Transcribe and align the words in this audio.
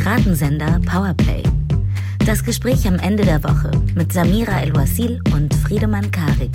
Piratensender 0.00 0.80
Powerplay. 0.86 1.42
Das 2.24 2.44
Gespräch 2.44 2.86
am 2.86 3.00
Ende 3.00 3.24
der 3.24 3.42
Woche 3.42 3.72
mit 3.96 4.12
Samira 4.12 4.60
El-Wasil 4.60 5.20
und 5.34 5.52
Friedemann 5.52 6.08
Karik. 6.12 6.52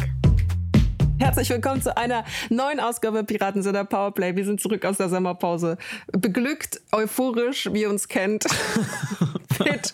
Herzlich 1.20 1.50
willkommen 1.50 1.82
zu 1.82 1.98
einer 1.98 2.24
neuen 2.50 2.80
Ausgabe 2.80 3.26
Piratensender 3.26 3.84
Powerplay. 3.84 4.38
Wir 4.38 4.46
sind 4.46 4.62
zurück 4.62 4.86
aus 4.86 4.96
der 4.96 5.10
Sommerpause. 5.10 5.78
Beglückt, 6.14 6.80
euphorisch, 6.94 7.68
wie 7.74 7.82
ihr 7.82 7.90
uns 7.90 8.08
kennt. 8.08 8.46
Fit. 9.58 9.94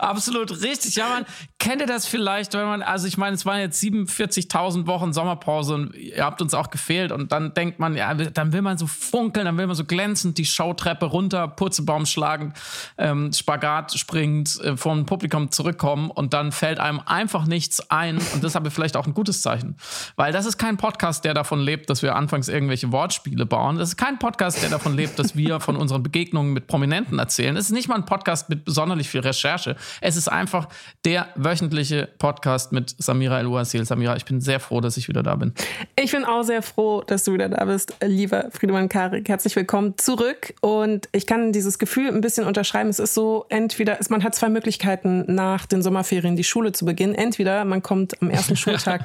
Absolut 0.00 0.50
richtig. 0.62 0.96
Ja, 0.96 1.08
man 1.08 1.26
kennt 1.62 1.80
ihr 1.80 1.86
das 1.86 2.08
vielleicht, 2.08 2.54
wenn 2.54 2.66
man, 2.66 2.82
also 2.82 3.06
ich 3.06 3.16
meine, 3.16 3.36
es 3.36 3.46
waren 3.46 3.60
jetzt 3.60 3.80
47.000 3.80 4.88
Wochen 4.88 5.12
Sommerpause 5.12 5.74
und 5.74 5.94
ihr 5.94 6.24
habt 6.24 6.42
uns 6.42 6.54
auch 6.54 6.70
gefehlt 6.70 7.12
und 7.12 7.30
dann 7.30 7.54
denkt 7.54 7.78
man, 7.78 7.94
ja, 7.94 8.12
dann 8.14 8.52
will 8.52 8.62
man 8.62 8.78
so 8.78 8.88
funkeln, 8.88 9.46
dann 9.46 9.56
will 9.56 9.68
man 9.68 9.76
so 9.76 9.84
glänzend 9.84 10.38
die 10.38 10.44
Showtreppe 10.44 11.06
runter, 11.06 11.46
Purzelbaum 11.46 12.04
schlagen, 12.04 12.52
ähm, 12.98 13.32
Spagat 13.32 13.96
springend 13.96 14.60
äh, 14.60 14.76
vom 14.76 15.06
Publikum 15.06 15.52
zurückkommen 15.52 16.10
und 16.10 16.34
dann 16.34 16.50
fällt 16.50 16.80
einem 16.80 17.00
einfach 17.06 17.46
nichts 17.46 17.88
ein 17.90 18.16
und 18.18 18.42
das 18.42 18.52
ist 18.52 18.56
aber 18.56 18.72
vielleicht 18.72 18.96
auch 18.96 19.06
ein 19.06 19.14
gutes 19.14 19.40
Zeichen, 19.40 19.76
weil 20.16 20.32
das 20.32 20.46
ist 20.46 20.58
kein 20.58 20.76
Podcast, 20.78 21.24
der 21.24 21.32
davon 21.32 21.60
lebt, 21.60 21.88
dass 21.90 22.02
wir 22.02 22.16
anfangs 22.16 22.48
irgendwelche 22.48 22.90
Wortspiele 22.90 23.46
bauen. 23.46 23.78
Das 23.78 23.90
ist 23.90 23.96
kein 23.96 24.18
Podcast, 24.18 24.64
der 24.64 24.70
davon 24.70 24.96
lebt, 24.96 25.16
dass 25.20 25.36
wir 25.36 25.60
von 25.60 25.76
unseren 25.76 26.02
Begegnungen 26.02 26.54
mit 26.54 26.66
Prominenten 26.66 27.20
erzählen. 27.20 27.56
Es 27.56 27.66
ist 27.66 27.72
nicht 27.72 27.86
mal 27.86 27.94
ein 27.94 28.04
Podcast 28.04 28.48
mit 28.48 28.62
sonderlich 28.66 29.08
viel 29.08 29.20
Recherche. 29.20 29.76
Es 30.00 30.16
ist 30.16 30.26
einfach 30.26 30.66
der 31.04 31.28
wöchentliche 31.52 32.08
Podcast 32.16 32.72
mit 32.72 32.94
Samira 32.96 33.38
El-Ouasil. 33.38 33.84
Samira, 33.84 34.16
ich 34.16 34.24
bin 34.24 34.40
sehr 34.40 34.58
froh, 34.58 34.80
dass 34.80 34.96
ich 34.96 35.08
wieder 35.08 35.22
da 35.22 35.34
bin. 35.34 35.52
Ich 35.96 36.10
bin 36.10 36.24
auch 36.24 36.44
sehr 36.44 36.62
froh, 36.62 37.02
dass 37.06 37.24
du 37.24 37.34
wieder 37.34 37.50
da 37.50 37.62
bist, 37.66 37.94
lieber 38.02 38.46
Friedemann 38.52 38.88
Karik. 38.88 39.28
Herzlich 39.28 39.54
willkommen 39.54 39.98
zurück. 39.98 40.54
Und 40.62 41.10
ich 41.12 41.26
kann 41.26 41.52
dieses 41.52 41.78
Gefühl 41.78 42.08
ein 42.08 42.22
bisschen 42.22 42.46
unterschreiben. 42.46 42.88
Es 42.88 42.98
ist 42.98 43.12
so, 43.12 43.44
entweder, 43.50 43.98
man 44.08 44.24
hat 44.24 44.34
zwei 44.34 44.48
Möglichkeiten, 44.48 45.26
nach 45.26 45.66
den 45.66 45.82
Sommerferien 45.82 46.36
die 46.36 46.44
Schule 46.44 46.72
zu 46.72 46.86
beginnen. 46.86 47.14
Entweder 47.14 47.66
man 47.66 47.82
kommt 47.82 48.22
am 48.22 48.30
ersten 48.30 48.56
Schultag 48.62 49.04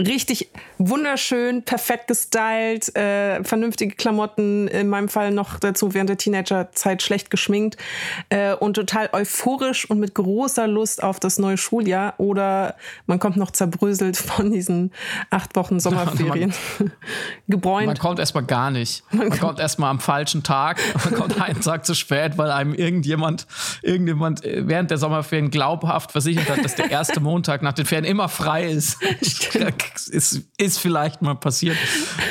richtig 0.00 0.50
wunderschön, 0.78 1.62
perfekt 1.62 2.08
gestylt, 2.08 2.94
äh, 2.96 3.44
vernünftige 3.44 3.94
Klamotten, 3.94 4.66
in 4.66 4.88
meinem 4.88 5.08
Fall 5.08 5.30
noch 5.30 5.60
dazu 5.60 5.94
während 5.94 6.10
der 6.10 6.18
Teenagerzeit 6.18 7.02
schlecht 7.02 7.30
geschminkt 7.30 7.76
äh, 8.28 8.54
und 8.54 8.74
total 8.74 9.08
euphorisch 9.12 9.88
und 9.88 10.00
mit 10.00 10.14
großer 10.14 10.66
Lust 10.66 11.02
auf 11.02 11.20
das 11.20 11.38
neue 11.38 11.56
Schuljahr 11.56 12.14
oder 12.18 12.74
man 13.06 13.20
kommt 13.20 13.36
noch 13.36 13.52
zerbröselt 13.52 14.16
von 14.16 14.50
diesen 14.50 14.90
acht 15.30 15.54
Wochen 15.54 15.78
Sommerferien. 15.78 16.52
man, 16.78 16.92
Gebräunt. 17.48 17.86
Man 17.86 17.98
kommt 17.98 18.18
erstmal 18.18 18.44
gar 18.44 18.72
nicht. 18.72 19.04
Man, 19.12 19.28
man 19.28 19.38
kommt 19.38 19.60
erstmal 19.60 19.90
am 19.90 20.00
falschen 20.00 20.42
Tag. 20.42 20.80
Man 21.04 21.14
kommt 21.14 21.40
einen 21.40 21.60
Tag 21.60 21.84
zu 21.84 21.94
spät, 21.94 22.38
weil 22.38 22.50
einem 22.50 22.74
irgendjemand, 22.74 23.46
irgendjemand 23.82 24.44
äh, 24.44 24.66
während 24.66 24.90
der 24.90 24.98
Sommerferien 24.98 25.50
glaubhaft 25.50 26.12
versichert 26.12 26.48
hat, 26.48 26.64
dass 26.64 26.74
der 26.74 26.90
erste 26.90 27.20
Montag 27.20 27.62
nach 27.62 27.72
den 27.72 27.84
Ferien 27.84 28.04
immer 28.04 28.28
frei 28.28 28.64
ist 28.64 28.98
ist, 30.08 30.42
ist 30.56 30.78
vielleicht 30.78 31.22
mal 31.22 31.34
passiert. 31.34 31.76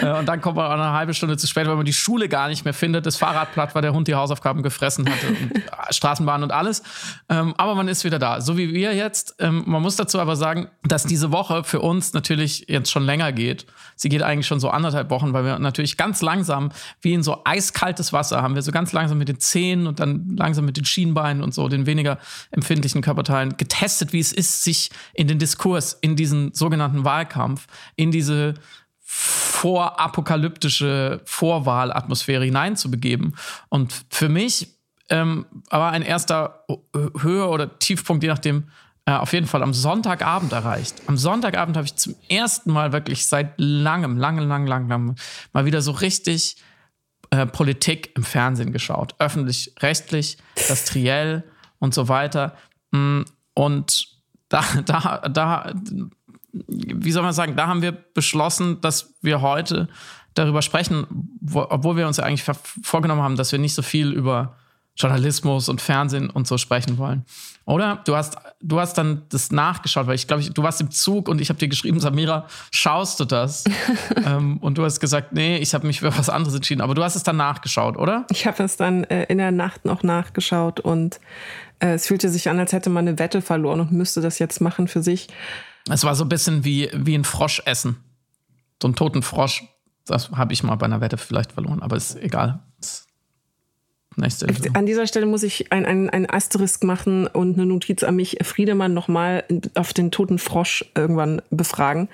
Äh, 0.01 0.11
und 0.17 0.25
dann 0.27 0.41
kommt 0.41 0.57
man 0.57 0.67
auch 0.67 0.71
eine 0.71 0.91
halbe 0.91 1.13
Stunde 1.13 1.37
zu 1.37 1.47
spät, 1.47 1.67
weil 1.67 1.75
man 1.75 1.85
die 1.85 1.93
Schule 1.93 2.29
gar 2.29 2.47
nicht 2.47 2.65
mehr 2.65 2.73
findet. 2.73 3.05
Das 3.05 3.17
Fahrrad 3.17 3.53
platt, 3.53 3.75
weil 3.75 3.81
der 3.81 3.93
Hund 3.93 4.07
die 4.07 4.15
Hausaufgaben 4.15 4.63
gefressen 4.63 5.09
hatte. 5.09 5.27
Und 5.27 5.55
äh, 5.55 5.61
Straßenbahn 5.91 6.43
und 6.43 6.51
alles. 6.51 6.83
Ähm, 7.29 7.53
aber 7.57 7.75
man 7.75 7.87
ist 7.87 8.03
wieder 8.03 8.19
da. 8.19 8.41
So 8.41 8.57
wie 8.57 8.73
wir 8.73 8.93
jetzt. 8.93 9.35
Ähm, 9.39 9.63
man 9.65 9.81
muss 9.81 9.95
dazu 9.95 10.19
aber 10.19 10.35
sagen, 10.35 10.67
dass 10.83 11.03
diese 11.03 11.31
Woche 11.31 11.63
für 11.63 11.79
uns 11.79 12.13
natürlich 12.13 12.65
jetzt 12.67 12.91
schon 12.91 13.03
länger 13.03 13.31
geht. 13.31 13.65
Sie 13.95 14.09
geht 14.09 14.23
eigentlich 14.23 14.47
schon 14.47 14.59
so 14.59 14.69
anderthalb 14.69 15.09
Wochen, 15.09 15.33
weil 15.33 15.45
wir 15.45 15.59
natürlich 15.59 15.97
ganz 15.97 16.21
langsam, 16.21 16.71
wie 17.01 17.13
in 17.13 17.23
so 17.23 17.41
eiskaltes 17.45 18.13
Wasser, 18.13 18.41
haben 18.41 18.55
wir 18.55 18.61
so 18.61 18.71
ganz 18.71 18.91
langsam 18.91 19.17
mit 19.17 19.29
den 19.29 19.39
Zehen 19.39 19.88
und 19.88 19.99
dann 19.99 20.35
langsam 20.38 20.66
mit 20.66 20.78
den 20.78 20.85
Schienbeinen 20.85 21.44
und 21.44 21.53
so 21.53 21.67
den 21.67 21.85
weniger 21.85 22.17
empfindlichen 22.51 23.01
Körperteilen 23.01 23.57
getestet, 23.57 24.13
wie 24.13 24.19
es 24.19 24.33
ist, 24.33 24.63
sich 24.63 24.89
in 25.13 25.28
den 25.28 25.39
Diskurs, 25.39 25.97
in 26.01 26.16
diesen 26.16 26.53
sogenannten 26.53 27.05
Wahlkampf 27.05 27.42
Wahlkampf 27.43 27.67
in 27.95 28.11
diese 28.11 28.55
vorapokalyptische 28.99 31.21
Vorwahlatmosphäre 31.25 32.45
hineinzubegeben. 32.45 33.35
Und 33.69 33.93
für 34.09 34.29
mich 34.29 34.79
ähm, 35.09 35.45
war 35.69 35.91
ein 35.91 36.01
erster 36.01 36.65
Höhe- 37.19 37.47
oder 37.47 37.77
Tiefpunkt, 37.79 38.23
je 38.23 38.29
nachdem, 38.29 38.69
äh, 39.05 39.11
auf 39.11 39.33
jeden 39.33 39.47
Fall 39.47 39.61
am 39.61 39.73
Sonntagabend 39.73 40.53
erreicht. 40.53 41.01
Am 41.07 41.17
Sonntagabend 41.17 41.75
habe 41.75 41.85
ich 41.85 41.95
zum 41.95 42.15
ersten 42.29 42.71
Mal 42.71 42.93
wirklich 42.93 43.25
seit 43.25 43.53
langem, 43.57 44.17
langem, 44.17 44.47
langem, 44.47 44.67
langem 44.67 45.15
mal 45.51 45.65
wieder 45.65 45.81
so 45.81 45.91
richtig 45.91 46.55
äh, 47.29 47.45
Politik 47.45 48.13
im 48.15 48.23
Fernsehen 48.23 48.71
geschaut. 48.71 49.15
Öffentlich-rechtlich, 49.19 50.37
das 50.69 50.85
Triell 50.85 51.43
und 51.79 51.93
so 51.93 52.07
weiter. 52.07 52.55
Mm, 52.91 53.23
und 53.53 54.13
da, 54.53 54.63
da, 54.85 55.17
da 55.29 55.73
wie 56.53 57.12
soll 57.12 57.24
man 57.24 57.34
sagen, 57.34 57.56
da 57.56 57.68
haben 57.68 57.81
wir 57.81 57.91
beschlossen, 57.91 58.80
dass 58.81 59.14
wir 59.22 59.41
heute 59.41 59.90
darüber 60.36 60.62
sprechen, 60.62 61.06
wo, 61.41 61.66
obwohl 61.69 61.97
wir 61.97 62.08
uns 62.08 62.18
ja 62.18 62.24
eigentlich 62.24 62.44
vorgenommen 62.84 63.22
haben, 63.22 63.36
dass 63.36 63.52
wir 63.52 63.59
nicht 63.59 63.74
so 63.74 63.81
viel 63.81 64.12
über 64.12 64.56
Journalismus 64.96 65.69
und 65.69 65.81
Fernsehen 65.81 66.30
und 66.30 66.47
so 66.47 66.58
sprechen 66.58 66.97
wollen. 67.00 67.25
Oder? 67.66 68.02
Du 68.06 68.16
hast, 68.16 68.36
du 68.62 68.80
hast 68.80 68.97
dann 68.97 69.24
das 69.30 69.52
nachgeschaut, 69.52 70.06
weil 70.06 70.16
ich 70.16 70.28
glaube, 70.28 70.44
du 70.44 70.64
warst 70.64 70.81
im 70.81 70.91
Zug 70.91 71.30
und 71.30 71.41
ich 71.41 71.50
habe 71.50 71.58
dir 71.58 71.68
geschrieben, 71.68 72.00
Samira, 72.00 72.46
schaust 72.72 73.20
du 73.20 73.25
das? 73.25 73.64
ähm, 74.25 74.58
und 74.58 74.78
du 74.78 74.84
hast 74.84 75.00
gesagt, 75.00 75.34
nee, 75.34 75.58
ich 75.58 75.74
habe 75.74 75.88
mich 75.88 76.02
für 76.02 76.16
was 76.16 76.30
anderes 76.30 76.53
entschieden. 76.56 76.81
Aber 76.81 76.94
du 76.94 77.03
hast 77.03 77.16
es 77.16 77.24
dann 77.24 77.38
nachgeschaut, 77.38 77.97
oder? 77.97 78.25
Ich 78.30 78.46
habe 78.46 78.62
es 78.64 78.78
dann 78.78 79.03
äh, 79.06 79.24
in 79.24 79.40
der 79.40 79.52
Nacht 79.52 79.85
noch 79.85 80.03
nachgeschaut 80.03 80.80
und 80.80 81.20
äh, 81.80 81.94
es 81.94 82.08
fühlte 82.08 82.30
sich 82.30 82.50
an, 82.50 82.59
als 82.59 82.74
hätte 82.74 82.90
man 82.91 83.08
eine 83.08 83.18
Wette 83.18 83.41
verloren 83.41 83.80
und 83.80 83.91
müsste 83.91 84.22
das 84.22 84.38
jetzt 84.38 84.62
machen 84.62 84.88
für 84.88 85.02
sich. 85.02 85.28
Es 85.89 86.03
war 86.03 86.16
so 86.16 86.23
ein 86.23 86.29
bisschen 86.29 86.63
wie, 86.63 86.89
wie 86.94 87.16
ein 87.16 87.25
Frosch 87.25 87.61
essen. 87.66 87.97
So 88.81 88.88
einen 88.88 88.95
toten 88.95 89.21
Frosch. 89.21 89.63
Das 90.05 90.31
habe 90.31 90.53
ich 90.53 90.63
mal 90.63 90.75
bei 90.75 90.85
einer 90.85 91.01
Wette 91.01 91.17
vielleicht 91.17 91.53
verloren, 91.53 91.81
aber 91.81 91.95
ist 91.95 92.16
egal. 92.16 92.63
Das 92.77 93.07
Nächste 94.16 94.47
An 94.74 94.85
dieser 94.85 95.07
Stelle 95.07 95.25
muss 95.25 95.44
ich 95.44 95.72
ein, 95.72 95.85
ein, 95.85 96.09
ein 96.09 96.29
Asterisk 96.29 96.84
machen 96.84 97.28
und 97.28 97.56
eine 97.56 97.66
Notiz 97.66 98.03
an 98.03 98.16
mich, 98.16 98.38
Friedemann 98.41 98.94
nochmal 98.94 99.44
auf 99.75 99.94
den 99.94 100.12
toten 100.12 100.40
Frosch 100.40 100.85
irgendwann 100.96 101.41
befragen. 101.50 102.09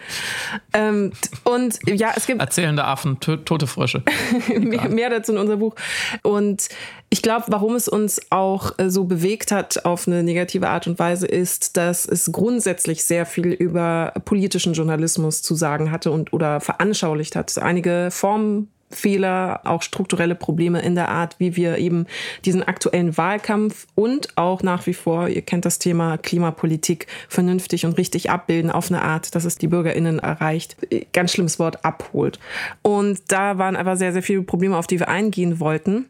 Ähm, 0.73 1.11
und 1.43 1.79
ja, 1.87 2.13
es 2.15 2.25
gibt. 2.25 2.41
Erzählende 2.41 2.85
Affen, 2.85 3.19
tote 3.19 3.67
Frösche. 3.67 4.03
mehr, 4.47 4.89
mehr, 4.89 5.09
dazu 5.09 5.33
in 5.33 5.37
unserem 5.37 5.59
Buch. 5.59 5.75
Und 6.23 6.69
ich 7.09 7.21
glaube, 7.21 7.45
warum 7.47 7.75
es 7.75 7.87
uns 7.87 8.21
auch 8.29 8.77
äh, 8.77 8.89
so 8.89 9.05
bewegt 9.05 9.51
hat 9.51 9.85
auf 9.85 10.07
eine 10.07 10.23
negative 10.23 10.69
Art 10.69 10.87
und 10.87 10.99
Weise, 10.99 11.27
ist, 11.27 11.77
dass 11.77 12.05
es 12.05 12.31
grundsätzlich 12.31 13.03
sehr 13.03 13.25
viel 13.25 13.47
über 13.47 14.13
politischen 14.25 14.73
Journalismus 14.73 15.41
zu 15.41 15.55
sagen 15.55 15.91
hatte 15.91 16.11
und 16.11 16.33
oder 16.33 16.61
veranschaulicht 16.61 17.35
hat. 17.35 17.57
Einige 17.57 18.09
Formen 18.11 18.69
Fehler, 18.91 19.61
auch 19.65 19.83
strukturelle 19.83 20.35
Probleme 20.35 20.81
in 20.81 20.95
der 20.95 21.09
Art, 21.09 21.35
wie 21.37 21.55
wir 21.55 21.77
eben 21.77 22.07
diesen 22.45 22.63
aktuellen 22.63 23.17
Wahlkampf 23.17 23.85
und 23.95 24.35
auch 24.37 24.63
nach 24.63 24.87
wie 24.87 24.93
vor, 24.93 25.27
ihr 25.27 25.43
kennt 25.43 25.65
das 25.65 25.79
Thema 25.79 26.17
Klimapolitik, 26.17 27.07
vernünftig 27.27 27.85
und 27.85 27.97
richtig 27.97 28.31
abbilden 28.31 28.71
auf 28.71 28.89
eine 28.89 29.01
Art, 29.03 29.35
dass 29.35 29.45
es 29.45 29.57
die 29.57 29.67
BürgerInnen 29.67 30.19
erreicht. 30.19 30.77
Ganz 31.13 31.33
schlimmes 31.33 31.59
Wort, 31.59 31.85
abholt. 31.85 32.39
Und 32.81 33.19
da 33.27 33.57
waren 33.57 33.75
aber 33.75 33.95
sehr, 33.95 34.11
sehr 34.11 34.23
viele 34.23 34.41
Probleme, 34.41 34.77
auf 34.77 34.87
die 34.87 34.99
wir 34.99 35.07
eingehen 35.07 35.59
wollten. 35.59 36.05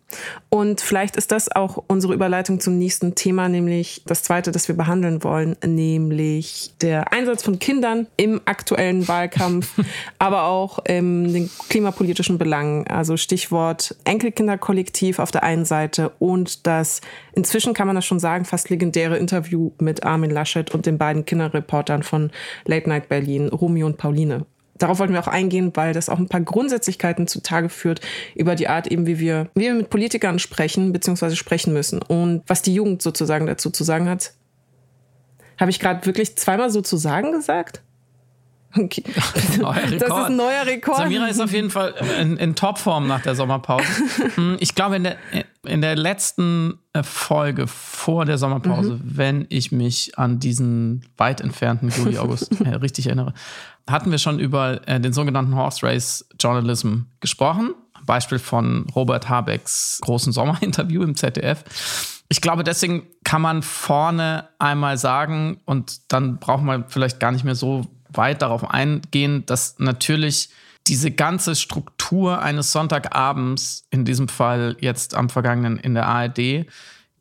Und 0.47 0.79
vielleicht 0.81 1.17
ist 1.17 1.31
das 1.31 1.53
auch 1.53 1.83
unsere 1.87 2.13
Überleitung 2.13 2.59
zum 2.59 2.77
nächsten 2.77 3.15
Thema, 3.15 3.49
nämlich 3.49 4.03
das 4.05 4.23
zweite, 4.23 4.51
das 4.51 4.67
wir 4.67 4.75
behandeln 4.75 5.23
wollen, 5.23 5.57
nämlich 5.65 6.73
der 6.81 7.11
Einsatz 7.11 7.43
von 7.43 7.59
Kindern 7.59 8.07
im 8.15 8.41
aktuellen 8.45 9.07
Wahlkampf, 9.07 9.69
aber 10.19 10.43
auch 10.43 10.79
in 10.85 11.33
den 11.33 11.49
klimapolitischen 11.67 12.37
Belangen 12.37 12.68
sagen. 12.69 12.87
Also 12.87 13.17
Stichwort 13.17 13.95
Enkelkinderkollektiv 14.03 15.19
auf 15.19 15.31
der 15.31 15.43
einen 15.43 15.65
Seite 15.65 16.09
und 16.19 16.67
das, 16.67 17.01
inzwischen 17.33 17.73
kann 17.73 17.87
man 17.87 17.95
das 17.95 18.05
schon 18.05 18.19
sagen, 18.19 18.45
fast 18.45 18.69
legendäre 18.69 19.17
Interview 19.17 19.71
mit 19.79 20.03
Armin 20.03 20.31
Laschet 20.31 20.71
und 20.73 20.85
den 20.85 20.97
beiden 20.97 21.25
Kinderreportern 21.25 22.03
von 22.03 22.31
Late 22.65 22.89
Night 22.89 23.09
Berlin, 23.09 23.49
Romeo 23.49 23.87
und 23.87 23.97
Pauline. 23.97 24.45
Darauf 24.77 24.99
wollten 24.99 25.13
wir 25.13 25.19
auch 25.19 25.27
eingehen, 25.27 25.71
weil 25.73 25.93
das 25.93 26.07
auch 26.07 26.19
ein 26.19 26.29
paar 26.29 26.39
Grundsätzlichkeiten 26.39 27.27
zutage 27.27 27.67
führt 27.67 27.99
über 28.33 28.55
die 28.55 28.69
Art 28.69 28.87
eben, 28.87 29.07
wie 29.07 29.19
wir, 29.19 29.49
wie 29.53 29.63
wir 29.63 29.73
mit 29.73 29.89
Politikern 29.89 30.39
sprechen, 30.39 30.93
beziehungsweise 30.93 31.35
sprechen 31.35 31.73
müssen 31.73 32.01
und 32.01 32.43
was 32.47 32.61
die 32.61 32.73
Jugend 32.73 33.01
sozusagen 33.01 33.45
dazu 33.45 33.71
zu 33.71 33.83
sagen 33.83 34.07
hat. 34.07 34.33
Habe 35.59 35.71
ich 35.71 35.81
gerade 35.81 36.05
wirklich 36.05 36.37
zweimal 36.37 36.69
sozusagen 36.69 37.33
gesagt? 37.33 37.81
Okay. 38.75 39.03
neuer 39.57 39.75
Rekord. 39.75 40.01
Das 40.01 40.09
ist 40.09 40.25
ein 40.25 40.35
neuer 40.35 40.65
Rekord. 40.65 40.97
Samira 40.97 41.27
ist 41.27 41.39
auf 41.39 41.51
jeden 41.51 41.69
Fall 41.69 41.95
in, 42.19 42.37
in 42.37 42.55
Topform 42.55 43.07
nach 43.07 43.21
der 43.21 43.35
Sommerpause. 43.35 43.85
Hm, 44.35 44.57
ich 44.59 44.75
glaube, 44.75 44.97
in 44.97 45.03
der, 45.03 45.17
in 45.65 45.81
der 45.81 45.95
letzten 45.95 46.79
äh, 46.93 47.03
Folge 47.03 47.67
vor 47.67 48.25
der 48.25 48.37
Sommerpause, 48.37 48.93
mhm. 48.93 49.01
wenn 49.03 49.45
ich 49.49 49.71
mich 49.71 50.19
an 50.19 50.39
diesen 50.39 51.05
weit 51.17 51.41
entfernten 51.41 51.89
Juli, 51.89 52.17
August 52.19 52.61
äh, 52.61 52.69
richtig 52.75 53.07
erinnere, 53.07 53.33
hatten 53.89 54.11
wir 54.11 54.19
schon 54.19 54.39
über 54.39 54.87
äh, 54.87 54.99
den 54.99 55.13
sogenannten 55.13 55.55
Horse 55.55 55.85
Race 55.85 56.27
Journalism 56.39 57.03
gesprochen. 57.21 57.73
Beispiel 58.05 58.39
von 58.39 58.85
Robert 58.95 59.29
Habecks 59.29 59.99
großen 60.01 60.31
Sommerinterview 60.31 61.03
im 61.03 61.15
ZDF. 61.15 61.63
Ich 62.27 62.41
glaube, 62.41 62.63
deswegen 62.63 63.07
kann 63.23 63.41
man 63.41 63.63
vorne 63.63 64.49
einmal 64.59 64.97
sagen, 64.97 65.59
und 65.65 66.11
dann 66.11 66.37
braucht 66.37 66.63
man 66.63 66.85
vielleicht 66.87 67.19
gar 67.19 67.31
nicht 67.31 67.43
mehr 67.43 67.55
so 67.55 67.85
weit 68.13 68.41
darauf 68.41 68.69
eingehen, 68.69 69.45
dass 69.45 69.77
natürlich 69.79 70.49
diese 70.87 71.11
ganze 71.11 71.55
Struktur 71.55 72.41
eines 72.41 72.71
Sonntagabends, 72.71 73.85
in 73.91 74.05
diesem 74.05 74.27
Fall 74.27 74.75
jetzt 74.79 75.15
am 75.15 75.29
vergangenen 75.29 75.77
in 75.77 75.93
der 75.93 76.07
ARD, 76.07 76.65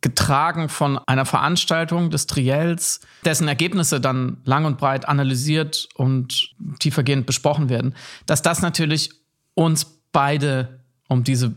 getragen 0.00 0.68
von 0.68 0.98
einer 1.06 1.26
Veranstaltung 1.26 2.10
des 2.10 2.26
Triels, 2.26 3.00
dessen 3.24 3.48
Ergebnisse 3.48 4.00
dann 4.00 4.38
lang 4.44 4.64
und 4.64 4.78
breit 4.78 5.08
analysiert 5.08 5.88
und 5.96 6.54
tiefergehend 6.78 7.26
besprochen 7.26 7.68
werden, 7.68 7.94
dass 8.26 8.42
das 8.42 8.62
natürlich 8.62 9.10
uns 9.54 9.86
beide, 10.12 10.80
um 11.08 11.24
diese 11.24 11.56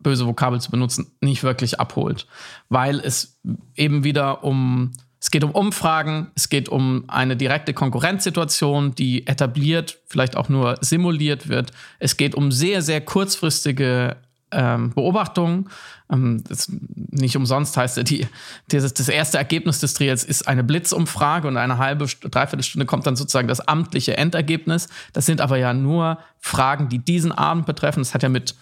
böse 0.00 0.26
Vokabel 0.26 0.60
zu 0.60 0.70
benutzen, 0.70 1.12
nicht 1.20 1.42
wirklich 1.42 1.80
abholt, 1.80 2.26
weil 2.68 3.00
es 3.00 3.40
eben 3.74 4.04
wieder 4.04 4.44
um 4.44 4.92
es 5.20 5.30
geht 5.30 5.44
um 5.44 5.50
Umfragen, 5.50 6.30
es 6.34 6.48
geht 6.48 6.68
um 6.68 7.04
eine 7.08 7.36
direkte 7.36 7.72
Konkurrenzsituation, 7.72 8.94
die 8.94 9.26
etabliert, 9.26 9.98
vielleicht 10.06 10.36
auch 10.36 10.48
nur 10.48 10.76
simuliert 10.80 11.48
wird. 11.48 11.72
Es 11.98 12.16
geht 12.16 12.34
um 12.34 12.52
sehr, 12.52 12.82
sehr 12.82 13.00
kurzfristige 13.00 14.16
ähm, 14.52 14.90
Beobachtungen. 14.90 15.68
Ähm, 16.10 16.44
das, 16.48 16.70
nicht 16.70 17.36
umsonst 17.36 17.76
heißt 17.76 18.08
die, 18.08 18.26
dieses, 18.70 18.94
das 18.94 19.08
erste 19.08 19.38
Ergebnis 19.38 19.80
des 19.80 19.94
Trials 19.94 20.22
ist 20.22 20.46
eine 20.46 20.62
Blitzumfrage 20.62 21.48
und 21.48 21.56
eine 21.56 21.78
halbe, 21.78 22.06
dreiviertel 22.06 22.62
Stunde 22.62 22.86
kommt 22.86 23.06
dann 23.06 23.16
sozusagen 23.16 23.48
das 23.48 23.60
amtliche 23.60 24.16
Endergebnis. 24.16 24.88
Das 25.12 25.26
sind 25.26 25.40
aber 25.40 25.56
ja 25.56 25.72
nur 25.72 26.18
Fragen, 26.38 26.88
die 26.88 26.98
diesen 26.98 27.32
Abend 27.32 27.66
betreffen. 27.66 28.00
Das 28.00 28.14
hat 28.14 28.22
ja 28.22 28.28
mit 28.28 28.54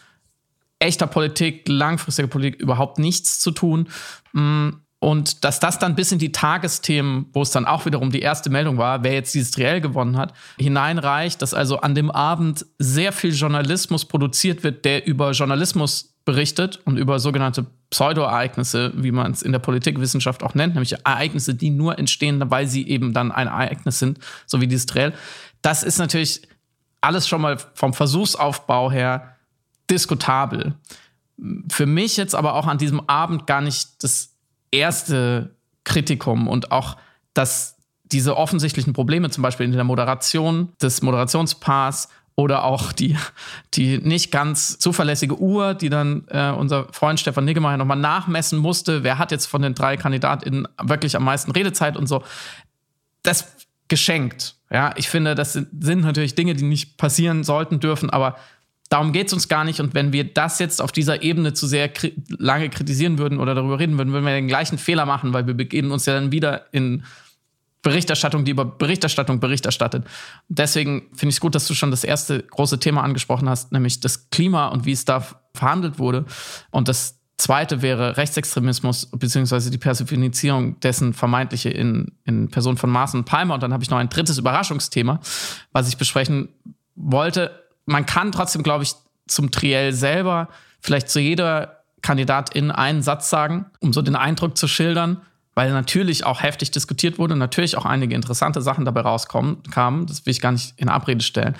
echter 0.78 1.06
Politik, 1.06 1.68
langfristiger 1.68 2.28
Politik 2.28 2.60
überhaupt 2.60 2.98
nichts 2.98 3.40
zu 3.40 3.50
tun. 3.50 3.88
Mm, 4.32 4.70
und 5.04 5.44
dass 5.44 5.60
das 5.60 5.78
dann 5.78 5.96
bis 5.96 6.12
in 6.12 6.18
die 6.18 6.32
Tagesthemen, 6.32 7.26
wo 7.34 7.42
es 7.42 7.50
dann 7.50 7.66
auch 7.66 7.84
wiederum 7.84 8.10
die 8.10 8.20
erste 8.20 8.48
Meldung 8.48 8.78
war, 8.78 9.04
wer 9.04 9.12
jetzt 9.12 9.34
dieses 9.34 9.50
Triell 9.50 9.82
gewonnen 9.82 10.16
hat, 10.16 10.32
hineinreicht, 10.58 11.42
dass 11.42 11.52
also 11.52 11.80
an 11.80 11.94
dem 11.94 12.10
Abend 12.10 12.64
sehr 12.78 13.12
viel 13.12 13.34
Journalismus 13.34 14.06
produziert 14.06 14.64
wird, 14.64 14.86
der 14.86 15.06
über 15.06 15.32
Journalismus 15.32 16.14
berichtet 16.24 16.80
und 16.86 16.96
über 16.96 17.18
sogenannte 17.18 17.66
Pseudoereignisse, 17.90 18.94
wie 18.96 19.12
man 19.12 19.32
es 19.32 19.42
in 19.42 19.52
der 19.52 19.58
Politikwissenschaft 19.58 20.42
auch 20.42 20.54
nennt, 20.54 20.72
nämlich 20.72 20.94
Ereignisse, 20.94 21.54
die 21.54 21.68
nur 21.68 21.98
entstehen, 21.98 22.42
weil 22.50 22.66
sie 22.66 22.88
eben 22.88 23.12
dann 23.12 23.30
ein 23.30 23.48
Ereignis 23.48 23.98
sind, 23.98 24.20
so 24.46 24.62
wie 24.62 24.68
dieses 24.68 24.86
Triell. 24.86 25.12
Das 25.60 25.82
ist 25.82 25.98
natürlich 25.98 26.48
alles 27.02 27.28
schon 27.28 27.42
mal 27.42 27.58
vom 27.74 27.92
Versuchsaufbau 27.92 28.90
her 28.90 29.36
diskutabel. 29.90 30.72
Für 31.68 31.84
mich 31.84 32.16
jetzt 32.16 32.34
aber 32.34 32.54
auch 32.54 32.66
an 32.66 32.78
diesem 32.78 33.06
Abend 33.06 33.46
gar 33.46 33.60
nicht 33.60 34.02
das 34.02 34.33
erste 34.76 35.54
Kritikum 35.84 36.48
und 36.48 36.72
auch, 36.72 36.96
dass 37.34 37.76
diese 38.04 38.36
offensichtlichen 38.36 38.92
Probleme, 38.92 39.30
zum 39.30 39.42
Beispiel 39.42 39.66
in 39.66 39.72
der 39.72 39.84
Moderation 39.84 40.72
des 40.80 41.02
Moderationspaars 41.02 42.08
oder 42.36 42.64
auch 42.64 42.92
die, 42.92 43.16
die 43.74 43.98
nicht 43.98 44.30
ganz 44.30 44.78
zuverlässige 44.78 45.38
Uhr, 45.40 45.74
die 45.74 45.88
dann 45.88 46.24
äh, 46.28 46.50
unser 46.50 46.92
Freund 46.92 47.20
Stefan 47.20 47.44
Niggemeier 47.44 47.76
nochmal 47.76 47.96
nachmessen 47.96 48.58
musste, 48.58 49.04
wer 49.04 49.18
hat 49.18 49.30
jetzt 49.30 49.46
von 49.46 49.62
den 49.62 49.74
drei 49.74 49.96
KandidatInnen 49.96 50.66
wirklich 50.82 51.16
am 51.16 51.24
meisten 51.24 51.52
Redezeit 51.52 51.96
und 51.96 52.08
so. 52.08 52.22
Das 53.22 53.54
geschenkt. 53.88 54.56
Ja, 54.70 54.92
ich 54.96 55.08
finde, 55.08 55.34
das 55.34 55.52
sind, 55.52 55.68
sind 55.84 56.00
natürlich 56.00 56.34
Dinge, 56.34 56.54
die 56.54 56.64
nicht 56.64 56.96
passieren 56.96 57.44
sollten, 57.44 57.80
dürfen, 57.80 58.10
aber 58.10 58.36
Darum 58.90 59.12
geht 59.12 59.28
es 59.28 59.32
uns 59.32 59.48
gar 59.48 59.64
nicht. 59.64 59.80
Und 59.80 59.94
wenn 59.94 60.12
wir 60.12 60.24
das 60.24 60.58
jetzt 60.58 60.80
auf 60.80 60.92
dieser 60.92 61.22
Ebene 61.22 61.52
zu 61.52 61.66
sehr 61.66 61.88
kri 61.88 62.14
lange 62.28 62.68
kritisieren 62.68 63.18
würden 63.18 63.38
oder 63.38 63.54
darüber 63.54 63.78
reden 63.78 63.98
würden, 63.98 64.12
würden 64.12 64.24
wir 64.24 64.34
den 64.34 64.48
gleichen 64.48 64.78
Fehler 64.78 65.06
machen, 65.06 65.32
weil 65.32 65.46
wir 65.46 65.54
begeben 65.54 65.90
uns 65.90 66.06
ja 66.06 66.14
dann 66.14 66.32
wieder 66.32 66.66
in 66.72 67.02
Berichterstattung, 67.82 68.44
die 68.44 68.50
über 68.50 68.64
Berichterstattung 68.64 69.40
Bericht 69.40 69.66
erstattet. 69.66 70.04
Deswegen 70.48 71.02
finde 71.14 71.30
ich 71.30 71.36
es 71.36 71.40
gut, 71.40 71.54
dass 71.54 71.66
du 71.66 71.74
schon 71.74 71.90
das 71.90 72.02
erste 72.02 72.42
große 72.42 72.78
Thema 72.78 73.02
angesprochen 73.02 73.48
hast, 73.48 73.72
nämlich 73.72 74.00
das 74.00 74.30
Klima 74.30 74.68
und 74.68 74.86
wie 74.86 74.92
es 74.92 75.04
da 75.04 75.24
verhandelt 75.54 75.98
wurde. 75.98 76.24
Und 76.70 76.88
das 76.88 77.20
zweite 77.36 77.82
wäre 77.82 78.16
Rechtsextremismus 78.16 79.06
beziehungsweise 79.06 79.70
die 79.70 79.78
Personifizierung 79.78 80.80
dessen 80.80 81.12
vermeintliche 81.12 81.68
in, 81.70 82.12
in 82.24 82.48
Person 82.48 82.76
von 82.76 82.90
Maaßen 82.90 83.20
und 83.20 83.26
Palmer. 83.26 83.54
Und 83.54 83.62
dann 83.62 83.72
habe 83.72 83.82
ich 83.82 83.90
noch 83.90 83.98
ein 83.98 84.08
drittes 84.08 84.38
Überraschungsthema, 84.38 85.20
was 85.72 85.88
ich 85.88 85.98
besprechen 85.98 86.48
wollte 86.94 87.63
man 87.86 88.06
kann 88.06 88.32
trotzdem, 88.32 88.62
glaube 88.62 88.84
ich, 88.84 88.94
zum 89.26 89.50
Triell 89.50 89.92
selber 89.92 90.48
vielleicht 90.80 91.08
zu 91.08 91.20
jeder 91.20 91.84
Kandidatin 92.02 92.70
einen 92.70 93.02
Satz 93.02 93.30
sagen, 93.30 93.66
um 93.80 93.92
so 93.92 94.02
den 94.02 94.16
Eindruck 94.16 94.58
zu 94.58 94.68
schildern, 94.68 95.22
weil 95.54 95.72
natürlich 95.72 96.26
auch 96.26 96.42
heftig 96.42 96.70
diskutiert 96.70 97.18
wurde, 97.18 97.36
natürlich 97.36 97.78
auch 97.78 97.86
einige 97.86 98.14
interessante 98.14 98.60
Sachen 98.60 98.84
dabei 98.84 99.00
rauskommen, 99.00 99.62
kamen. 99.70 100.06
Das 100.06 100.26
will 100.26 100.32
ich 100.32 100.40
gar 100.40 100.52
nicht 100.52 100.74
in 100.76 100.88
Abrede 100.88 101.24
stellen. 101.24 101.54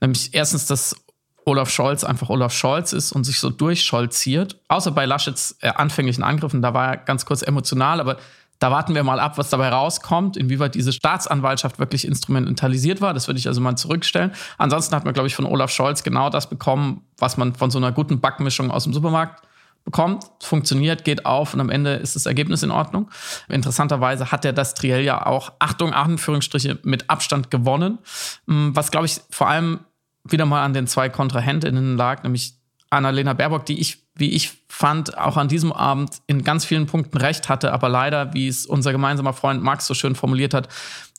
Nämlich 0.00 0.32
erstens, 0.32 0.66
dass 0.66 0.96
Olaf 1.44 1.70
Scholz 1.70 2.04
einfach 2.04 2.30
Olaf 2.30 2.52
Scholz 2.52 2.92
ist 2.92 3.12
und 3.12 3.24
sich 3.24 3.40
so 3.40 3.50
durchscholziert. 3.50 4.56
Außer 4.68 4.92
bei 4.92 5.04
Laschets 5.04 5.56
äh, 5.60 5.68
anfänglichen 5.68 6.22
Angriffen, 6.22 6.62
da 6.62 6.74
war 6.74 6.92
er 6.92 6.96
ganz 6.96 7.26
kurz 7.26 7.42
emotional, 7.42 8.00
aber 8.00 8.16
da 8.60 8.70
warten 8.70 8.94
wir 8.94 9.02
mal 9.02 9.18
ab, 9.18 9.38
was 9.38 9.50
dabei 9.50 9.70
rauskommt, 9.70 10.36
inwieweit 10.36 10.74
diese 10.74 10.92
Staatsanwaltschaft 10.92 11.78
wirklich 11.78 12.06
instrumentalisiert 12.06 13.00
war. 13.00 13.14
Das 13.14 13.26
würde 13.26 13.38
ich 13.38 13.48
also 13.48 13.60
mal 13.60 13.74
zurückstellen. 13.74 14.32
Ansonsten 14.58 14.94
hat 14.94 15.04
man, 15.04 15.14
glaube 15.14 15.26
ich, 15.26 15.34
von 15.34 15.46
Olaf 15.46 15.70
Scholz 15.70 16.02
genau 16.02 16.30
das 16.30 16.48
bekommen, 16.48 17.02
was 17.18 17.38
man 17.38 17.54
von 17.54 17.70
so 17.70 17.78
einer 17.78 17.90
guten 17.90 18.20
Backmischung 18.20 18.70
aus 18.70 18.84
dem 18.84 18.92
Supermarkt 18.92 19.42
bekommt, 19.84 20.24
funktioniert, 20.40 21.04
geht 21.04 21.24
auf 21.24 21.54
und 21.54 21.60
am 21.60 21.70
Ende 21.70 21.94
ist 21.94 22.14
das 22.14 22.26
Ergebnis 22.26 22.62
in 22.62 22.70
Ordnung. 22.70 23.10
Interessanterweise 23.48 24.30
hat 24.30 24.44
er 24.44 24.52
das 24.52 24.74
Triell 24.74 25.02
ja 25.02 25.24
auch, 25.24 25.52
Achtung, 25.58 25.94
Anführungsstriche, 25.94 26.78
mit 26.82 27.08
Abstand 27.08 27.50
gewonnen. 27.50 27.98
Hm, 28.46 28.76
was, 28.76 28.90
glaube 28.90 29.06
ich, 29.06 29.20
vor 29.30 29.48
allem 29.48 29.80
wieder 30.24 30.44
mal 30.44 30.62
an 30.62 30.74
den 30.74 30.86
zwei 30.86 31.08
Kontrahentinnen 31.08 31.96
lag, 31.96 32.22
nämlich 32.22 32.59
Annalena 32.90 33.32
Baerbock, 33.32 33.64
die 33.66 33.80
ich, 33.80 34.04
wie 34.16 34.30
ich 34.30 34.52
fand, 34.68 35.16
auch 35.16 35.36
an 35.36 35.48
diesem 35.48 35.72
Abend 35.72 36.18
in 36.26 36.42
ganz 36.42 36.64
vielen 36.64 36.86
Punkten 36.86 37.16
recht 37.18 37.48
hatte, 37.48 37.72
aber 37.72 37.88
leider, 37.88 38.34
wie 38.34 38.48
es 38.48 38.66
unser 38.66 38.92
gemeinsamer 38.92 39.32
Freund 39.32 39.62
Max 39.62 39.86
so 39.86 39.94
schön 39.94 40.16
formuliert 40.16 40.54
hat, 40.54 40.68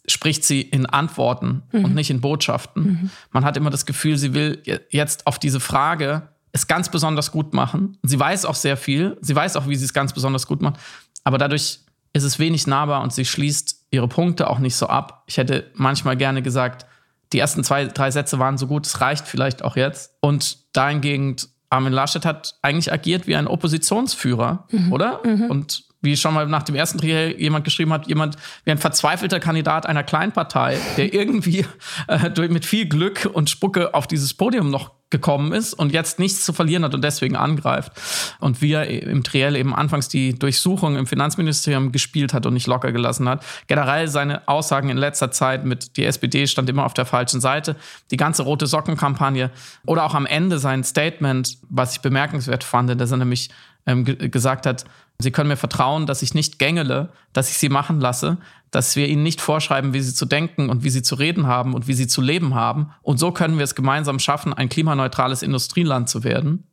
spricht 0.05 0.43
sie 0.43 0.61
in 0.61 0.85
Antworten 0.85 1.63
mhm. 1.71 1.85
und 1.85 1.95
nicht 1.95 2.09
in 2.09 2.21
Botschaften. 2.21 2.83
Mhm. 2.83 3.09
Man 3.31 3.45
hat 3.45 3.55
immer 3.55 3.69
das 3.69 3.85
Gefühl, 3.85 4.17
sie 4.17 4.33
will 4.33 4.61
jetzt 4.89 5.27
auf 5.27 5.39
diese 5.39 5.59
Frage 5.59 6.29
es 6.51 6.67
ganz 6.67 6.89
besonders 6.89 7.31
gut 7.31 7.53
machen. 7.53 7.97
Sie 8.03 8.19
weiß 8.19 8.43
auch 8.45 8.55
sehr 8.55 8.75
viel, 8.75 9.17
sie 9.21 9.35
weiß 9.35 9.55
auch, 9.55 9.67
wie 9.67 9.75
sie 9.75 9.85
es 9.85 9.93
ganz 9.93 10.11
besonders 10.11 10.47
gut 10.47 10.61
macht, 10.61 10.79
aber 11.23 11.37
dadurch 11.37 11.79
ist 12.13 12.23
es 12.23 12.39
wenig 12.39 12.67
nahbar 12.67 13.01
und 13.03 13.13
sie 13.13 13.23
schließt 13.23 13.85
ihre 13.91 14.09
Punkte 14.09 14.49
auch 14.49 14.59
nicht 14.59 14.75
so 14.75 14.87
ab. 14.87 15.23
Ich 15.27 15.37
hätte 15.37 15.71
manchmal 15.75 16.17
gerne 16.17 16.41
gesagt, 16.41 16.85
die 17.31 17.39
ersten 17.39 17.63
zwei, 17.63 17.85
drei 17.85 18.11
Sätze 18.11 18.39
waren 18.39 18.57
so 18.57 18.67
gut, 18.67 18.85
es 18.85 18.99
reicht 18.99 19.27
vielleicht 19.27 19.63
auch 19.63 19.77
jetzt. 19.77 20.11
Und 20.19 20.57
dahingegen 20.75 21.37
Armin 21.71 21.93
Laschet 21.93 22.25
hat 22.25 22.55
eigentlich 22.61 22.91
agiert 22.91 23.27
wie 23.27 23.35
ein 23.35 23.47
Oppositionsführer, 23.47 24.67
mhm. 24.71 24.91
oder? 24.91 25.21
Mhm. 25.25 25.49
Und 25.49 25.83
wie 26.01 26.17
schon 26.17 26.33
mal 26.33 26.47
nach 26.47 26.63
dem 26.63 26.75
ersten 26.75 26.97
Triell 26.97 27.39
jemand 27.39 27.63
geschrieben 27.63 27.93
hat, 27.93 28.07
jemand 28.07 28.35
wie 28.65 28.71
ein 28.71 28.77
verzweifelter 28.77 29.39
Kandidat 29.39 29.85
einer 29.85 30.03
Kleinpartei, 30.03 30.77
der 30.97 31.13
irgendwie 31.13 31.65
äh, 32.07 32.47
mit 32.49 32.65
viel 32.65 32.87
Glück 32.87 33.29
und 33.31 33.49
Spucke 33.49 33.93
auf 33.93 34.07
dieses 34.07 34.33
Podium 34.33 34.69
noch 34.69 34.91
gekommen 35.11 35.51
ist 35.51 35.73
und 35.73 35.91
jetzt 35.91 36.17
nichts 36.17 36.43
zu 36.43 36.53
verlieren 36.53 36.83
hat 36.83 36.95
und 36.95 37.03
deswegen 37.03 37.35
angreift. 37.35 37.91
Und 38.39 38.61
wie 38.61 38.73
er 38.73 38.87
im 38.87 39.23
Triell 39.23 39.55
eben 39.55 39.75
anfangs 39.75 40.07
die 40.07 40.37
Durchsuchung 40.37 40.95
im 40.95 41.05
Finanzministerium 41.05 41.91
gespielt 41.91 42.33
hat 42.33 42.45
und 42.45 42.53
nicht 42.53 42.67
locker 42.67 42.91
gelassen 42.91 43.29
hat. 43.29 43.45
Generell 43.67 44.07
seine 44.07 44.47
Aussagen 44.47 44.89
in 44.89 44.97
letzter 44.97 45.31
Zeit 45.31 45.65
mit 45.65 45.97
die 45.97 46.05
SPD 46.05 46.47
stand 46.47 46.69
immer 46.69 46.85
auf 46.85 46.93
der 46.93 47.05
falschen 47.05 47.41
Seite. 47.41 47.75
Die 48.09 48.17
ganze 48.17 48.43
rote 48.43 48.65
Sockenkampagne 48.65 49.51
oder 49.85 50.05
auch 50.05 50.15
am 50.15 50.25
Ende 50.25 50.57
sein 50.57 50.83
Statement, 50.83 51.57
was 51.69 51.93
ich 51.93 52.01
bemerkenswert 52.01 52.63
fand, 52.63 52.99
dass 52.99 53.11
er 53.11 53.17
nämlich 53.17 53.49
ähm, 53.85 54.05
gesagt 54.05 54.65
hat, 54.65 54.85
Sie 55.21 55.31
können 55.31 55.49
mir 55.49 55.57
vertrauen, 55.57 56.05
dass 56.05 56.21
ich 56.21 56.33
nicht 56.33 56.59
gängele, 56.59 57.09
dass 57.33 57.49
ich 57.49 57.57
sie 57.57 57.69
machen 57.69 57.99
lasse, 57.99 58.37
dass 58.71 58.95
wir 58.95 59.07
ihnen 59.07 59.23
nicht 59.23 59.41
vorschreiben, 59.41 59.93
wie 59.93 60.01
sie 60.01 60.13
zu 60.13 60.25
denken 60.25 60.69
und 60.69 60.83
wie 60.83 60.89
sie 60.89 61.01
zu 61.01 61.15
reden 61.15 61.47
haben 61.47 61.73
und 61.73 61.87
wie 61.87 61.93
sie 61.93 62.07
zu 62.07 62.21
leben 62.21 62.55
haben. 62.55 62.91
Und 63.01 63.17
so 63.17 63.31
können 63.31 63.57
wir 63.57 63.63
es 63.63 63.75
gemeinsam 63.75 64.19
schaffen, 64.19 64.53
ein 64.53 64.69
klimaneutrales 64.69 65.43
Industrieland 65.43 66.09
zu 66.09 66.23
werden. 66.23 66.63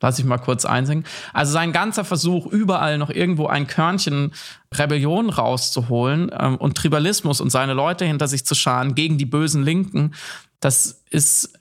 Lass 0.00 0.18
ich 0.18 0.24
mal 0.24 0.38
kurz 0.38 0.64
einsingen. 0.64 1.04
Also 1.32 1.52
sein 1.52 1.72
ganzer 1.72 2.04
Versuch, 2.04 2.46
überall 2.46 2.98
noch 2.98 3.08
irgendwo 3.08 3.46
ein 3.46 3.68
Körnchen 3.68 4.32
Rebellion 4.74 5.30
rauszuholen 5.30 6.30
ähm, 6.36 6.56
und 6.56 6.76
Tribalismus 6.76 7.40
und 7.40 7.50
seine 7.50 7.72
Leute 7.72 8.04
hinter 8.04 8.26
sich 8.26 8.44
zu 8.44 8.54
scharen 8.54 8.94
gegen 8.96 9.16
die 9.16 9.26
bösen 9.26 9.62
Linken, 9.62 10.12
das 10.58 11.02
ist 11.10 11.58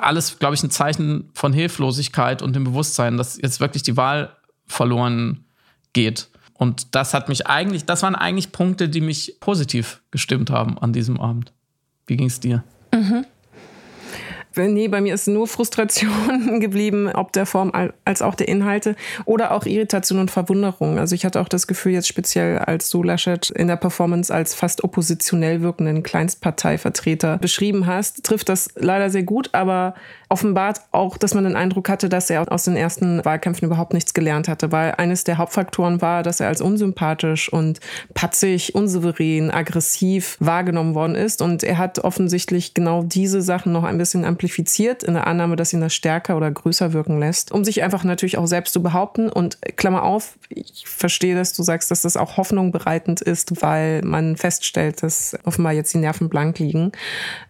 alles, 0.00 0.38
glaube 0.38 0.54
ich, 0.54 0.62
ein 0.62 0.70
Zeichen 0.70 1.30
von 1.34 1.52
Hilflosigkeit 1.52 2.42
und 2.42 2.54
dem 2.54 2.64
Bewusstsein, 2.64 3.16
dass 3.16 3.36
jetzt 3.40 3.60
wirklich 3.60 3.82
die 3.82 3.96
Wahl 3.96 4.36
verloren 4.66 5.43
geht. 5.94 6.28
Und 6.52 6.94
das 6.94 7.14
hat 7.14 7.28
mich 7.28 7.46
eigentlich, 7.46 7.84
das 7.84 8.02
waren 8.02 8.14
eigentlich 8.14 8.52
Punkte, 8.52 8.88
die 8.88 9.00
mich 9.00 9.36
positiv 9.40 10.02
gestimmt 10.10 10.50
haben 10.50 10.78
an 10.78 10.92
diesem 10.92 11.18
Abend. 11.18 11.52
Wie 12.06 12.16
ging 12.16 12.26
es 12.26 12.38
dir? 12.38 12.62
Mhm. 12.92 13.26
Nee, 14.56 14.88
bei 14.88 15.00
mir 15.00 15.14
ist 15.14 15.26
nur 15.26 15.46
Frustration 15.46 16.60
geblieben, 16.60 17.10
ob 17.12 17.32
der 17.32 17.46
Form 17.46 17.72
als 18.04 18.22
auch 18.22 18.34
der 18.34 18.48
Inhalte 18.48 18.96
oder 19.24 19.52
auch 19.52 19.66
Irritation 19.66 20.18
und 20.18 20.30
Verwunderung. 20.30 20.98
Also 20.98 21.14
ich 21.14 21.24
hatte 21.24 21.40
auch 21.40 21.48
das 21.48 21.66
Gefühl, 21.66 21.92
jetzt 21.92 22.08
speziell 22.08 22.58
als 22.58 22.90
du 22.90 23.02
Laschet 23.02 23.50
in 23.50 23.66
der 23.66 23.76
Performance 23.76 24.32
als 24.32 24.54
fast 24.54 24.84
oppositionell 24.84 25.62
wirkenden 25.62 26.02
Kleinstparteivertreter 26.02 27.38
beschrieben 27.38 27.86
hast, 27.86 28.24
trifft 28.24 28.48
das 28.48 28.70
leider 28.76 29.10
sehr 29.10 29.24
gut, 29.24 29.50
aber 29.52 29.94
offenbart 30.28 30.80
auch, 30.90 31.16
dass 31.16 31.34
man 31.34 31.44
den 31.44 31.54
Eindruck 31.56 31.88
hatte, 31.88 32.08
dass 32.08 32.28
er 32.30 32.50
aus 32.50 32.64
den 32.64 32.76
ersten 32.76 33.24
Wahlkämpfen 33.24 33.66
überhaupt 33.66 33.94
nichts 33.94 34.14
gelernt 34.14 34.48
hatte, 34.48 34.72
weil 34.72 34.92
eines 34.92 35.22
der 35.24 35.38
Hauptfaktoren 35.38 36.02
war, 36.02 36.22
dass 36.22 36.40
er 36.40 36.48
als 36.48 36.60
unsympathisch 36.60 37.52
und 37.52 37.80
patzig, 38.14 38.74
unsouverän, 38.74 39.50
aggressiv 39.50 40.36
wahrgenommen 40.40 40.94
worden 40.94 41.14
ist 41.14 41.40
und 41.40 41.62
er 41.62 41.78
hat 41.78 42.00
offensichtlich 42.00 42.74
genau 42.74 43.02
diese 43.02 43.42
Sachen 43.42 43.72
noch 43.72 43.84
ein 43.84 43.98
bisschen 43.98 44.24
amplifiziert 44.44 45.02
in 45.02 45.14
der 45.14 45.26
Annahme, 45.26 45.56
dass 45.56 45.72
ihn 45.72 45.80
das 45.80 45.94
stärker 45.94 46.36
oder 46.36 46.50
größer 46.50 46.92
wirken 46.92 47.18
lässt, 47.18 47.50
um 47.50 47.64
sich 47.64 47.82
einfach 47.82 48.04
natürlich 48.04 48.36
auch 48.36 48.46
selbst 48.46 48.74
zu 48.74 48.82
behaupten 48.82 49.30
und 49.30 49.58
Klammer 49.76 50.02
auf, 50.02 50.36
ich 50.50 50.84
verstehe, 50.86 51.34
dass 51.34 51.54
du 51.54 51.62
sagst, 51.62 51.90
dass 51.90 52.02
das 52.02 52.18
auch 52.18 52.36
Hoffnung 52.36 52.70
bereitend 52.70 53.22
ist, 53.22 53.62
weil 53.62 54.02
man 54.02 54.36
feststellt, 54.36 55.02
dass 55.02 55.34
offenbar 55.44 55.72
jetzt 55.72 55.94
die 55.94 55.98
Nerven 55.98 56.28
blank 56.28 56.58
liegen. 56.58 56.92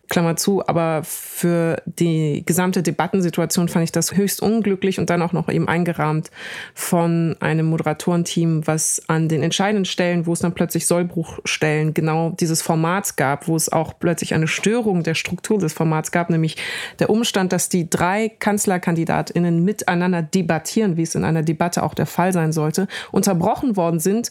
Klammer 0.09 0.37
zu, 0.37 0.67
aber 0.67 1.03
für 1.05 1.83
die 1.87 2.43
gesamte 2.45 2.83
Debattensituation 2.83 3.69
fand 3.69 3.85
ich 3.85 3.93
das 3.93 4.17
höchst 4.17 4.43
unglücklich 4.43 4.99
und 4.99 5.11
dann 5.11 5.23
auch 5.23 5.33
noch 5.33 5.49
eben 5.49 5.69
eingerahmt 5.69 6.31
von 6.75 7.37
einem 7.41 7.67
Moderatorenteam, 7.67 8.67
was 8.67 9.03
an 9.09 9.29
den 9.29 9.43
entscheidenden 9.43 9.85
Stellen, 9.85 10.27
wo 10.27 10.33
es 10.33 10.41
dann 10.41 10.55
plötzlich 10.55 10.87
Sollbruchstellen 10.87 11.95
genau 11.95 12.31
dieses 12.31 12.63
Formats 12.63 13.17
gab, 13.17 13.49
wo 13.49 13.57
es 13.57 13.73
auch 13.73 13.99
plötzlich 13.99 14.35
eine 14.35 14.47
Störung 14.47 15.03
der 15.03 15.15
Struktur 15.15 15.59
des 15.59 15.73
Formats 15.73 16.13
gab, 16.13 16.31
nämlich 16.31 16.57
der 16.99 17.11
Umstand, 17.11 17.53
dass 17.53 17.69
die 17.69 17.89
drei 17.89 18.29
KanzlerkandidatInnen 18.29 19.65
miteinander 19.65 20.23
debattieren, 20.23 20.97
wie 20.97 21.03
es 21.03 21.15
in 21.15 21.25
einer 21.25 21.43
Debatte 21.43 21.83
auch 21.83 21.95
der 21.95 22.07
Fall 22.07 22.33
sein 22.33 22.53
sollte, 22.53 22.89
unterbrochen 23.11 23.77
worden 23.77 24.01
sind 24.01 24.31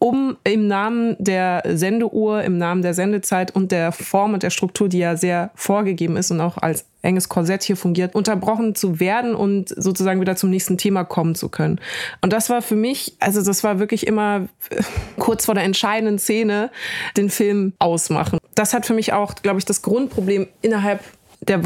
um 0.00 0.38
im 0.44 0.66
Namen 0.66 1.14
der 1.18 1.62
Sendeuhr, 1.66 2.42
im 2.42 2.56
Namen 2.56 2.80
der 2.80 2.94
Sendezeit 2.94 3.54
und 3.54 3.70
der 3.70 3.92
Form 3.92 4.32
und 4.32 4.42
der 4.42 4.48
Struktur, 4.48 4.88
die 4.88 4.98
ja 4.98 5.14
sehr 5.14 5.50
vorgegeben 5.54 6.16
ist 6.16 6.30
und 6.30 6.40
auch 6.40 6.56
als 6.56 6.86
enges 7.02 7.28
Korsett 7.28 7.62
hier 7.62 7.76
fungiert, 7.76 8.14
unterbrochen 8.14 8.74
zu 8.74 8.98
werden 8.98 9.34
und 9.34 9.68
sozusagen 9.68 10.20
wieder 10.20 10.36
zum 10.36 10.48
nächsten 10.48 10.78
Thema 10.78 11.04
kommen 11.04 11.34
zu 11.34 11.50
können. 11.50 11.80
Und 12.22 12.32
das 12.32 12.48
war 12.48 12.62
für 12.62 12.76
mich, 12.76 13.14
also 13.20 13.42
das 13.42 13.62
war 13.62 13.78
wirklich 13.78 14.06
immer 14.06 14.48
kurz 15.18 15.44
vor 15.44 15.54
der 15.54 15.64
entscheidenden 15.64 16.18
Szene, 16.18 16.70
den 17.18 17.28
Film 17.28 17.74
ausmachen. 17.78 18.38
Das 18.54 18.72
hat 18.72 18.86
für 18.86 18.94
mich 18.94 19.12
auch, 19.12 19.34
glaube 19.36 19.58
ich, 19.58 19.66
das 19.66 19.82
Grundproblem 19.82 20.48
innerhalb 20.62 21.04
der 21.42 21.62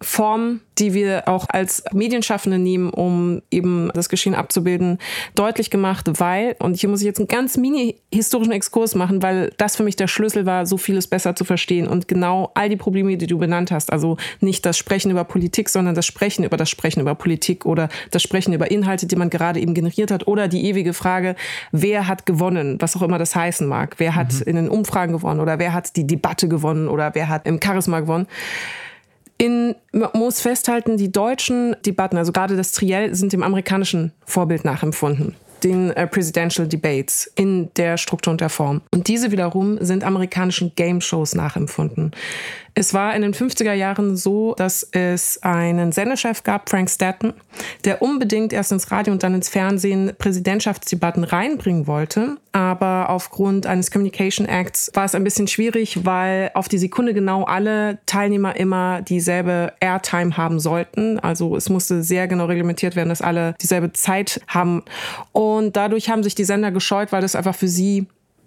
Wahlkampfform, 0.00 0.60
die 0.78 0.94
wir 0.94 1.26
auch 1.26 1.46
als 1.48 1.82
Medienschaffende 1.92 2.58
nehmen, 2.58 2.90
um 2.90 3.42
eben 3.50 3.90
das 3.94 4.08
Geschehen 4.08 4.34
abzubilden, 4.34 4.98
deutlich 5.34 5.70
gemacht, 5.70 6.08
weil, 6.20 6.54
und 6.60 6.76
hier 6.76 6.88
muss 6.88 7.00
ich 7.00 7.06
jetzt 7.06 7.18
einen 7.18 7.26
ganz 7.26 7.56
mini-historischen 7.56 8.52
Exkurs 8.52 8.94
machen, 8.94 9.22
weil 9.22 9.52
das 9.56 9.76
für 9.76 9.82
mich 9.82 9.96
der 9.96 10.06
Schlüssel 10.06 10.46
war, 10.46 10.66
so 10.66 10.76
vieles 10.76 11.08
besser 11.08 11.34
zu 11.34 11.44
verstehen 11.44 11.88
und 11.88 12.06
genau 12.06 12.52
all 12.54 12.68
die 12.68 12.76
Probleme, 12.76 13.16
die 13.16 13.26
du 13.26 13.38
benannt 13.38 13.70
hast, 13.72 13.92
also 13.92 14.16
nicht 14.40 14.64
das 14.64 14.78
Sprechen 14.78 15.10
über 15.10 15.24
Politik, 15.24 15.68
sondern 15.68 15.94
das 15.94 16.06
Sprechen 16.06 16.44
über 16.44 16.56
das 16.56 16.70
Sprechen 16.70 17.00
über 17.00 17.14
Politik 17.14 17.66
oder 17.66 17.88
das 18.12 18.22
Sprechen 18.22 18.52
über 18.52 18.70
Inhalte, 18.70 19.06
die 19.06 19.16
man 19.16 19.30
gerade 19.30 19.60
eben 19.60 19.74
generiert 19.74 20.10
hat 20.10 20.28
oder 20.28 20.46
die 20.46 20.66
ewige 20.66 20.94
Frage, 20.94 21.34
wer 21.72 22.06
hat 22.06 22.24
gewonnen, 22.24 22.76
was 22.80 22.96
auch 22.96 23.02
immer 23.02 23.18
das 23.18 23.34
heißen 23.34 23.66
mag, 23.66 23.96
wer 23.98 24.14
hat 24.14 24.32
mhm. 24.32 24.42
in 24.46 24.56
den 24.56 24.68
Umfragen 24.68 25.12
gewonnen 25.12 25.40
oder 25.40 25.58
wer 25.58 25.72
hat 25.72 25.96
die 25.96 26.06
Debatte 26.06 26.46
gewonnen 26.48 26.88
oder 26.88 27.14
wer 27.14 27.28
hat 27.28 27.46
im 27.46 27.58
Charisma 27.62 28.00
gewonnen. 28.00 28.28
In, 29.38 29.76
man 29.92 30.10
muss 30.14 30.40
festhalten, 30.40 30.96
die 30.96 31.12
deutschen 31.12 31.76
Debatten, 31.86 32.16
also 32.16 32.32
gerade 32.32 32.56
das 32.56 32.72
Triell, 32.72 33.14
sind 33.14 33.32
dem 33.32 33.44
amerikanischen 33.44 34.12
Vorbild 34.26 34.64
nachempfunden 34.64 35.36
den 35.64 35.90
äh, 35.90 36.06
Presidential 36.06 36.68
Debates 36.68 37.30
in 37.34 37.70
der 37.74 37.96
Struktur 37.96 38.30
und 38.30 38.40
der 38.40 38.48
Form. 38.48 38.82
Und 38.92 39.08
diese 39.08 39.30
wiederum 39.30 39.78
sind 39.80 40.04
amerikanischen 40.04 40.72
Game 40.76 41.00
Shows 41.00 41.34
nachempfunden. 41.34 42.12
Es 42.78 42.94
war 42.94 43.16
in 43.16 43.22
den 43.22 43.34
50er 43.34 43.72
Jahren 43.72 44.16
so, 44.16 44.54
dass 44.54 44.84
es 44.92 45.42
einen 45.42 45.90
Sendechef 45.90 46.44
gab, 46.44 46.70
Frank 46.70 46.88
Statton, 46.88 47.32
der 47.84 48.02
unbedingt 48.02 48.52
erst 48.52 48.70
ins 48.70 48.92
Radio 48.92 49.12
und 49.12 49.24
dann 49.24 49.34
ins 49.34 49.48
Fernsehen 49.48 50.12
Präsidentschaftsdebatten 50.16 51.24
reinbringen 51.24 51.88
wollte. 51.88 52.36
Aber 52.52 53.10
aufgrund 53.10 53.66
eines 53.66 53.90
Communication 53.90 54.46
Acts 54.46 54.92
war 54.94 55.04
es 55.06 55.16
ein 55.16 55.24
bisschen 55.24 55.48
schwierig, 55.48 56.04
weil 56.06 56.52
auf 56.54 56.68
die 56.68 56.78
Sekunde 56.78 57.14
genau 57.14 57.42
alle 57.42 57.98
Teilnehmer 58.06 58.54
immer 58.54 59.02
dieselbe 59.02 59.72
Airtime 59.80 60.36
haben 60.36 60.60
sollten. 60.60 61.18
Also 61.18 61.56
es 61.56 61.68
musste 61.68 62.04
sehr 62.04 62.28
genau 62.28 62.44
reglementiert 62.44 62.94
werden, 62.94 63.08
dass 63.08 63.22
alle 63.22 63.54
dieselbe 63.60 63.92
Zeit 63.92 64.40
haben. 64.46 64.84
Und 65.32 65.74
dadurch 65.74 66.10
haben 66.10 66.22
sich 66.22 66.36
die 66.36 66.44
Sender 66.44 66.70
gescheut, 66.70 67.10
weil 67.10 67.22
das 67.22 67.34
einfach 67.34 67.56
für 67.56 67.66
sie 67.66 68.06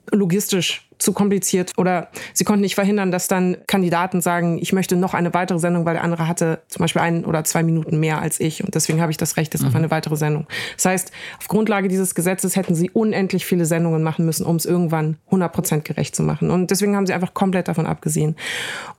logistisch 0.09 0.88
zu 1.01 1.13
kompliziert 1.13 1.72
oder 1.77 2.10
sie 2.34 2.43
konnten 2.43 2.62
nicht 2.62 2.75
verhindern, 2.75 3.12
dass 3.12 3.27
dann 3.27 3.58
Kandidaten 3.67 4.22
sagen, 4.22 4.60
ich 4.62 4.74
möchte 4.74 4.96
noch 4.96 5.13
eine 5.13 5.34
weitere 5.34 5.60
Sendung, 5.60 5.86
weil 5.86 5.96
der 5.96 6.03
andere 6.03 6.27
hatte 6.27 6.62
zum 6.67 6.81
Beispiel 6.81 7.01
ein 7.01 7.25
oder 7.25 7.43
zwei 7.43 7.63
Minuten 7.63 8.00
mehr 8.00 8.22
als 8.22 8.39
ich 8.39 8.63
und 8.63 8.75
deswegen 8.75 9.01
habe 9.01 9.12
ich 9.12 9.17
das 9.17 9.38
Recht 9.38 9.53
jetzt 9.53 9.62
mhm. 9.62 9.70
auf 9.70 9.75
eine 9.75 9.91
weitere 9.91 10.15
Sendung. 10.15 10.48
Das 10.75 10.86
heißt, 10.86 11.12
auf 11.39 11.48
Grundlage 11.48 11.88
dieses 11.88 12.15
Gesetzes 12.15 12.55
hätten 12.55 12.75
sie 12.75 12.89
unendlich 12.91 13.46
viele 13.46 13.65
Sendungen 13.65 14.03
machen 14.03 14.25
müssen, 14.25 14.46
um 14.46 14.55
es 14.55 14.65
irgendwann 14.65 15.17
100% 15.31 15.81
gerecht 15.81 16.15
zu 16.15 16.24
machen 16.24 16.51
und 16.51 16.72
deswegen 16.72 16.96
haben 16.96 17.08
sie 17.08 17.13
einfach 17.13 17.34
komplett 17.34 17.67
davon 17.67 17.86
abgesehen. 17.86 18.36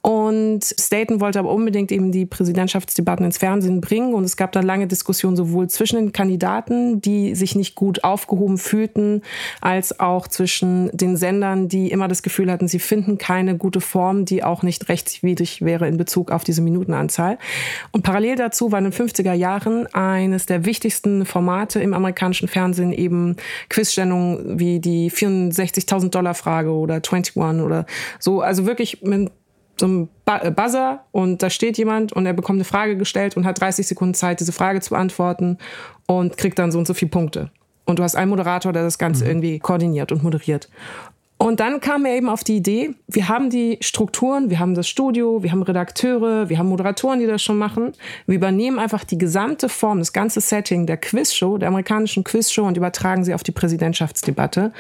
Und 0.01 0.63
Staten 0.65 1.21
wollte 1.21 1.39
aber 1.39 1.51
unbedingt 1.53 1.93
eben 1.93 2.11
die 2.11 2.27
Präsidentschaftsdebatten 2.27 3.25
ins 3.25 3.39
Fernsehen 3.39 3.81
bringen 3.81 4.15
und 4.15 4.25
es 4.25 4.37
gab 4.37 4.53
dann 4.53 4.67
lange 4.67 4.87
Diskussionen 4.87 5.37
sowohl 5.37 5.69
zwischen 5.69 5.97
den 5.97 6.13
Kandidaten, 6.13 7.01
die 7.01 7.35
sich 7.35 7.55
nicht 7.55 7.75
gut 7.75 8.03
aufgehoben 8.05 8.59
fühlten, 8.59 9.23
als 9.61 10.01
auch 10.01 10.27
zwischen 10.27 10.91
den 10.93 11.17
Sendern, 11.17 11.69
die 11.69 11.92
immer 11.93 12.09
das 12.09 12.23
Gefühl 12.23 12.51
hatten, 12.51 12.67
sie 12.67 12.79
finden 12.79 13.19
keine 13.19 13.57
gute 13.57 13.81
Form, 13.81 14.25
die 14.25 14.43
auch 14.43 14.63
nicht 14.63 14.89
rechtswidrig 14.89 15.63
wäre 15.63 15.87
in 15.87 15.97
Bezug 15.97 16.31
auf 16.31 16.45
diese 16.45 16.63
Minutenanzahl. 16.63 17.39
Und 17.93 18.03
parallel 18.03 18.37
dazu 18.37 18.73
war 18.73 18.79
in 18.79 18.91
den 18.91 18.93
50er 18.93 19.33
Jahren 19.33 19.87
eines 19.95 20.47
der 20.47 20.65
wichtigsten 20.65 21.25
Formate 21.27 21.81
im 21.81 21.95
amerikanischen 21.95 22.49
Fernsehen 22.49 22.93
eben 22.93 23.37
Quizstellungen 23.69 24.59
wie 24.59 24.81
die 24.81 25.11
64.000 25.11 26.11
Dollar 26.11 26.35
Frage 26.35 26.71
oder 26.71 26.95
21 26.95 27.37
oder 27.37 27.87
so. 28.19 28.41
Also 28.41 28.67
wirklich 28.67 29.03
mit 29.03 29.31
so 29.79 29.87
einem 29.87 30.09
äh, 30.27 30.51
Buzzer 30.51 31.05
und 31.13 31.43
da 31.43 31.51
steht 31.51 31.79
jemand 31.79 32.13
und 32.13 32.27
er 32.27 32.33
bekommt 32.33 32.59
eine 32.59 32.65
Frage 32.65 32.97
gestellt 32.97 33.37
und 33.37 33.45
hat 33.45 33.61
30 33.61 33.87
Sekunden 33.87 34.15
Zeit, 34.15 34.41
diese 34.41 34.53
Frage 34.53 34.81
zu 34.81 34.91
beantworten 34.91 35.59
und 36.07 36.37
kriegt 36.37 36.59
dann 36.59 36.73
so 36.73 36.79
und 36.79 36.87
so 36.87 36.95
viele 36.95 37.11
Punkte. 37.11 37.51
Und 37.85 37.99
du 37.99 38.03
hast 38.03 38.15
einen 38.15 38.31
Moderator, 38.31 38.73
der 38.73 38.85
das 38.85 38.99
Ganze 38.99 39.25
mhm. 39.25 39.31
irgendwie 39.31 39.59
koordiniert 39.59 40.13
und 40.13 40.23
moderiert. 40.23 40.69
Und 41.43 41.59
dann 41.59 41.81
kam 41.81 42.05
er 42.05 42.15
eben 42.15 42.29
auf 42.29 42.45
die 42.45 42.55
Idee, 42.55 42.95
wir 43.09 43.29
haben 43.29 43.51
die 43.51 43.79
Strukturen, 43.81 44.49
wir 44.49 44.61
haben 44.61 44.75
das 44.75 44.89
Studio, 44.89 45.43
wir 45.43 45.51
haben 45.51 45.65
Redakteure, 45.65 46.49
wir 46.49 46.57
haben 46.57 46.69
Moderatoren, 46.69 47.19
die 47.19 47.27
das 47.27 47.43
schon 47.43 47.59
machen. 47.59 47.95
Wir 48.27 48.37
übernehmen 48.37 48.79
einfach 48.79 49.03
die 49.03 49.19
gesamte 49.19 49.69
Form, 49.69 49.99
das 49.99 50.13
ganze 50.13 50.41
Setting 50.41 50.87
der 50.87 50.99
Quizshow, 50.99 51.59
der 51.59 51.67
amerikanischen 51.67 52.23
Quizshow 52.23 52.63
und 52.63 52.77
übertragen 52.77 53.25
sie 53.25 53.35
auf 53.35 53.43
die 53.43 53.51
Präsidentschaftsdebatte. 53.51 54.73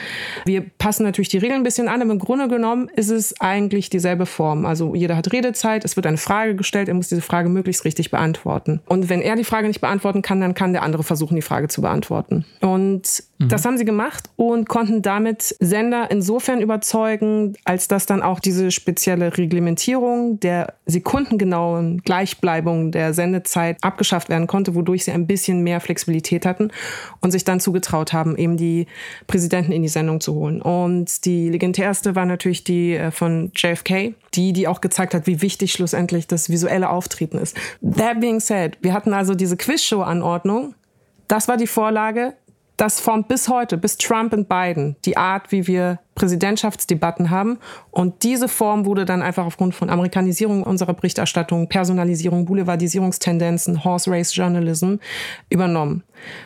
Wir 0.45 0.61
passen 0.61 1.03
natürlich 1.03 1.31
die 1.31 1.39
Regeln 1.39 1.63
ein 1.63 1.65
bisschen 1.65 1.89
an, 1.89 2.01
aber 2.01 2.13
im 2.13 2.21
Grunde 2.21 2.47
genommen 2.47 2.89
ist 2.95 3.11
es 3.11 3.41
eigentlich 3.41 3.91
dieselbe 3.91 4.25
Form. 4.25 4.65
Also 4.65 4.95
jeder 4.95 5.17
hat 5.17 5.33
Redezeit, 5.33 5.85
es 5.85 5.97
wird 5.97 6.07
eine 6.07 6.17
Frage 6.17 6.55
gestellt, 6.55 6.87
er 6.87 6.95
muss 6.95 7.09
diese 7.09 7.23
Frage 7.23 7.49
möglichst 7.49 7.85
richtig 7.85 8.13
beantworten. 8.13 8.81
Und 8.87 9.09
wenn 9.09 9.21
er 9.21 9.35
die 9.35 9.43
Frage 9.43 9.67
nicht 9.67 9.81
beantworten 9.81 10.23
kann, 10.23 10.41
dann 10.41 10.55
kann 10.55 10.73
der 10.73 10.85
andere 10.85 11.03
versuchen, 11.03 11.35
die 11.35 11.43
Frage 11.43 11.67
zu 11.67 11.83
beantworten. 11.83 12.45
Und 12.61 13.25
mhm. 13.39 13.49
das 13.49 13.65
haben 13.65 13.79
sie 13.79 13.85
gemacht 13.85 14.31
und 14.37 14.69
konnten 14.69 15.03
damit 15.03 15.57
Sender 15.59 16.09
insofern 16.09 16.52
insofern 16.53 16.61
überzeugen, 16.61 17.55
als 17.65 17.89
dass 17.89 18.07
dann 18.07 18.23
auch 18.23 18.41
diese 18.41 18.71
spezielle 18.71 19.37
Reglementierung 19.37 20.39
der 20.41 20.75
sekundengenauen 20.87 22.03
Gleichbleibung 22.03 22.93
der 22.93 23.15
Sendezeit 23.15 23.79
abgeschafft 23.83 24.29
werden 24.29 24.47
konnte, 24.47 24.75
wodurch 24.75 25.05
sie 25.05 25.13
ein 25.13 25.27
bisschen 25.27 25.63
mehr 25.63 25.81
Flexibilität 25.81 26.47
hatten 26.47 26.71
und 27.21 27.31
sich 27.31 27.45
dann 27.45 27.61
zugetraut 27.61 28.13
haben, 28.13 28.37
eben 28.37 28.57
die 28.57 28.87
Präsidenten 29.27 29.73
in 29.73 29.83
die 29.83 29.89
Sendung 29.89 30.21
zu 30.21 30.35
holen. 30.35 30.61
Und 30.61 31.25
die 31.25 31.49
legendärste 31.49 32.15
war 32.15 32.27
natürlich 32.27 32.65
die 32.65 32.95
äh, 32.95 33.11
von 33.11 33.53
JFK, 33.55 34.15
die, 34.35 34.53
die 34.53 34.69
auch 34.69 34.81
gezeigt 34.81 35.15
hat, 35.15 35.27
wie 35.27 35.43
wichtig 35.43 35.73
schlussendlich 35.73 36.27
das 36.27 36.51
visuelle 36.51 36.91
Auftreten 36.91 37.39
ist. 37.39 37.57
That 37.83 38.21
being 38.21 38.41
said, 38.41 38.79
wir 38.83 38.93
hatten 38.93 39.15
also 39.15 39.35
diese 39.35 39.57
Quizshow-Anordnung. 39.57 40.75
Das 41.29 41.49
war 41.49 41.57
die 41.57 41.67
Vorlage 41.67 42.35
das 42.83 43.01
formt 43.01 43.29
bis 43.29 43.49
heute, 43.49 43.77
bis 43.77 43.97
Trump 43.97 44.33
und 44.33 44.49
Biden, 44.49 44.97
die 45.05 45.17
Art, 45.17 45.53
wie 45.53 45.69
wir 45.69 46.01
Präsidentschaftsdebatten 46.23 47.31
haben. 47.31 47.59
Und 47.91 48.23
diese 48.23 48.47
Form 48.47 48.87
wurde 48.87 49.05
dann 49.05 49.23
einfach 49.23 49.45
aufgrund 49.45 49.75
von 49.75 49.91
Amerikanisierung 49.91 50.63
unserer 50.63 50.95
Berichterstattung, 50.95 51.69
Personalisierung, 51.69 52.45
Boulevardisierungstendenzen, 52.45 53.83
Horse 53.83 54.09
Race 54.09 54.33
Journalism 54.33 54.95
übernommen. 55.51 56.05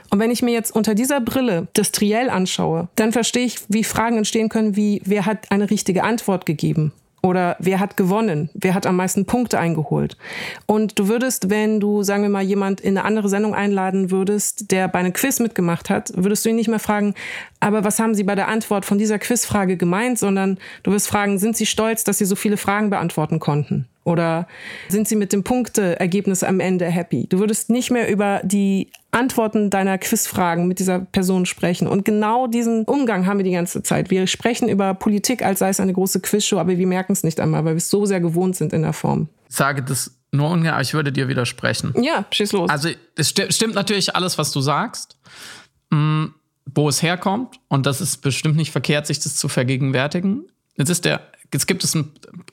Und 0.09 0.18
wenn 0.18 0.30
ich 0.30 0.42
mir 0.42 0.54
jetzt 0.54 0.75
unter 0.75 0.95
dieser 0.95 1.21
Brille 1.21 1.68
das 1.75 1.92
Triell 1.92 2.30
anschaue, 2.30 2.88
dann 2.95 3.12
verstehe 3.12 3.45
ich, 3.45 3.59
wie 3.68 3.85
Fragen 3.85 4.16
entstehen 4.16 4.49
können 4.49 4.76
wie, 4.76 5.02
wer 5.04 5.26
hat 5.26 5.50
eine 5.50 5.68
richtige 5.68 6.04
Antwort 6.04 6.47
gegeben? 6.47 6.92
Oder 7.26 7.56
wer 7.59 7.80
hat 7.80 7.97
gewonnen? 7.97 8.50
Wer 8.54 8.73
hat 8.73 8.87
am 8.87 8.95
meisten 8.95 9.26
Punkte 9.26 9.59
eingeholt? 9.59 10.16
Und 10.66 10.97
du 10.97 11.09
würdest, 11.09 11.50
wenn 11.50 11.80
du, 11.80 12.04
sagen 12.04 12.23
wir 12.23 12.30
mal, 12.30 12.45
jemand 12.45 12.80
in 12.80 12.97
eine 12.97 13.04
andere 13.04 13.28
Sendung 13.28 13.52
einladen 13.52 14.12
würdest, 14.12 14.71
der 14.71 14.87
bei 14.87 15.00
einem 15.00 15.12
Quiz 15.12 15.40
mitgemacht 15.40 15.90
hat, 15.90 16.12
würdest 16.14 16.45
du 16.45 16.50
ihn 16.50 16.54
nicht 16.54 16.68
mehr 16.68 16.78
fragen, 16.78 17.14
aber 17.59 17.83
was 17.83 17.99
haben 17.99 18.14
Sie 18.14 18.23
bei 18.23 18.37
der 18.37 18.47
Antwort 18.47 18.85
von 18.85 18.97
dieser 18.97 19.18
Quizfrage 19.18 19.76
gemeint, 19.76 20.21
sondern 20.21 20.59
du 20.85 20.92
wirst 20.92 21.09
fragen, 21.09 21.40
sind 21.40 21.56
Sie 21.56 21.66
stolz, 21.66 22.04
dass 22.04 22.18
Sie 22.18 22.26
so 22.26 22.37
viele 22.37 22.56
Fragen 22.56 22.90
beantworten 22.90 23.40
konnten? 23.40 23.88
Oder 24.06 24.46
sind 24.88 25.08
Sie 25.08 25.16
mit 25.16 25.32
dem 25.32 25.42
Punkteergebnis 25.42 26.44
am 26.44 26.60
Ende 26.60 26.86
happy? 26.86 27.26
Du 27.28 27.40
würdest 27.40 27.70
nicht 27.70 27.90
mehr 27.90 28.08
über 28.08 28.40
die 28.44 28.92
Antworten 29.10 29.68
deiner 29.68 29.98
Quizfragen 29.98 30.68
mit 30.68 30.78
dieser 30.78 31.00
Person 31.00 31.44
sprechen. 31.44 31.88
Und 31.88 32.04
genau 32.04 32.46
diesen 32.46 32.84
Umgang 32.84 33.26
haben 33.26 33.38
wir 33.38 33.44
die 33.44 33.50
ganze 33.50 33.82
Zeit. 33.82 34.10
Wir 34.10 34.28
sprechen 34.28 34.68
über 34.68 34.94
Politik, 34.94 35.44
als 35.44 35.58
sei 35.58 35.70
es 35.70 35.80
eine 35.80 35.92
große 35.92 36.20
Quizshow, 36.20 36.58
aber 36.58 36.78
wir 36.78 36.86
merken 36.86 37.12
es 37.12 37.25
nicht 37.25 37.40
einmal, 37.40 37.64
weil 37.64 37.75
wir 37.75 37.78
es 37.78 37.90
so 37.90 38.06
sehr 38.06 38.20
gewohnt 38.20 38.54
sind 38.54 38.72
in 38.72 38.82
der 38.82 38.92
Form. 38.92 39.28
Ich 39.48 39.56
sage 39.56 39.82
das 39.82 40.16
nur 40.30 40.50
ungern, 40.50 40.75
aber 40.75 40.82
ich 40.82 40.94
würde 40.94 41.10
dir 41.10 41.26
widersprechen. 41.26 41.92
Ja, 42.00 42.25
schieß 42.30 42.52
los. 42.52 42.70
Also 42.70 42.90
es 43.16 43.30
sti 43.30 43.50
stimmt 43.50 43.75
natürlich 43.75 44.14
alles, 44.14 44.38
was 44.38 44.52
du 44.52 44.60
sagst. 44.60 45.16
Mm, 45.90 46.26
wo 46.64 46.88
es 46.88 47.02
herkommt. 47.02 47.58
Und 47.68 47.86
das 47.86 48.00
ist 48.00 48.18
bestimmt 48.18 48.56
nicht 48.56 48.70
verkehrt, 48.70 49.08
sich 49.08 49.18
das 49.18 49.34
zu 49.34 49.48
vergegenwärtigen. 49.48 50.44
Jetzt 50.76 50.90
ist 50.90 51.04
der 51.04 51.22
Jetzt 51.52 51.66
gibt 51.66 51.84
es, 51.84 51.96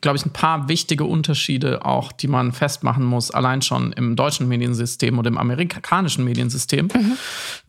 glaube 0.02 0.18
ich, 0.18 0.26
ein 0.26 0.34
paar 0.34 0.68
wichtige 0.68 1.06
Unterschiede 1.06 1.86
auch, 1.86 2.12
die 2.12 2.28
man 2.28 2.52
festmachen 2.52 3.04
muss, 3.04 3.32
allein 3.32 3.62
schon 3.62 3.92
im 3.94 4.16
deutschen 4.16 4.48
Mediensystem 4.48 5.18
oder 5.18 5.30
im 5.30 5.38
amerikanischen 5.38 6.24
Mediensystem, 6.24 6.90
mhm. 6.94 7.18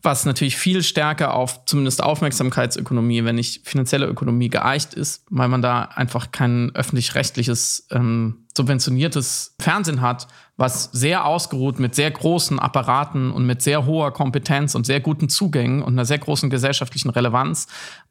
was 0.01 0.25
natürlich 0.25 0.57
viel 0.57 0.83
stärker 0.83 1.33
auf 1.33 1.65
zumindest 1.65 2.03
Aufmerksamkeitsökonomie, 2.03 3.23
wenn 3.23 3.35
nicht 3.35 3.67
finanzielle 3.67 4.05
Ökonomie 4.05 4.49
geeicht 4.49 4.93
ist, 4.93 5.23
weil 5.29 5.47
man 5.47 5.61
da 5.61 5.83
einfach 5.83 6.31
kein 6.31 6.71
öffentlich-rechtliches 6.75 7.87
ähm, 7.91 8.45
subventioniertes 8.55 9.55
Fernsehen 9.59 10.01
hat, 10.01 10.27
was 10.57 10.85
sehr 10.93 11.25
ausgeruht 11.25 11.79
mit 11.79 11.95
sehr 11.95 12.09
großen 12.09 12.59
Apparaten 12.59 13.31
und 13.31 13.45
mit 13.45 13.61
sehr 13.61 13.85
hoher 13.85 14.13
Kompetenz 14.13 14.75
und 14.75 14.85
sehr 14.85 15.01
guten 15.01 15.27
Zugängen 15.27 15.81
und 15.81 15.93
einer 15.93 16.05
sehr 16.05 16.19
großen 16.19 16.49
gesellschaftlichen 16.49 17.09
Relevanz 17.09 17.67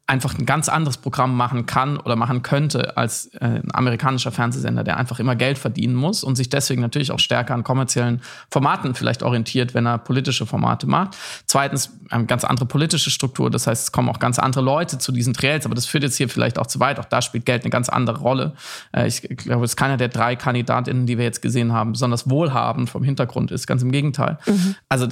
einfach 0.07 0.37
ein 0.37 0.45
ganz 0.45 0.69
anderes 0.69 0.97
Programm 0.97 1.35
machen 1.35 1.65
kann 1.65 1.97
oder 1.97 2.15
machen 2.15 2.43
könnte 2.43 2.95
als 2.95 3.27
äh, 3.35 3.45
ein 3.45 3.73
amerikanischer 3.73 4.31
Fernsehsender, 4.31 4.83
der 4.83 4.97
einfach 4.97 5.19
immer 5.19 5.35
Geld 5.35 5.57
verdienen 5.57 5.95
muss 5.95 6.23
und 6.23 6.35
sich 6.35 6.49
deswegen 6.49 6.81
natürlich 6.81 7.11
auch 7.11 7.19
stärker 7.19 7.55
an 7.55 7.63
kommerziellen 7.63 8.21
Formaten 8.51 8.93
vielleicht 8.93 9.23
orientiert, 9.23 9.73
wenn 9.73 9.87
er 9.87 9.97
politische 9.97 10.45
Formate 10.45 10.85
macht. 10.85 11.17
Zweitens 11.47 11.91
eine 12.11 12.25
ganz 12.25 12.43
andere 12.43 12.67
politische 12.67 13.09
Struktur, 13.09 13.49
das 13.49 13.65
heißt, 13.65 13.83
es 13.85 13.91
kommen 13.91 14.09
auch 14.09 14.19
ganz 14.19 14.37
andere 14.37 14.63
Leute 14.63 14.99
zu 14.99 15.11
diesen 15.11 15.33
Triels, 15.33 15.65
aber 15.65 15.73
das 15.73 15.87
führt 15.87 16.03
jetzt 16.03 16.17
hier 16.17 16.29
vielleicht 16.29 16.59
auch 16.59 16.67
zu 16.67 16.79
weit. 16.79 16.99
Auch 16.99 17.05
da 17.05 17.23
spielt 17.23 17.47
Geld 17.47 17.63
eine 17.63 17.71
ganz 17.71 17.89
andere 17.89 18.19
Rolle. 18.19 18.53
Äh, 18.95 19.07
ich 19.07 19.21
glaube, 19.21 19.65
es 19.65 19.71
ist 19.71 19.77
keiner 19.77 19.97
der 19.97 20.09
drei 20.09 20.35
Kandidatinnen, 20.35 21.07
die 21.07 21.17
wir 21.17 21.25
jetzt 21.25 21.41
gesehen 21.41 21.73
haben, 21.73 21.93
besonders 21.93 22.29
wohlhabend 22.29 22.91
vom 22.91 23.03
Hintergrund 23.03 23.49
ist. 23.49 23.65
Ganz 23.65 23.81
im 23.81 23.91
Gegenteil. 23.91 24.37
Mhm. 24.45 24.75
Also 24.87 25.07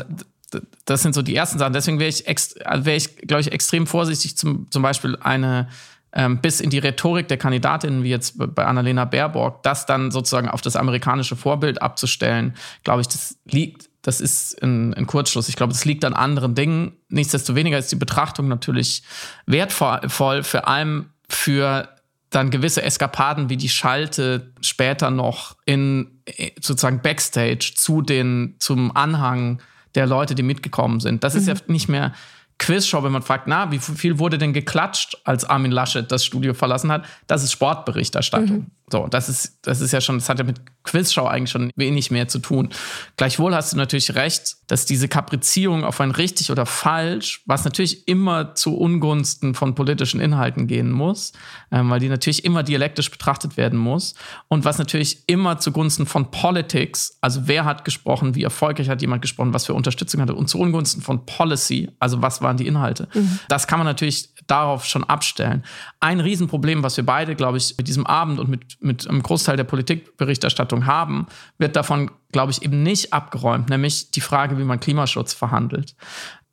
das 0.86 1.02
sind 1.02 1.14
so 1.14 1.22
die 1.22 1.36
ersten 1.36 1.60
Sachen. 1.60 1.74
Deswegen 1.74 2.00
wäre 2.00 2.10
ich, 2.10 2.26
wär 2.26 2.96
ich 2.96 3.18
glaube 3.18 3.42
ich, 3.42 3.52
extrem 3.52 3.88
vorsichtig, 3.88 4.38
zum, 4.38 4.70
zum 4.70 4.82
Beispiel 4.82 5.18
eine 5.22 5.68
ähm, 6.14 6.40
bis 6.40 6.60
in 6.60 6.70
die 6.70 6.80
Rhetorik 6.80 7.28
der 7.28 7.38
Kandidatinnen, 7.38 8.04
wie 8.04 8.10
jetzt 8.10 8.36
bei 8.38 8.66
Annalena 8.66 9.06
Baerbock, 9.06 9.64
das 9.64 9.86
dann 9.86 10.12
sozusagen 10.12 10.48
auf 10.48 10.62
das 10.62 10.76
amerikanische 10.76 11.36
Vorbild 11.36 11.82
abzustellen, 11.82 12.56
glaube 12.84 13.02
ich, 13.02 13.08
das 13.08 13.38
liegt, 13.46 13.90
das 14.04 14.22
ist 14.22 14.62
ein, 14.62 14.94
ein 14.94 15.08
Kurzschluss. 15.08 15.50
Ich 15.50 15.56
glaube, 15.56 15.74
das 15.74 15.86
liegt 15.86 16.06
an 16.06 16.14
anderen 16.14 16.56
Dingen. 16.56 16.94
Nichtsdestoweniger 17.10 17.78
ist 17.78 17.92
die 17.92 17.96
Betrachtung 17.96 18.48
natürlich 18.48 19.04
wertvoll, 19.46 20.02
vor 20.10 20.68
allem 20.68 21.10
für 21.30 21.90
dann 22.30 22.50
gewisse 22.50 22.82
Eskapaden 22.82 23.50
wie 23.50 23.58
die 23.58 23.70
Schalte 23.70 24.54
später 24.62 25.12
noch 25.12 25.56
in 25.66 26.22
äh, 26.26 26.52
sozusagen 26.60 27.02
Backstage 27.02 27.74
zu 27.76 28.02
den, 28.02 28.56
zum 28.60 28.96
Anhang 28.96 29.62
der 29.96 30.08
Leute, 30.08 30.36
die 30.36 30.44
mitgekommen 30.44 31.00
sind. 31.00 31.24
Das 31.24 31.36
ist 31.36 31.48
ja 31.48 31.54
mhm. 31.54 31.60
nicht 31.68 31.90
mehr 31.90 32.14
Quizshow, 32.60 33.04
wenn 33.04 33.12
man 33.12 33.24
fragt, 33.24 33.48
na, 33.48 33.72
wie 33.72 33.80
viel 33.80 34.20
wurde 34.20 34.38
denn 34.38 34.54
geklatscht, 34.54 35.18
als 35.24 35.44
Armin 35.44 35.72
Laschet 35.72 36.10
das 36.12 36.24
Studio 36.24 36.54
verlassen 36.54 36.92
hat? 36.92 37.06
Das 37.28 37.44
ist 37.44 37.52
Sportberichterstattung. 37.52 38.58
Mhm. 38.58 38.68
So, 38.92 39.08
das 39.08 39.28
ist, 39.28 39.60
das 39.64 39.82
ist 39.82 39.92
ja 39.92 40.02
schon, 40.02 40.20
das 40.20 40.30
hat 40.30 40.40
ja 40.40 40.46
mit 40.46 40.62
Quizshow 40.84 41.26
eigentlich 41.26 41.52
schon 41.52 41.72
wenig 41.76 42.12
mehr 42.12 42.28
zu 42.28 42.40
tun. 42.40 42.70
Gleichwohl 43.18 43.56
hast 43.56 43.74
du 43.74 43.78
natürlich 43.78 44.16
recht, 44.16 44.58
dass 44.68 44.86
diese 44.86 45.08
Kaprizierung 45.08 45.84
auf 45.84 46.02
ein 46.02 46.12
richtig 46.12 46.52
oder 46.52 46.66
falsch, 46.66 47.42
was 47.46 47.64
natürlich 47.66 48.08
immer 48.08 48.56
zu 48.56 48.78
Ungunsten 48.78 49.54
von 49.54 49.76
politischen 49.76 50.20
Inhalten 50.20 50.68
gehen 50.68 50.92
muss, 50.92 51.34
ähm, 51.72 51.90
weil 51.90 52.00
die 52.00 52.10
natürlich 52.10 52.44
immer 52.46 52.64
dialektisch 52.64 53.12
betrachtet 53.12 53.58
werden 53.58 53.80
muss 53.80 54.16
und 54.48 54.66
was 54.66 54.78
natürlich 54.78 55.24
immer 55.28 55.60
zugunsten 55.60 56.06
von 56.06 56.32
Politics, 56.32 57.18
also 57.22 57.42
wer 57.46 57.66
hat 57.66 57.86
gesprochen, 57.86 58.36
wie 58.36 58.44
erfolgreich 58.44 58.90
hat 58.90 59.02
jemand 59.02 59.22
gesprochen, 59.22 59.54
was 59.54 59.66
für 59.66 59.74
Unterstützung 59.74 60.22
hatte 60.22 60.36
und 60.36 60.48
zu 60.48 60.60
Ungunsten 60.60 61.02
von 61.02 61.26
Policy, 61.26 61.90
also 62.00 62.22
was 62.22 62.42
waren 62.42 62.58
die 62.58 62.68
Inhalte. 62.68 63.08
Mhm. 63.14 63.40
Das 63.48 63.68
kann 63.68 63.80
man 63.80 63.86
natürlich 63.86 64.30
darauf 64.48 64.86
schon 64.86 65.04
abstellen. 65.04 65.64
Ein 66.00 66.20
Riesenproblem, 66.20 66.84
was 66.84 66.98
wir 66.98 67.06
beide, 67.06 67.36
glaube 67.36 67.58
ich, 67.58 67.76
mit 67.78 67.88
diesem 67.88 68.06
Abend 68.06 68.40
und 68.40 68.50
mit, 68.50 68.78
mit 68.82 69.08
einem 69.08 69.24
Großteil 69.24 69.56
der 69.56 69.64
Politikberichterstattung 69.64 70.73
haben, 70.82 71.28
wird 71.58 71.76
davon, 71.76 72.12
glaube 72.32 72.52
ich, 72.52 72.62
eben 72.64 72.84
nicht 72.84 73.14
abgeräumt, 73.14 73.70
nämlich 73.70 74.12
die 74.12 74.22
Frage, 74.22 74.58
wie 74.58 74.64
man 74.64 74.80
Klimaschutz 74.80 75.34
verhandelt. 75.34 75.96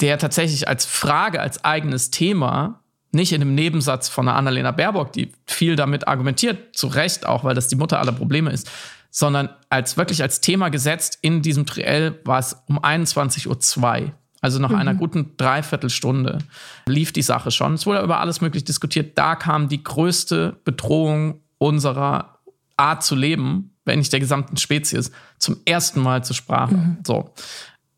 Der 0.00 0.18
tatsächlich 0.18 0.68
als 0.68 0.84
Frage, 0.86 1.40
als 1.40 1.64
eigenes 1.64 2.10
Thema 2.10 2.80
nicht 3.12 3.32
in 3.32 3.40
einem 3.40 3.54
Nebensatz 3.54 4.08
von 4.08 4.28
einer 4.28 4.36
Annalena 4.36 4.70
Baerbock, 4.70 5.12
die 5.12 5.32
viel 5.46 5.76
damit 5.76 6.06
argumentiert, 6.06 6.76
zu 6.76 6.86
Recht 6.86 7.26
auch, 7.26 7.44
weil 7.44 7.54
das 7.54 7.68
die 7.68 7.76
Mutter 7.76 7.98
aller 7.98 8.12
Probleme 8.12 8.50
ist, 8.52 8.70
sondern 9.10 9.48
als 9.68 9.96
wirklich 9.96 10.22
als 10.22 10.40
Thema 10.40 10.68
gesetzt 10.68 11.18
in 11.20 11.42
diesem 11.42 11.66
Triell 11.66 12.20
war 12.24 12.38
es 12.38 12.62
um 12.66 12.78
21.02 12.78 14.02
Uhr. 14.02 14.12
Also 14.40 14.58
nach 14.58 14.70
mhm. 14.70 14.76
einer 14.76 14.94
guten 14.94 15.36
Dreiviertelstunde 15.36 16.38
lief 16.86 17.12
die 17.12 17.22
Sache 17.22 17.50
schon. 17.50 17.74
Es 17.74 17.86
wurde 17.86 18.02
über 18.02 18.20
alles 18.20 18.40
möglich 18.40 18.64
diskutiert. 18.64 19.18
Da 19.18 19.34
kam 19.34 19.68
die 19.68 19.82
größte 19.82 20.56
Bedrohung 20.64 21.40
unserer 21.58 22.38
Art 22.76 23.04
zu 23.04 23.14
leben, 23.14 23.69
wenn 23.90 23.98
nicht 23.98 24.12
der 24.12 24.20
gesamten 24.20 24.56
Spezies, 24.56 25.10
zum 25.38 25.56
ersten 25.64 26.00
Mal 26.00 26.24
zur 26.24 26.36
Sprache. 26.36 26.74
Mhm. 26.74 26.98
So, 27.04 27.34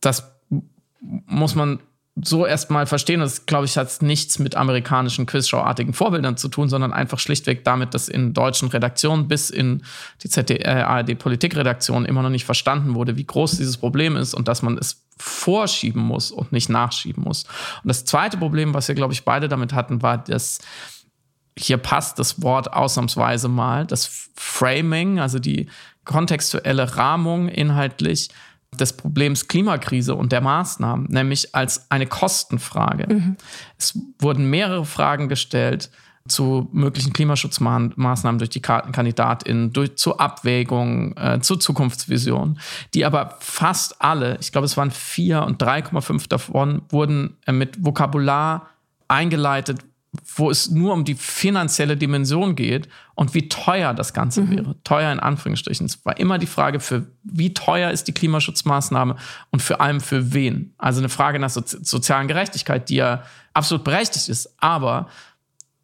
das 0.00 0.32
muss 1.00 1.54
man 1.54 1.80
so 2.20 2.44
erstmal 2.44 2.86
verstehen. 2.86 3.20
Das, 3.20 3.46
glaube 3.46 3.64
ich, 3.64 3.76
hat 3.76 4.02
nichts 4.02 4.38
mit 4.38 4.54
amerikanischen 4.54 5.24
Quizshow-artigen 5.26 5.94
Vorbildern 5.94 6.36
zu 6.36 6.48
tun, 6.48 6.68
sondern 6.68 6.92
einfach 6.92 7.18
schlichtweg 7.18 7.64
damit, 7.64 7.94
dass 7.94 8.08
in 8.08 8.34
deutschen 8.34 8.68
Redaktionen 8.68 9.28
bis 9.28 9.50
in 9.50 9.82
die 10.22 10.66
ARD-Politikredaktion 10.66 12.04
immer 12.04 12.22
noch 12.22 12.30
nicht 12.30 12.44
verstanden 12.44 12.94
wurde, 12.94 13.16
wie 13.16 13.24
groß 13.24 13.56
dieses 13.56 13.78
Problem 13.78 14.16
ist 14.16 14.34
und 14.34 14.48
dass 14.48 14.62
man 14.62 14.76
es 14.76 15.04
vorschieben 15.16 16.02
muss 16.02 16.30
und 16.30 16.52
nicht 16.52 16.68
nachschieben 16.68 17.24
muss. 17.24 17.44
Und 17.82 17.88
das 17.88 18.04
zweite 18.04 18.36
Problem, 18.36 18.74
was 18.74 18.88
wir, 18.88 18.94
glaube 18.94 19.14
ich, 19.14 19.24
beide 19.24 19.48
damit 19.48 19.72
hatten, 19.72 20.02
war, 20.02 20.18
dass 20.18 20.58
hier 21.58 21.76
passt 21.76 22.18
das 22.18 22.42
Wort 22.42 22.72
ausnahmsweise 22.72 23.48
mal, 23.48 23.86
das 23.86 24.30
Framing, 24.36 25.20
also 25.20 25.38
die 25.38 25.68
kontextuelle 26.04 26.96
Rahmung 26.96 27.48
inhaltlich 27.48 28.30
des 28.78 28.94
Problems 28.94 29.48
Klimakrise 29.48 30.14
und 30.14 30.32
der 30.32 30.40
Maßnahmen, 30.40 31.06
nämlich 31.10 31.54
als 31.54 31.90
eine 31.90 32.06
Kostenfrage. 32.06 33.12
Mhm. 33.12 33.36
Es 33.78 33.98
wurden 34.18 34.48
mehrere 34.48 34.86
Fragen 34.86 35.28
gestellt 35.28 35.90
zu 36.28 36.68
möglichen 36.72 37.12
Klimaschutzmaßnahmen 37.12 38.38
durch 38.38 38.50
die 38.50 38.62
KandidatInnen, 38.62 39.72
durch, 39.72 39.96
zur 39.96 40.20
Abwägung, 40.20 41.16
äh, 41.16 41.40
zur 41.40 41.58
Zukunftsvision, 41.58 42.60
die 42.94 43.04
aber 43.04 43.36
fast 43.40 44.00
alle, 44.00 44.38
ich 44.40 44.52
glaube, 44.52 44.66
es 44.66 44.76
waren 44.76 44.92
vier 44.92 45.42
und 45.42 45.62
3,5 45.62 46.28
davon, 46.28 46.82
wurden 46.90 47.36
äh, 47.46 47.52
mit 47.52 47.84
Vokabular 47.84 48.68
eingeleitet, 49.08 49.80
wo 50.36 50.50
es 50.50 50.70
nur 50.70 50.92
um 50.92 51.04
die 51.04 51.14
finanzielle 51.14 51.96
Dimension 51.96 52.54
geht 52.54 52.88
und 53.14 53.32
wie 53.32 53.48
teuer 53.48 53.94
das 53.94 54.12
Ganze 54.12 54.42
mhm. 54.42 54.50
wäre. 54.50 54.76
Teuer 54.84 55.10
in 55.10 55.20
Anführungsstrichen. 55.20 55.86
Es 55.86 56.04
war 56.04 56.18
immer 56.18 56.38
die 56.38 56.46
Frage 56.46 56.80
für, 56.80 57.06
wie 57.22 57.54
teuer 57.54 57.90
ist 57.90 58.08
die 58.08 58.12
Klimaschutzmaßnahme 58.12 59.16
und 59.50 59.62
vor 59.62 59.80
allem 59.80 60.00
für 60.00 60.34
wen. 60.34 60.74
Also 60.76 61.00
eine 61.00 61.08
Frage 61.08 61.38
nach 61.38 61.48
so 61.48 61.62
sozialen 61.64 62.28
Gerechtigkeit, 62.28 62.90
die 62.90 62.96
ja 62.96 63.22
absolut 63.54 63.84
berechtigt 63.84 64.28
ist. 64.28 64.54
Aber 64.58 65.08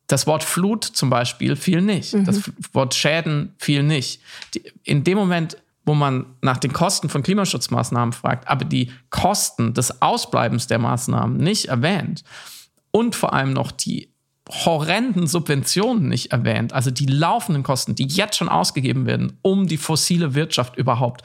das 0.08 0.26
Wort 0.26 0.44
Flut 0.44 0.84
zum 0.84 1.08
Beispiel 1.08 1.56
fiel 1.56 1.80
nicht. 1.80 2.12
Mhm. 2.12 2.24
Das 2.26 2.42
Wort 2.72 2.94
Schäden 2.94 3.54
fiel 3.56 3.82
nicht. 3.82 4.20
Die, 4.52 4.62
in 4.84 5.04
dem 5.04 5.16
Moment, 5.16 5.56
wo 5.86 5.94
man 5.94 6.26
nach 6.42 6.58
den 6.58 6.74
Kosten 6.74 7.08
von 7.08 7.22
Klimaschutzmaßnahmen 7.22 8.12
fragt, 8.12 8.46
aber 8.46 8.66
die 8.66 8.92
Kosten 9.08 9.72
des 9.72 10.02
Ausbleibens 10.02 10.66
der 10.66 10.78
Maßnahmen 10.78 11.38
nicht 11.38 11.68
erwähnt 11.68 12.24
und 12.90 13.16
vor 13.16 13.32
allem 13.32 13.54
noch 13.54 13.72
die 13.72 14.10
horrenden 14.48 15.26
Subventionen 15.26 16.08
nicht 16.08 16.32
erwähnt, 16.32 16.72
also 16.72 16.90
die 16.90 17.06
laufenden 17.06 17.62
Kosten, 17.62 17.94
die 17.94 18.06
jetzt 18.06 18.36
schon 18.36 18.48
ausgegeben 18.48 19.06
werden, 19.06 19.38
um 19.42 19.66
die 19.66 19.76
fossile 19.76 20.34
Wirtschaft 20.34 20.76
überhaupt 20.76 21.22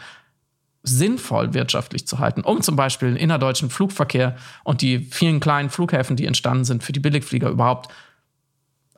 sinnvoll 0.83 1.53
wirtschaftlich 1.53 2.05
zu 2.05 2.19
halten, 2.19 2.41
um 2.41 2.61
zum 2.61 2.75
Beispiel 2.75 3.09
den 3.09 3.17
innerdeutschen 3.17 3.69
Flugverkehr 3.69 4.35
und 4.65 4.81
die 4.81 4.99
vielen 4.99 5.39
kleinen 5.39 5.69
Flughäfen, 5.69 6.17
die 6.17 6.25
entstanden 6.25 6.65
sind, 6.65 6.83
für 6.83 6.91
die 6.91 6.99
Billigflieger 6.99 7.49
überhaupt 7.49 7.89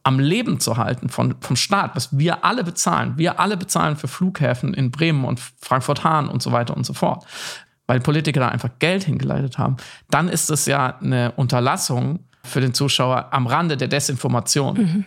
am 0.02 0.20
Leben 0.20 0.60
zu 0.60 0.78
halten 0.78 1.10
von, 1.10 1.36
vom 1.42 1.56
Staat, 1.56 1.96
was 1.96 2.18
wir 2.18 2.44
alle 2.44 2.64
bezahlen. 2.64 3.18
Wir 3.18 3.40
alle 3.40 3.58
bezahlen 3.58 3.96
für 3.96 4.08
Flughäfen 4.08 4.74
in 4.74 4.92
Bremen 4.92 5.26
und 5.26 5.40
Frankfurt-Hahn 5.40 6.28
und 6.28 6.42
so 6.42 6.52
weiter 6.52 6.76
und 6.76 6.86
so 6.86 6.94
fort, 6.94 7.26
weil 7.88 8.00
Politiker 8.00 8.40
da 8.40 8.48
einfach 8.50 8.70
Geld 8.80 9.04
hingeleitet 9.04 9.58
haben, 9.58 9.78
dann 10.10 10.28
ist 10.28 10.50
es 10.50 10.66
ja 10.66 10.98
eine 11.00 11.32
Unterlassung 11.34 12.20
für 12.46 12.62
den 12.62 12.74
Zuschauer 12.74 13.30
am 13.32 13.48
Rande 13.48 13.78
der 13.78 13.88
Desinformation. 13.88 14.78
Mhm. 14.78 15.06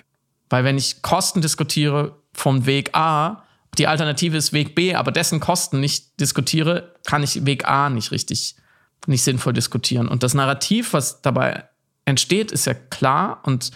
Weil 0.48 0.64
wenn 0.64 0.79
ich 0.79 1.03
Kosten 1.03 1.42
diskutiere 1.42 2.16
vom 2.33 2.66
Weg 2.66 2.94
A, 2.94 3.44
die 3.77 3.87
Alternative 3.87 4.37
ist 4.37 4.53
Weg 4.53 4.74
B, 4.74 4.94
aber 4.94 5.12
dessen 5.12 5.40
Kosten 5.40 5.81
nicht 5.81 6.20
diskutiere, 6.20 6.94
kann 7.07 7.22
ich 7.22 7.44
Weg 7.46 7.68
A 7.68 7.90
nicht 7.90 8.11
richtig, 8.11 8.57
nicht 9.07 9.22
sinnvoll 9.22 9.53
diskutieren. 9.53 10.09
Und 10.09 10.22
das 10.22 10.35
Narrativ, 10.35 10.92
was 10.92 11.22
dabei 11.22 11.64
entsteht, 12.05 12.51
ist 12.51 12.66
ja 12.66 12.74
klar 12.74 13.40
und 13.44 13.70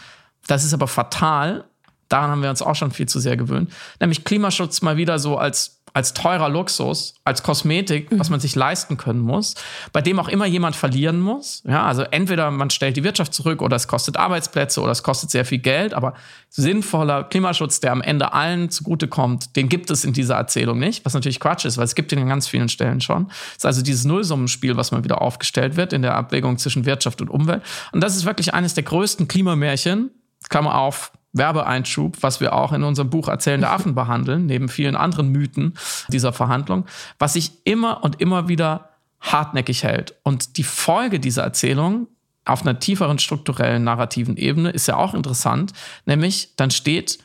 das 0.47 0.65
ist 0.65 0.75
aber 0.75 0.89
fatal. 0.89 1.65
Daran 2.09 2.31
haben 2.31 2.43
wir 2.43 2.51
uns 2.51 2.63
auch 2.63 2.75
schon 2.75 2.91
viel 2.91 3.07
zu 3.07 3.21
sehr 3.21 3.37
gewöhnt. 3.37 3.73
Nämlich 4.01 4.25
Klimaschutz 4.25 4.83
mal 4.83 4.97
wieder 4.97 5.19
so 5.19 5.39
als 5.39 5.82
als 5.95 6.15
teurer 6.15 6.49
Luxus, 6.49 7.15
als 7.25 7.43
Kosmetik, 7.43 8.09
was 8.11 8.31
man 8.31 8.41
sich 8.41 8.55
leisten 8.55 8.97
können 8.97 9.21
muss, 9.21 9.55
bei 9.93 10.01
dem 10.01 10.19
auch 10.19 10.29
immer 10.29 10.47
jemand 10.47 10.77
verlieren 10.77 11.21
muss. 11.21 11.63
Ja, 11.67 11.85
also 11.85 12.03
entweder 12.03 12.51
man 12.51 12.71
stellt 12.71 12.97
die 12.97 13.05
Wirtschaft 13.05 13.35
zurück 13.35 13.63
oder 13.63 13.77
es 13.77 13.89
kostet 13.89 14.17
Arbeitsplätze 14.17 14.81
oder 14.81 14.93
es 14.93 15.03
kostet 15.03 15.31
sehr 15.31 15.45
viel 15.45 15.59
Geld, 15.59 15.95
aber 15.95 16.15
sinnvoller 16.49 17.25
Klimaschutz, 17.25 17.81
der 17.81 17.93
am 17.93 18.03
Ende 18.03 18.33
allen 18.33 18.71
zugutekommt, 18.71 19.57
den 19.57 19.69
gibt 19.69 19.91
es 19.91 20.05
in 20.05 20.13
dieser 20.13 20.37
Erzählung 20.37 20.79
nicht, 20.79 21.05
was 21.05 21.15
natürlich 21.15 21.41
Quatsch 21.41 21.65
ist, 21.65 21.79
weil 21.79 21.85
es 21.85 21.95
gibt 21.95 22.13
ihn 22.13 22.19
an 22.19 22.29
ganz 22.29 22.49
vielen 22.49 22.69
Stellen 22.69 23.01
schon. 23.01 23.29
Es 23.51 23.59
ist 23.59 23.67
also 23.67 23.83
dieses 23.83 24.05
Nullsummenspiel, 24.05 24.77
was 24.77 24.93
mal 24.93 25.05
wieder 25.05 25.23
aufgestellt 25.23 25.77
wird 25.77 25.93
in 25.93 26.03
der 26.03 26.15
Abwägung 26.15 26.59
zwischen 26.59 26.87
Wirtschaft 26.87 27.21
und 27.21 27.29
Umwelt. 27.29 27.63
Und 27.93 28.03
das 28.03 28.17
ist 28.17 28.25
wirklich 28.25 28.55
eines 28.55 28.75
der 28.75 28.85
größten 28.85 29.29
Klimamärchen, 29.29 30.11
Klammer 30.49 30.77
auf, 30.79 31.13
Werbeeinschub, 31.33 32.19
was 32.21 32.41
wir 32.41 32.53
auch 32.53 32.73
in 32.73 32.83
unserem 32.83 33.11
Buch 33.11 33.29
Erzählende 33.29 33.69
Affen 33.69 33.95
behandeln, 33.95 34.47
neben 34.47 34.69
vielen 34.69 34.97
anderen 34.97 35.31
Mythen 35.31 35.75
dieser 36.09 36.33
Verhandlung, 36.33 36.87
was 37.19 37.35
sich 37.35 37.53
immer 37.65 38.05
und 38.05 38.21
immer 38.21 38.49
wieder 38.49 38.91
hartnäckig 39.21 39.85
hält. 39.85 40.15
Und 40.25 40.57
die 40.57 40.65
Folge 40.65 41.21
dieser 41.21 41.43
Erzählung 41.43 42.09
auf 42.45 42.63
einer 42.63 42.79
tieferen 42.79 43.19
strukturellen 43.19 43.85
narrativen 43.85 44.37
Ebene 44.37 44.71
ist 44.71 44.89
ja 44.89 44.97
auch 44.97 45.15
interessant, 45.15 45.73
nämlich 46.07 46.55
dann 46.57 46.71
steht, 46.71 47.19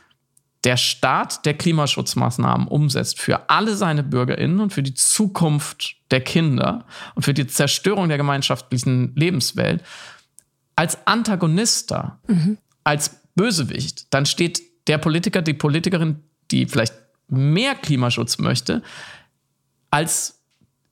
der 0.63 0.77
Staat, 0.77 1.45
der 1.45 1.53
Klimaschutzmaßnahmen 1.53 2.67
umsetzt 2.67 3.19
für 3.19 3.49
alle 3.49 3.75
seine 3.75 4.03
Bürgerinnen 4.03 4.59
und 4.59 4.73
für 4.73 4.83
die 4.83 4.93
Zukunft 4.93 5.95
der 6.11 6.21
Kinder 6.21 6.85
und 7.15 7.23
für 7.23 7.33
die 7.33 7.47
Zerstörung 7.47 8.09
der 8.09 8.17
gemeinschaftlichen 8.17 9.15
Lebenswelt, 9.15 9.83
als 10.75 10.97
Antagonist 11.07 11.91
da, 11.91 12.19
mhm. 12.27 12.57
als 12.83 13.21
Bösewicht, 13.38 14.13
dann 14.13 14.26
steht 14.26 14.62
der 14.88 14.97
Politiker, 14.97 15.41
die 15.41 15.54
Politikerin, 15.54 16.23
die 16.52 16.65
vielleicht 16.65 16.93
mehr 17.30 17.76
Klimaschutz 17.76 18.38
möchte, 18.39 18.82
als 19.89 20.41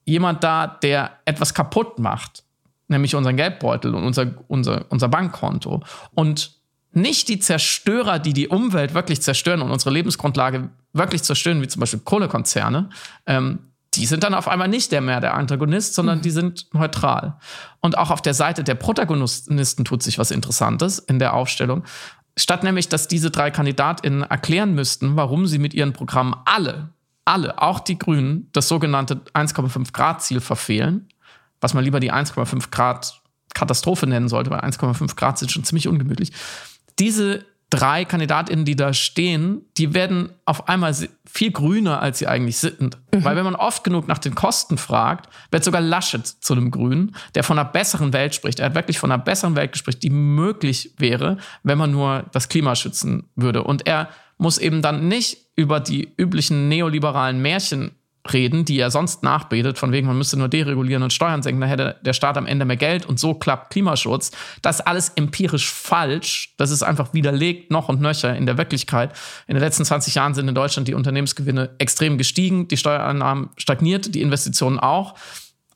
jemand 0.06 0.42
da, 0.44 0.66
der 0.66 1.18
etwas 1.26 1.52
kaputt 1.52 1.98
macht, 1.98 2.44
nämlich 2.88 3.14
unseren 3.14 3.36
Geldbeutel 3.36 3.94
und 3.94 4.04
unser, 4.04 4.34
unser, 4.48 4.86
unser 4.88 5.08
Bankkonto. 5.08 5.82
Und 6.14 6.52
nicht 6.92 7.28
die 7.28 7.40
Zerstörer, 7.40 8.18
die 8.18 8.32
die 8.32 8.48
Umwelt 8.48 8.94
wirklich 8.94 9.20
zerstören 9.20 9.60
und 9.60 9.70
unsere 9.70 9.90
Lebensgrundlage 9.90 10.70
wirklich 10.92 11.22
zerstören, 11.22 11.60
wie 11.60 11.68
zum 11.68 11.80
Beispiel 11.80 12.00
Kohlekonzerne, 12.00 12.88
ähm, 13.26 13.58
die 13.94 14.06
sind 14.06 14.24
dann 14.24 14.34
auf 14.34 14.46
einmal 14.46 14.68
nicht 14.68 14.92
der 14.92 15.00
mehr 15.00 15.20
der 15.20 15.34
Antagonist, 15.34 15.94
sondern 15.94 16.18
mhm. 16.18 16.22
die 16.22 16.30
sind 16.30 16.72
neutral. 16.72 17.38
Und 17.80 17.98
auch 17.98 18.10
auf 18.10 18.22
der 18.22 18.34
Seite 18.34 18.62
der 18.62 18.74
Protagonisten 18.74 19.84
tut 19.84 20.02
sich 20.02 20.18
was 20.18 20.30
Interessantes 20.30 20.98
in 20.98 21.18
der 21.18 21.34
Aufstellung. 21.34 21.84
Statt 22.38 22.62
nämlich, 22.62 22.88
dass 22.88 23.08
diese 23.08 23.30
drei 23.30 23.50
KandidatInnen 23.50 24.22
erklären 24.22 24.74
müssten, 24.74 25.16
warum 25.16 25.46
sie 25.46 25.58
mit 25.58 25.72
ihren 25.72 25.92
Programmen 25.92 26.34
alle, 26.44 26.90
alle, 27.24 27.60
auch 27.60 27.80
die 27.80 27.98
Grünen, 27.98 28.48
das 28.52 28.68
sogenannte 28.68 29.22
1,5 29.34 29.92
Grad 29.92 30.22
Ziel 30.22 30.40
verfehlen, 30.40 31.08
was 31.60 31.72
man 31.72 31.82
lieber 31.82 32.00
die 32.00 32.12
1,5 32.12 32.70
Grad 32.70 33.22
Katastrophe 33.54 34.06
nennen 34.06 34.28
sollte, 34.28 34.50
weil 34.50 34.60
1,5 34.60 35.16
Grad 35.16 35.38
sind 35.38 35.50
schon 35.50 35.64
ziemlich 35.64 35.88
ungemütlich. 35.88 36.32
Diese 36.98 37.44
drei 37.70 38.04
KandidatInnen, 38.04 38.64
die 38.64 38.76
da 38.76 38.92
stehen, 38.92 39.62
die 39.76 39.92
werden 39.92 40.30
auf 40.44 40.68
einmal 40.68 40.94
viel 41.26 41.50
grüner, 41.50 42.00
als 42.00 42.18
sie 42.18 42.28
eigentlich 42.28 42.58
sind. 42.58 42.98
Mhm. 43.12 43.24
Weil 43.24 43.36
wenn 43.36 43.44
man 43.44 43.56
oft 43.56 43.82
genug 43.82 44.06
nach 44.06 44.18
den 44.18 44.34
Kosten 44.34 44.78
fragt, 44.78 45.28
wird 45.50 45.64
sogar 45.64 45.80
Laschet 45.80 46.26
zu 46.26 46.52
einem 46.54 46.70
Grünen, 46.70 47.16
der 47.34 47.42
von 47.42 47.58
einer 47.58 47.68
besseren 47.68 48.12
Welt 48.12 48.34
spricht. 48.34 48.60
Er 48.60 48.66
hat 48.66 48.74
wirklich 48.74 48.98
von 48.98 49.10
einer 49.10 49.22
besseren 49.22 49.56
Welt 49.56 49.72
gesprochen, 49.72 50.00
die 50.00 50.10
möglich 50.10 50.94
wäre, 50.98 51.38
wenn 51.64 51.78
man 51.78 51.90
nur 51.90 52.26
das 52.32 52.48
Klima 52.48 52.76
schützen 52.76 53.28
würde. 53.34 53.64
Und 53.64 53.86
er 53.86 54.10
muss 54.38 54.58
eben 54.58 54.80
dann 54.80 55.08
nicht 55.08 55.38
über 55.56 55.80
die 55.80 56.12
üblichen 56.16 56.68
neoliberalen 56.68 57.40
Märchen 57.40 57.92
reden, 58.32 58.64
die 58.64 58.78
er 58.78 58.90
sonst 58.90 59.22
nachbetet, 59.22 59.78
von 59.78 59.92
wegen, 59.92 60.06
man 60.06 60.18
müsste 60.18 60.38
nur 60.38 60.48
deregulieren 60.48 61.02
und 61.02 61.12
Steuern 61.12 61.42
senken, 61.42 61.60
dann 61.60 61.70
hätte 61.70 61.96
der 62.02 62.12
Staat 62.12 62.36
am 62.36 62.46
Ende 62.46 62.64
mehr 62.64 62.76
Geld 62.76 63.06
und 63.06 63.18
so 63.18 63.34
klappt 63.34 63.72
Klimaschutz. 63.72 64.30
Das 64.62 64.80
ist 64.80 64.86
alles 64.86 65.10
empirisch 65.10 65.70
falsch. 65.70 66.54
Das 66.56 66.70
ist 66.70 66.82
einfach 66.82 67.14
widerlegt 67.14 67.70
noch 67.70 67.88
und 67.88 68.00
nöcher 68.00 68.36
in 68.36 68.46
der 68.46 68.58
Wirklichkeit. 68.58 69.12
In 69.46 69.54
den 69.54 69.62
letzten 69.62 69.84
20 69.84 70.14
Jahren 70.14 70.34
sind 70.34 70.48
in 70.48 70.54
Deutschland 70.54 70.88
die 70.88 70.94
Unternehmensgewinne 70.94 71.70
extrem 71.78 72.18
gestiegen, 72.18 72.68
die 72.68 72.76
Steuereinnahmen 72.76 73.50
stagniert, 73.56 74.14
die 74.14 74.22
Investitionen 74.22 74.78
auch. 74.78 75.14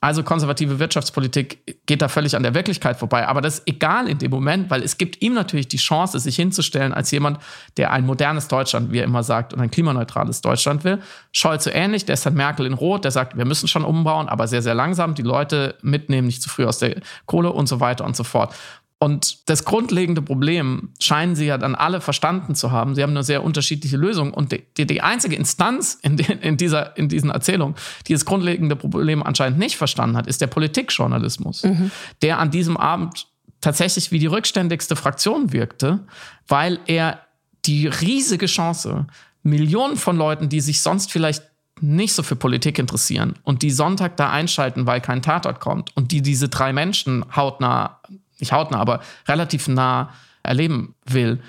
Also 0.03 0.23
konservative 0.23 0.79
Wirtschaftspolitik 0.79 1.85
geht 1.85 2.01
da 2.01 2.09
völlig 2.09 2.35
an 2.35 2.43
der 2.43 2.55
Wirklichkeit 2.55 2.97
vorbei. 2.97 3.29
Aber 3.29 3.43
das 3.43 3.59
ist 3.59 3.69
egal 3.69 4.09
in 4.09 4.17
dem 4.17 4.31
Moment, 4.31 4.71
weil 4.71 4.83
es 4.83 4.97
gibt 4.97 5.21
ihm 5.21 5.35
natürlich 5.35 5.69
die 5.69 5.77
Chance, 5.77 6.19
sich 6.19 6.37
hinzustellen 6.37 6.95
als 6.95 7.11
jemand, 7.11 7.39
der 7.77 7.91
ein 7.93 8.07
modernes 8.07 8.49
Deutschland, 8.49 8.93
wie 8.93 8.99
er 8.99 9.05
immer 9.05 9.23
sagt, 9.23 9.53
und 9.53 9.61
ein 9.61 9.71
klimaneutrales 9.71 10.41
Deutschland 10.41 10.85
will. 10.85 11.01
Scholz 11.33 11.65
so 11.65 11.71
ähnlich, 11.71 12.07
der 12.07 12.15
ist 12.15 12.25
dann 12.25 12.33
Merkel 12.33 12.65
in 12.65 12.73
Rot, 12.73 13.05
der 13.05 13.11
sagt, 13.11 13.37
wir 13.37 13.45
müssen 13.45 13.69
schon 13.69 13.85
umbauen, 13.85 14.31
aber 14.31 14.49
sehr, 14.49 14.63
sehr 14.63 14.75
langsam, 14.75 15.15
die 15.15 15.23
Leute 15.23 15.75
mitnehmen, 15.83 16.29
nicht 16.29 16.41
zu 16.41 16.49
früh 16.49 16.65
aus 16.65 16.79
der 16.79 17.03
Kohle 17.27 17.53
und 17.53 17.67
so 17.67 17.81
weiter 17.81 18.07
und 18.07 18.17
so 18.17 18.25
fort. 18.25 18.55
Und 19.03 19.49
das 19.49 19.65
grundlegende 19.65 20.21
Problem 20.21 20.91
scheinen 21.01 21.35
sie 21.35 21.47
ja 21.47 21.57
dann 21.57 21.75
alle 21.75 22.03
verstanden 22.03 22.55
zu 22.55 22.71
haben. 22.71 22.95
Sie 22.95 23.03
haben 23.03 23.11
eine 23.11 23.23
sehr 23.23 23.43
unterschiedliche 23.43 23.97
Lösung. 23.97 24.35
Und 24.35 24.53
die, 24.53 24.87
die, 24.87 25.01
einzige 25.01 25.37
Instanz 25.37 25.99
in, 26.03 26.19
den, 26.19 26.39
in, 26.41 26.59
dieser, 26.59 26.95
in 26.99 27.09
diesen 27.09 27.31
Erzählungen, 27.31 27.77
die 28.07 28.13
das 28.13 28.27
grundlegende 28.27 28.77
Problem 28.77 29.23
anscheinend 29.23 29.59
nicht 29.59 29.79
verstanden 29.79 30.19
hat, 30.19 30.27
ist 30.27 30.43
der 30.43 30.49
Politikjournalismus, 30.49 31.63
mhm. 31.63 31.91
der 32.21 32.39
an 32.39 32.51
diesem 32.51 32.77
Abend 32.77 33.27
tatsächlich 33.63 34.13
wie 34.13 34.19
die 34.19 34.27
rückständigste 34.27 34.97
Fraktion 34.97 35.51
wirkte, 35.55 36.01
weil 36.47 36.79
er 36.87 37.21
die 37.65 37.87
riesige 37.87 38.47
Chance, 38.47 39.07
Millionen 39.43 39.97
von 39.97 40.19
Leuten, 40.19 40.51
die 40.51 40.61
sich 40.61 40.83
sonst 40.83 41.11
vielleicht 41.11 41.43
nicht 41.81 42.13
so 42.13 42.23
für 42.23 42.37
Politik 42.37 42.79
interessieren 42.79 43.35
und 43.45 43.63
die 43.63 43.71
Sonntag 43.71 44.19
da 44.19 44.31
einschalten, 44.31 44.87
weil 44.87 45.01
kein 45.01 45.23
Tatort 45.23 45.61
kommt 45.61 45.97
und 45.97 46.13
die 46.13 46.21
diese 46.21 46.51
drei 46.51 46.75
Menschen 46.75 47.25
hautnah 47.35 48.01
nicht 48.41 48.53
hautnah, 48.53 48.79
aber 48.79 49.01
relativ 49.29 49.69
nah 49.69 50.13
erleben 50.43 50.95
will, 51.05 51.41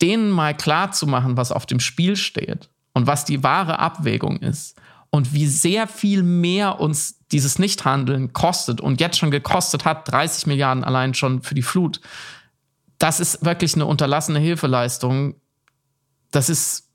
denen 0.00 0.30
mal 0.30 0.56
klar 0.56 0.92
zu 0.92 1.06
machen, 1.06 1.36
was 1.36 1.52
auf 1.52 1.66
dem 1.66 1.80
Spiel 1.80 2.16
steht 2.16 2.68
und 2.92 3.06
was 3.06 3.24
die 3.24 3.42
wahre 3.42 3.78
Abwägung 3.78 4.38
ist 4.38 4.80
und 5.10 5.34
wie 5.34 5.46
sehr 5.46 5.86
viel 5.86 6.22
mehr 6.22 6.80
uns 6.80 7.18
dieses 7.32 7.58
Nichthandeln 7.58 8.32
kostet 8.32 8.80
und 8.80 9.00
jetzt 9.00 9.18
schon 9.18 9.30
gekostet 9.30 9.84
hat, 9.84 10.10
30 10.10 10.46
Milliarden 10.46 10.84
allein 10.84 11.14
schon 11.14 11.42
für 11.42 11.54
die 11.54 11.62
Flut. 11.62 12.00
Das 12.98 13.20
ist 13.20 13.44
wirklich 13.44 13.74
eine 13.74 13.86
unterlassene 13.86 14.38
Hilfeleistung. 14.38 15.34
Das 16.30 16.48
ist 16.48 16.88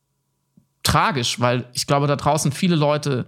tragisch, 0.83 1.39
weil 1.39 1.67
ich 1.73 1.87
glaube, 1.87 2.07
da 2.07 2.15
draußen 2.15 2.51
viele 2.51 2.75
Leute 2.75 3.27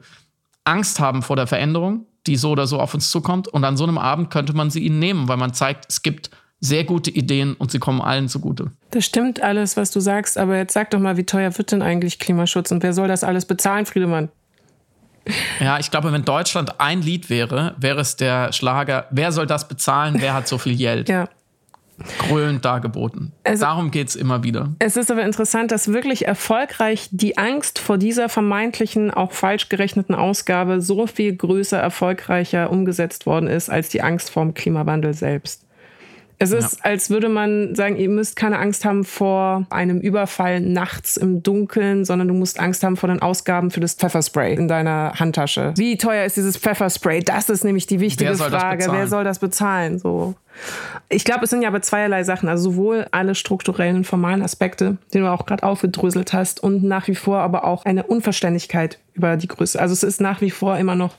Angst 0.64 1.00
haben 1.00 1.22
vor 1.22 1.36
der 1.36 1.48
Veränderung 1.48 2.06
die 2.28 2.36
so 2.36 2.52
oder 2.52 2.68
so 2.68 2.80
auf 2.80 2.94
uns 2.94 3.10
zukommt. 3.10 3.48
Und 3.48 3.64
an 3.64 3.78
so 3.78 3.84
einem 3.84 3.98
Abend 3.98 4.30
könnte 4.30 4.54
man 4.54 4.70
sie 4.70 4.82
ihnen 4.82 5.00
nehmen, 5.00 5.28
weil 5.28 5.38
man 5.38 5.54
zeigt, 5.54 5.86
es 5.90 6.02
gibt 6.02 6.30
sehr 6.60 6.84
gute 6.84 7.12
Ideen 7.12 7.54
und 7.54 7.72
sie 7.72 7.80
kommen 7.80 8.02
allen 8.02 8.28
zugute. 8.28 8.72
Das 8.92 9.06
stimmt 9.06 9.42
alles, 9.42 9.78
was 9.78 9.92
du 9.92 10.00
sagst, 10.00 10.38
aber 10.38 10.58
jetzt 10.58 10.74
sag 10.74 10.90
doch 10.90 11.00
mal, 11.00 11.18
wie 11.18 11.24
teuer 11.24 11.56
wird 11.58 11.72
denn 11.72 11.82
eigentlich 11.82 12.20
Klimaschutz 12.20 12.72
und 12.72 12.82
wer 12.84 12.94
soll 12.94 13.08
das 13.08 13.24
alles 13.24 13.46
bezahlen, 13.46 13.86
Friedemann? 13.86 14.30
Ja, 15.60 15.78
ich 15.78 15.92
glaube, 15.92 16.12
wenn 16.14 16.24
Deutschland 16.24 16.80
ein 16.80 17.02
Lied 17.02 17.30
wäre, 17.30 17.76
wäre 17.78 18.00
es 18.00 18.16
der 18.16 18.54
Schlager, 18.54 19.08
wer 19.12 19.32
soll 19.32 19.46
das 19.46 19.68
bezahlen, 19.68 20.16
wer 20.20 20.34
hat 20.34 20.48
so 20.48 20.58
viel 20.58 20.76
Geld? 20.76 21.10
ja 21.10 21.28
grölend 22.20 22.64
dargeboten. 22.64 23.32
Also, 23.44 23.66
Darum 23.66 23.92
geht 23.92 24.10
es 24.10 24.16
immer 24.16 24.44
wieder. 24.44 24.76
Es 24.80 24.98
ist 24.98 25.12
aber 25.12 25.24
interessant, 25.24 25.72
dass 25.72 25.92
wirklich 25.94 26.28
erfolgreich 26.28 27.10
die 27.12 27.38
Angst 27.38 27.80
vor 27.80 27.98
dieser 27.98 28.30
vermeintlichen, 28.30 29.12
auch 29.12 29.32
falsch 29.32 29.70
gerechneten 29.70 30.16
Ausgabe 30.16 30.82
so 30.82 31.08
viel 31.08 31.36
größer, 31.36 31.78
erfolgreicher 31.78 32.70
umgesetzt 32.70 33.26
worden 33.26 33.48
ist 33.48 33.70
als 33.70 33.90
die 33.90 34.02
Angst 34.02 34.30
vor 34.30 34.44
dem 34.44 34.54
Klimawandel 34.54 35.14
selbst. 35.14 35.68
Es 36.40 36.52
ist, 36.52 36.78
ja. 36.78 36.92
als 36.92 37.10
würde 37.10 37.30
man 37.30 37.74
sagen, 37.74 37.96
ihr 37.96 38.10
müsst 38.10 38.36
keine 38.36 38.60
Angst 38.60 38.86
haben 38.86 39.04
vor 39.04 39.66
einem 39.72 40.00
Überfall 40.00 40.60
nachts 40.60 41.18
im 41.18 41.42
Dunkeln, 41.42 42.06
sondern 42.06 42.28
du 42.28 42.36
musst 42.36 42.60
Angst 42.60 42.84
haben 42.84 42.96
vor 42.96 43.10
den 43.10 43.22
Ausgaben 43.24 43.72
für 43.72 43.80
das 43.80 43.96
Pfefferspray 43.96 44.54
in 44.54 44.68
deiner 44.68 45.14
Handtasche. 45.16 45.74
Wie 45.78 45.98
teuer 45.98 46.26
ist 46.26 46.38
dieses 46.38 46.56
Pfefferspray? 46.58 47.22
Das 47.22 47.50
ist 47.50 47.64
nämlich 47.64 47.88
die 47.88 48.00
wichtige 48.00 48.36
Frage. 48.36 48.88
Wer 48.92 49.08
soll 49.08 49.24
das 49.24 49.40
bezahlen? 49.40 49.98
So. 49.98 50.36
Ich 51.10 51.24
glaube, 51.24 51.46
es 51.46 51.50
sind 51.50 51.62
ja 51.62 51.70
aber 51.70 51.82
zweierlei 51.82 52.24
Sachen. 52.24 52.50
Also 52.50 52.72
sowohl 52.72 53.08
alle 53.12 53.36
strukturellen, 53.36 54.04
formalen 54.04 54.42
Aspekte, 54.42 54.98
die 55.14 55.20
du 55.20 55.32
auch 55.32 55.46
gerade 55.46 55.64
aufgedröselt 55.64 56.34
hast, 56.34 56.62
und 56.62 56.84
nach 56.84 57.08
wie 57.08 57.16
vor 57.16 57.40
aber 57.40 57.66
auch 57.66 57.86
eine 57.86 58.04
Unverständlichkeit 58.04 59.00
über 59.14 59.38
die 59.38 59.48
Größe. 59.48 59.80
Also 59.80 59.94
es 59.94 60.04
ist 60.04 60.22
nach 60.22 60.42
wie 60.42 60.52
vor 60.52 60.78
immer 60.78 60.96
noch 60.96 61.16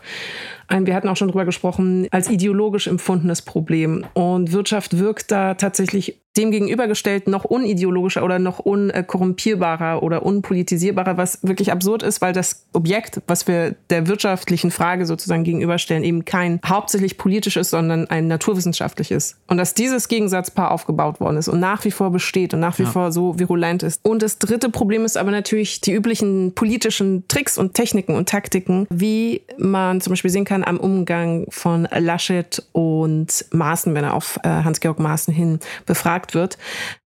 ein, 0.69 0.87
wir 0.87 0.95
hatten 0.95 1.09
auch 1.09 1.17
schon 1.17 1.29
drüber 1.29 1.47
gesprochen, 1.47 2.07
als 2.11 2.29
ideologisch 2.29 2.87
empfundenes 2.87 3.43
Problem. 3.43 4.05
Und 4.13 4.53
Wirtschaft 4.53 4.99
wirkt 4.99 5.31
da 5.31 5.55
tatsächlich 5.55 6.21
dem 6.39 6.51
gegenübergestellt 6.51 7.27
noch 7.27 7.45
unideologischer 7.45 8.25
oder 8.25 8.39
noch 8.39 8.61
unkorrumpierbarer 8.61 10.03
oder 10.03 10.25
unpolitisierbarer, 10.25 11.17
was 11.17 11.41
wirklich 11.43 11.73
absurd 11.73 12.03
ist, 12.03 12.21
weil 12.21 12.33
das 12.33 12.65
Objekt, 12.73 13.21
was 13.27 13.49
wir 13.49 13.75
der 13.91 14.07
wirtschaftlichen 14.07 14.71
Frage 14.71 15.05
sozusagen 15.05 15.45
gegenüberstellen, 15.45 16.05
eben 16.05 16.25
kein 16.25 16.61
hauptsächlich 16.65 17.19
politisches, 17.19 17.71
sondern 17.71 18.09
ein 18.09 18.29
naturwissenschaftliches. 18.29 19.37
Und 19.49 19.59
dass 19.59 19.75
dieses 19.75 20.09
Gegensatzpaar 20.09 20.71
aufgebaut 20.71 21.21
worden 21.21 21.37
ist 21.39 21.49
und 21.49 21.61
nach 21.61 21.85
wie 21.85 21.91
vor 21.91 22.11
besteht 22.11 22.55
und 22.55 22.61
nach 22.61 22.79
wie 22.79 22.85
ja. 22.85 22.91
vor 22.91 23.11
so 23.11 23.39
virulent 23.39 23.83
ist. 23.83 24.01
Und 24.05 24.23
das 24.23 24.39
dritte 24.39 24.71
Problem 24.71 25.05
ist 25.05 25.17
aber 25.17 25.33
natürlich 25.33 25.81
die 25.81 25.93
üblichen 25.93 26.53
politischen 26.55 27.27
Tricks 27.27 27.59
und 27.59 27.75
Techniken 27.75 28.15
und 28.15 28.29
Taktiken, 28.29 28.87
wie 28.91 29.43
man 29.59 30.01
zum 30.01 30.13
Beispiel 30.13 30.31
sehen 30.31 30.45
kann 30.45 30.63
am 30.63 30.79
Umgang 30.79 31.47
von 31.51 31.89
Laschet 31.99 32.63
und 32.73 33.45
Maaßen, 33.51 33.95
wenn 33.95 34.05
er 34.05 34.15
auf 34.15 34.39
äh, 34.45 34.49
Hans-Georg 34.49 35.01
Maaßen 35.01 35.35
hin 35.35 35.59
befragt 35.87 36.28
gefragt 36.29 36.35
wird. 36.35 36.59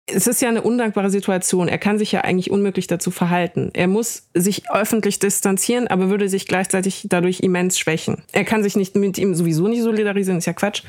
Es 0.06 0.26
ist 0.26 0.42
ja 0.42 0.48
eine 0.48 0.62
undankbare 0.62 1.10
Situation. 1.10 1.68
Er 1.68 1.78
kann 1.78 1.96
sich 1.96 2.10
ja 2.10 2.22
eigentlich 2.22 2.50
unmöglich 2.50 2.88
dazu 2.88 3.12
verhalten. 3.12 3.70
Er 3.72 3.86
muss 3.86 4.28
sich 4.34 4.68
öffentlich 4.70 5.20
distanzieren, 5.20 5.86
aber 5.86 6.10
würde 6.10 6.28
sich 6.28 6.48
gleichzeitig 6.48 7.06
dadurch 7.08 7.40
immens 7.40 7.78
schwächen. 7.78 8.22
Er 8.32 8.44
kann 8.44 8.64
sich 8.64 8.74
nicht 8.74 8.96
mit 8.96 9.16
ihm 9.16 9.34
sowieso 9.34 9.68
nicht 9.68 9.82
solidarisieren, 9.82 10.38
ist 10.38 10.46
ja 10.46 10.54
Quatsch. 10.54 10.82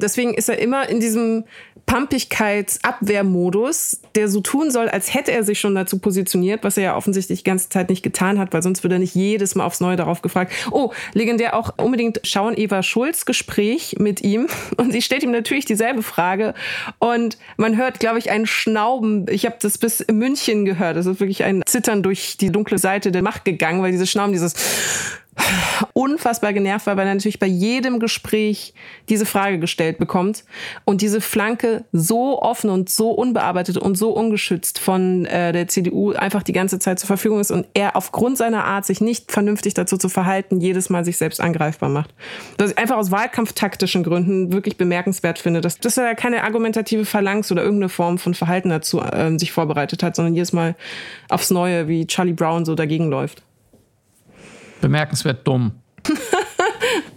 Deswegen 0.00 0.32
ist 0.32 0.48
er 0.48 0.60
immer 0.60 0.88
in 0.88 1.00
diesem 1.00 1.44
Pampigkeitsabwehrmodus, 1.86 4.00
der 4.14 4.28
so 4.28 4.40
tun 4.40 4.70
soll, 4.70 4.88
als 4.88 5.12
hätte 5.12 5.32
er 5.32 5.44
sich 5.44 5.60
schon 5.60 5.74
dazu 5.74 5.98
positioniert, 5.98 6.64
was 6.64 6.76
er 6.76 6.84
ja 6.84 6.96
offensichtlich 6.96 7.40
die 7.40 7.44
ganze 7.44 7.68
Zeit 7.68 7.90
nicht 7.90 8.02
getan 8.02 8.38
hat, 8.38 8.52
weil 8.52 8.62
sonst 8.62 8.82
würde 8.82 8.96
er 8.96 9.00
nicht 9.00 9.14
jedes 9.14 9.54
Mal 9.54 9.64
aufs 9.64 9.80
Neue 9.80 9.96
darauf 9.96 10.22
gefragt. 10.22 10.52
Oh, 10.70 10.92
legendär 11.12 11.54
auch 11.54 11.74
unbedingt 11.76 12.20
schauen 12.24 12.56
Eva 12.56 12.82
Schulz 12.82 13.26
Gespräch 13.26 13.96
mit 13.98 14.22
ihm 14.22 14.48
und 14.76 14.92
sie 14.92 15.02
stellt 15.02 15.22
ihm 15.22 15.32
natürlich 15.32 15.64
dieselbe 15.64 16.02
Frage 16.02 16.54
und 16.98 17.38
man 17.56 17.76
hört, 17.76 18.00
glaube 18.00 18.18
ich, 18.18 18.30
ein 18.30 18.46
Schnauben. 18.46 19.26
Ich 19.28 19.44
habe 19.44 19.56
das 19.60 19.78
bis 19.78 20.00
in 20.00 20.18
München 20.18 20.64
gehört. 20.64 20.96
Das 20.96 21.06
ist 21.06 21.20
wirklich 21.20 21.44
ein 21.44 21.62
Zittern 21.66 22.02
durch 22.02 22.36
die 22.36 22.50
dunkle 22.50 22.78
Seite 22.78 23.12
der 23.12 23.22
Macht 23.22 23.44
gegangen, 23.44 23.82
weil 23.82 23.92
diese 23.92 24.06
Schnauben, 24.06 24.32
dieses 24.32 24.54
unfassbar 25.94 26.52
genervt 26.52 26.86
war, 26.86 26.96
weil 26.96 27.06
er 27.06 27.14
natürlich 27.14 27.38
bei 27.38 27.46
jedem 27.46 28.00
Gespräch 28.00 28.74
diese 29.08 29.24
Frage 29.24 29.58
gestellt 29.58 29.98
bekommt 29.98 30.44
und 30.84 31.00
diese 31.00 31.20
Flanke 31.20 31.84
so 31.92 32.40
offen 32.40 32.70
und 32.70 32.90
so 32.90 33.10
unbearbeitet 33.10 33.78
und 33.78 33.96
so 33.96 34.10
ungeschützt 34.10 34.78
von 34.78 35.24
äh, 35.26 35.52
der 35.52 35.68
CDU 35.68 36.12
einfach 36.12 36.42
die 36.42 36.52
ganze 36.52 36.78
Zeit 36.78 36.98
zur 36.98 37.06
Verfügung 37.06 37.40
ist 37.40 37.50
und 37.50 37.66
er 37.74 37.96
aufgrund 37.96 38.36
seiner 38.36 38.64
Art, 38.64 38.84
sich 38.84 39.00
nicht 39.00 39.32
vernünftig 39.32 39.74
dazu 39.74 39.96
zu 39.96 40.08
verhalten, 40.08 40.60
jedes 40.60 40.90
Mal 40.90 41.04
sich 41.04 41.16
selbst 41.16 41.40
angreifbar 41.40 41.88
macht. 41.88 42.10
Was 42.58 42.72
ich 42.72 42.78
einfach 42.78 42.96
aus 42.96 43.10
wahlkampftaktischen 43.10 44.02
Gründen 44.02 44.52
wirklich 44.52 44.76
bemerkenswert 44.76 45.38
finde, 45.38 45.60
dass, 45.60 45.78
dass 45.78 45.96
er 45.96 46.14
keine 46.14 46.44
argumentative 46.44 47.04
Phalanx 47.04 47.50
oder 47.50 47.62
irgendeine 47.62 47.88
Form 47.88 48.18
von 48.18 48.34
Verhalten 48.34 48.68
dazu 48.68 49.00
äh, 49.00 49.38
sich 49.38 49.52
vorbereitet 49.52 50.02
hat, 50.02 50.14
sondern 50.14 50.34
jedes 50.34 50.52
Mal 50.52 50.74
aufs 51.28 51.50
Neue 51.50 51.88
wie 51.88 52.06
Charlie 52.06 52.32
Brown 52.34 52.64
so 52.64 52.74
dagegen 52.74 53.08
läuft. 53.08 53.42
Bemerkenswert 54.82 55.46
dumm. 55.46 55.72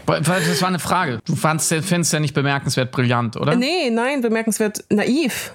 das 0.06 0.62
war 0.62 0.68
eine 0.68 0.78
Frage. 0.78 1.20
Du 1.26 1.36
fandst, 1.36 1.68
findest 1.68 2.12
ja 2.14 2.20
nicht 2.20 2.34
bemerkenswert 2.34 2.90
brillant, 2.92 3.36
oder? 3.36 3.54
Nee, 3.54 3.90
nein, 3.90 4.22
bemerkenswert 4.22 4.84
naiv. 4.88 5.52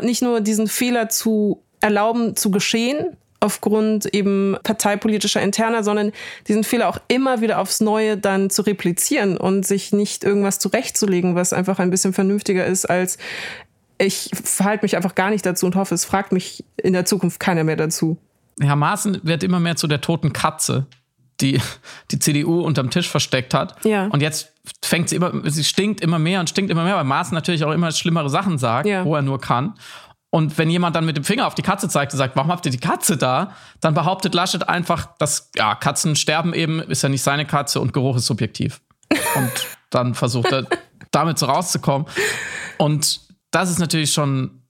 Nicht 0.00 0.22
nur 0.22 0.40
diesen 0.40 0.68
Fehler 0.68 1.08
zu 1.08 1.62
erlauben, 1.80 2.36
zu 2.36 2.50
geschehen, 2.50 3.16
aufgrund 3.40 4.06
eben 4.14 4.56
parteipolitischer 4.62 5.40
Interner, 5.40 5.82
sondern 5.82 6.12
diesen 6.48 6.64
Fehler 6.64 6.88
auch 6.88 6.98
immer 7.08 7.40
wieder 7.40 7.58
aufs 7.58 7.80
Neue 7.80 8.16
dann 8.16 8.50
zu 8.50 8.62
replizieren 8.62 9.36
und 9.36 9.66
sich 9.66 9.92
nicht 9.92 10.24
irgendwas 10.24 10.58
zurechtzulegen, 10.58 11.34
was 11.34 11.52
einfach 11.52 11.78
ein 11.78 11.90
bisschen 11.90 12.12
vernünftiger 12.12 12.66
ist 12.66 12.86
als 12.86 13.18
ich 13.98 14.30
verhalte 14.34 14.84
mich 14.84 14.94
einfach 14.96 15.14
gar 15.14 15.30
nicht 15.30 15.46
dazu 15.46 15.64
und 15.64 15.74
hoffe, 15.74 15.94
es 15.94 16.04
fragt 16.04 16.30
mich 16.30 16.64
in 16.76 16.92
der 16.92 17.06
Zukunft 17.06 17.40
keiner 17.40 17.64
mehr 17.64 17.76
dazu. 17.76 18.18
Herr 18.60 18.76
Maaßen 18.76 19.20
wird 19.22 19.42
immer 19.42 19.60
mehr 19.60 19.76
zu 19.76 19.86
der 19.86 20.02
toten 20.02 20.34
Katze 20.34 20.86
die 21.40 21.60
die 22.10 22.18
CDU 22.18 22.60
unterm 22.60 22.90
Tisch 22.90 23.08
versteckt 23.08 23.54
hat. 23.54 23.84
Ja. 23.84 24.06
Und 24.06 24.22
jetzt 24.22 24.52
fängt 24.82 25.08
sie 25.08 25.16
immer, 25.16 25.32
sie 25.44 25.64
stinkt 25.64 26.00
immer 26.00 26.18
mehr 26.18 26.40
und 26.40 26.48
stinkt 26.48 26.70
immer 26.70 26.84
mehr, 26.84 26.96
weil 26.96 27.04
Maaßen 27.04 27.34
natürlich 27.34 27.64
auch 27.64 27.72
immer 27.72 27.92
schlimmere 27.92 28.30
Sachen 28.30 28.58
sagt, 28.58 28.88
ja. 28.88 29.04
wo 29.04 29.14
er 29.14 29.22
nur 29.22 29.40
kann. 29.40 29.74
Und 30.30 30.58
wenn 30.58 30.68
jemand 30.68 30.96
dann 30.96 31.06
mit 31.06 31.16
dem 31.16 31.24
Finger 31.24 31.46
auf 31.46 31.54
die 31.54 31.62
Katze 31.62 31.88
zeigt 31.88 32.12
und 32.12 32.18
sagt, 32.18 32.36
warum 32.36 32.50
habt 32.50 32.66
ihr 32.66 32.72
die 32.72 32.78
Katze 32.78 33.16
da? 33.16 33.52
Dann 33.80 33.94
behauptet 33.94 34.34
Laschet 34.34 34.68
einfach, 34.68 35.16
dass 35.18 35.50
ja, 35.56 35.74
Katzen 35.74 36.16
sterben 36.16 36.52
eben, 36.52 36.80
ist 36.80 37.02
ja 37.02 37.08
nicht 37.08 37.22
seine 37.22 37.46
Katze 37.46 37.80
und 37.80 37.92
Geruch 37.92 38.16
ist 38.16 38.26
subjektiv. 38.26 38.80
Und 39.34 39.52
dann 39.90 40.14
versucht 40.14 40.52
er 40.52 40.66
damit 41.10 41.38
so 41.38 41.46
rauszukommen. 41.46 42.06
Und 42.76 43.20
das 43.50 43.70
ist 43.70 43.78
natürlich 43.78 44.12
schon 44.12 44.62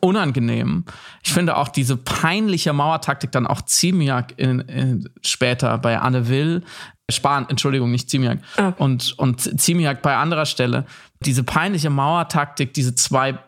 unangenehm. 0.00 0.84
Ich 1.22 1.32
finde 1.32 1.56
auch 1.56 1.68
diese 1.68 1.96
peinliche 1.96 2.72
Mauertaktik 2.72 3.32
dann 3.32 3.46
auch 3.46 3.62
Ziemiak 3.62 4.34
in, 4.36 4.60
in, 4.60 5.08
später 5.22 5.78
bei 5.78 5.98
Anne 5.98 6.28
Will, 6.28 6.62
Spahn, 7.10 7.46
Entschuldigung, 7.48 7.90
nicht 7.90 8.10
Ziemiak, 8.10 8.38
oh. 8.58 8.72
und, 8.78 9.18
und 9.18 9.60
Ziemiak 9.60 10.02
bei 10.02 10.16
anderer 10.16 10.46
Stelle. 10.46 10.86
Diese 11.20 11.44
peinliche 11.44 11.90
Mauertaktik, 11.90 12.74
diese 12.74 12.94
zwei 12.94 13.38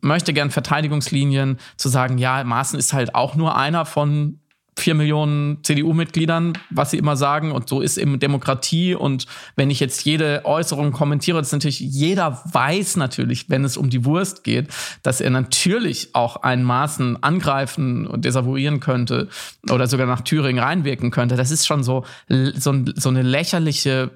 möchte 0.00 0.32
gern 0.32 0.50
Verteidigungslinien 0.50 1.58
zu 1.76 1.88
sagen, 1.88 2.18
ja, 2.18 2.42
Maaßen 2.42 2.78
ist 2.78 2.92
halt 2.92 3.14
auch 3.14 3.34
nur 3.34 3.56
einer 3.56 3.84
von 3.84 4.40
vier 4.78 4.94
Millionen 4.94 5.62
CDU-Mitgliedern, 5.62 6.54
was 6.70 6.90
sie 6.90 6.98
immer 6.98 7.16
sagen. 7.16 7.52
Und 7.52 7.68
so 7.68 7.80
ist 7.80 7.98
eben 7.98 8.18
Demokratie. 8.18 8.94
Und 8.94 9.26
wenn 9.56 9.70
ich 9.70 9.80
jetzt 9.80 10.04
jede 10.04 10.42
Äußerung 10.44 10.92
kommentiere, 10.92 11.38
das 11.38 11.48
ist 11.48 11.52
natürlich, 11.52 11.80
jeder 11.80 12.42
weiß 12.52 12.96
natürlich, 12.96 13.50
wenn 13.50 13.64
es 13.64 13.76
um 13.76 13.90
die 13.90 14.04
Wurst 14.04 14.44
geht, 14.44 14.68
dass 15.02 15.20
er 15.20 15.30
natürlich 15.30 16.14
auch 16.14 16.36
einen 16.36 16.64
Maßen 16.64 17.22
angreifen 17.22 18.06
und 18.06 18.24
desavouieren 18.24 18.80
könnte 18.80 19.28
oder 19.70 19.86
sogar 19.86 20.06
nach 20.06 20.22
Thüringen 20.22 20.62
reinwirken 20.62 21.10
könnte. 21.10 21.36
Das 21.36 21.50
ist 21.50 21.66
schon 21.66 21.82
so, 21.82 22.04
so, 22.28 22.74
so 22.94 23.08
eine 23.08 23.22
lächerliche 23.22 24.10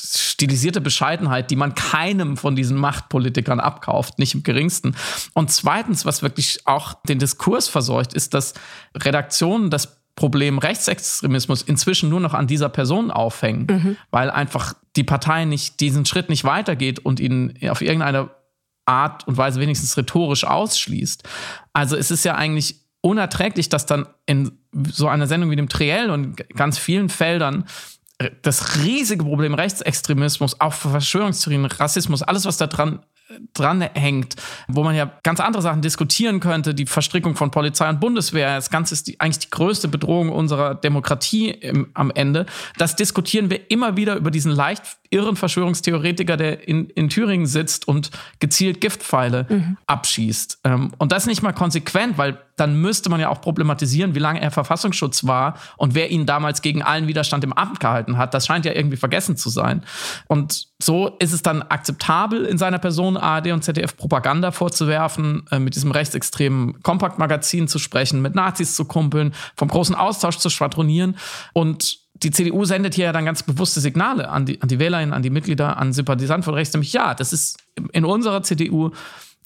stilisierte 0.00 0.80
Bescheidenheit, 0.80 1.50
die 1.50 1.56
man 1.56 1.74
keinem 1.74 2.36
von 2.36 2.56
diesen 2.56 2.76
Machtpolitikern 2.76 3.60
abkauft, 3.60 4.18
nicht 4.18 4.34
im 4.34 4.42
geringsten. 4.42 4.94
Und 5.34 5.50
zweitens, 5.50 6.04
was 6.04 6.22
wirklich 6.22 6.66
auch 6.66 6.94
den 7.04 7.18
Diskurs 7.18 7.68
verseucht, 7.68 8.14
ist, 8.14 8.34
dass 8.34 8.54
Redaktionen 8.94 9.70
das 9.70 9.98
Problem 10.14 10.58
Rechtsextremismus 10.58 11.62
inzwischen 11.62 12.08
nur 12.08 12.18
noch 12.18 12.34
an 12.34 12.48
dieser 12.48 12.68
Person 12.68 13.12
aufhängen, 13.12 13.66
mhm. 13.70 13.96
weil 14.10 14.30
einfach 14.30 14.74
die 14.96 15.04
Partei 15.04 15.44
nicht 15.44 15.78
diesen 15.78 16.04
Schritt 16.06 16.28
nicht 16.28 16.42
weitergeht 16.42 16.98
und 16.98 17.20
ihn 17.20 17.54
auf 17.68 17.82
irgendeine 17.82 18.30
Art 18.84 19.28
und 19.28 19.36
Weise 19.36 19.60
wenigstens 19.60 19.96
rhetorisch 19.96 20.44
ausschließt. 20.44 21.22
Also 21.72 21.96
es 21.96 22.10
ist 22.10 22.24
ja 22.24 22.34
eigentlich 22.34 22.80
unerträglich, 23.00 23.68
dass 23.68 23.86
dann 23.86 24.06
in 24.26 24.58
so 24.90 25.06
einer 25.06 25.26
Sendung 25.26 25.50
wie 25.50 25.56
dem 25.56 25.68
Triell 25.68 26.10
und 26.10 26.36
ganz 26.50 26.78
vielen 26.78 27.08
Feldern 27.08 27.66
das 28.42 28.82
riesige 28.82 29.24
Problem 29.24 29.54
Rechtsextremismus, 29.54 30.60
auch 30.60 30.72
Verschwörungstheorien, 30.72 31.66
Rassismus, 31.66 32.22
alles, 32.22 32.44
was 32.46 32.56
da 32.56 32.66
dran 32.66 33.00
dran 33.52 33.82
hängt, 33.82 34.36
wo 34.68 34.82
man 34.82 34.94
ja 34.94 35.12
ganz 35.22 35.40
andere 35.40 35.62
Sachen 35.62 35.82
diskutieren 35.82 36.40
könnte, 36.40 36.74
die 36.74 36.86
Verstrickung 36.86 37.36
von 37.36 37.50
Polizei 37.50 37.88
und 37.88 38.00
Bundeswehr, 38.00 38.56
das 38.56 38.70
Ganze 38.70 38.94
ist 38.94 39.06
die, 39.06 39.20
eigentlich 39.20 39.40
die 39.40 39.50
größte 39.50 39.88
Bedrohung 39.88 40.30
unserer 40.30 40.74
Demokratie 40.74 41.50
im, 41.50 41.90
am 41.94 42.10
Ende. 42.10 42.46
Das 42.78 42.96
diskutieren 42.96 43.50
wir 43.50 43.70
immer 43.70 43.96
wieder 43.96 44.16
über 44.16 44.30
diesen 44.30 44.52
leicht 44.52 44.82
irren 45.10 45.36
Verschwörungstheoretiker, 45.36 46.36
der 46.36 46.68
in, 46.68 46.90
in 46.90 47.08
Thüringen 47.08 47.46
sitzt 47.46 47.88
und 47.88 48.10
gezielt 48.40 48.80
Giftpfeile 48.80 49.46
mhm. 49.48 49.76
abschießt. 49.86 50.60
Ähm, 50.64 50.92
und 50.98 51.12
das 51.12 51.26
nicht 51.26 51.42
mal 51.42 51.52
konsequent, 51.52 52.18
weil 52.18 52.38
dann 52.56 52.80
müsste 52.80 53.08
man 53.08 53.20
ja 53.20 53.28
auch 53.28 53.40
problematisieren, 53.40 54.14
wie 54.14 54.18
lange 54.18 54.40
er 54.40 54.50
Verfassungsschutz 54.50 55.26
war 55.26 55.54
und 55.76 55.94
wer 55.94 56.10
ihn 56.10 56.26
damals 56.26 56.60
gegen 56.60 56.82
allen 56.82 57.06
Widerstand 57.06 57.44
im 57.44 57.52
Amt 57.52 57.80
gehalten 57.80 58.18
hat. 58.18 58.34
Das 58.34 58.46
scheint 58.46 58.64
ja 58.64 58.72
irgendwie 58.72 58.96
vergessen 58.96 59.36
zu 59.36 59.48
sein. 59.48 59.82
Und 60.26 60.66
so 60.80 61.16
ist 61.20 61.32
es 61.32 61.42
dann 61.42 61.62
akzeptabel, 61.62 62.44
in 62.44 62.58
seiner 62.58 62.78
Person 62.78 63.16
ARD 63.16 63.52
und 63.52 63.62
ZDF 63.62 63.96
Propaganda 63.96 64.50
vorzuwerfen, 64.50 65.44
äh, 65.50 65.58
mit 65.58 65.74
diesem 65.74 65.90
rechtsextremen 65.90 66.82
Kompaktmagazin 66.82 67.68
zu 67.68 67.78
sprechen, 67.78 68.22
mit 68.22 68.34
Nazis 68.34 68.74
zu 68.74 68.84
kumpeln, 68.84 69.34
vom 69.56 69.68
großen 69.68 69.94
Austausch 69.94 70.38
zu 70.38 70.50
schwadronieren 70.50 71.16
und 71.52 72.07
die 72.22 72.30
CDU 72.30 72.64
sendet 72.64 72.94
hier 72.94 73.06
ja 73.06 73.12
dann 73.12 73.24
ganz 73.24 73.42
bewusste 73.42 73.80
Signale 73.80 74.28
an 74.28 74.46
die, 74.46 74.60
an 74.60 74.68
die 74.68 74.78
Wählerinnen, 74.78 75.12
an 75.12 75.22
die 75.22 75.30
Mitglieder, 75.30 75.76
an 75.76 75.92
Sympathisanten 75.92 76.42
von 76.42 76.54
rechts, 76.54 76.74
nämlich 76.74 76.92
ja, 76.92 77.14
das 77.14 77.32
ist 77.32 77.58
in 77.92 78.04
unserer 78.04 78.42
CDU 78.42 78.90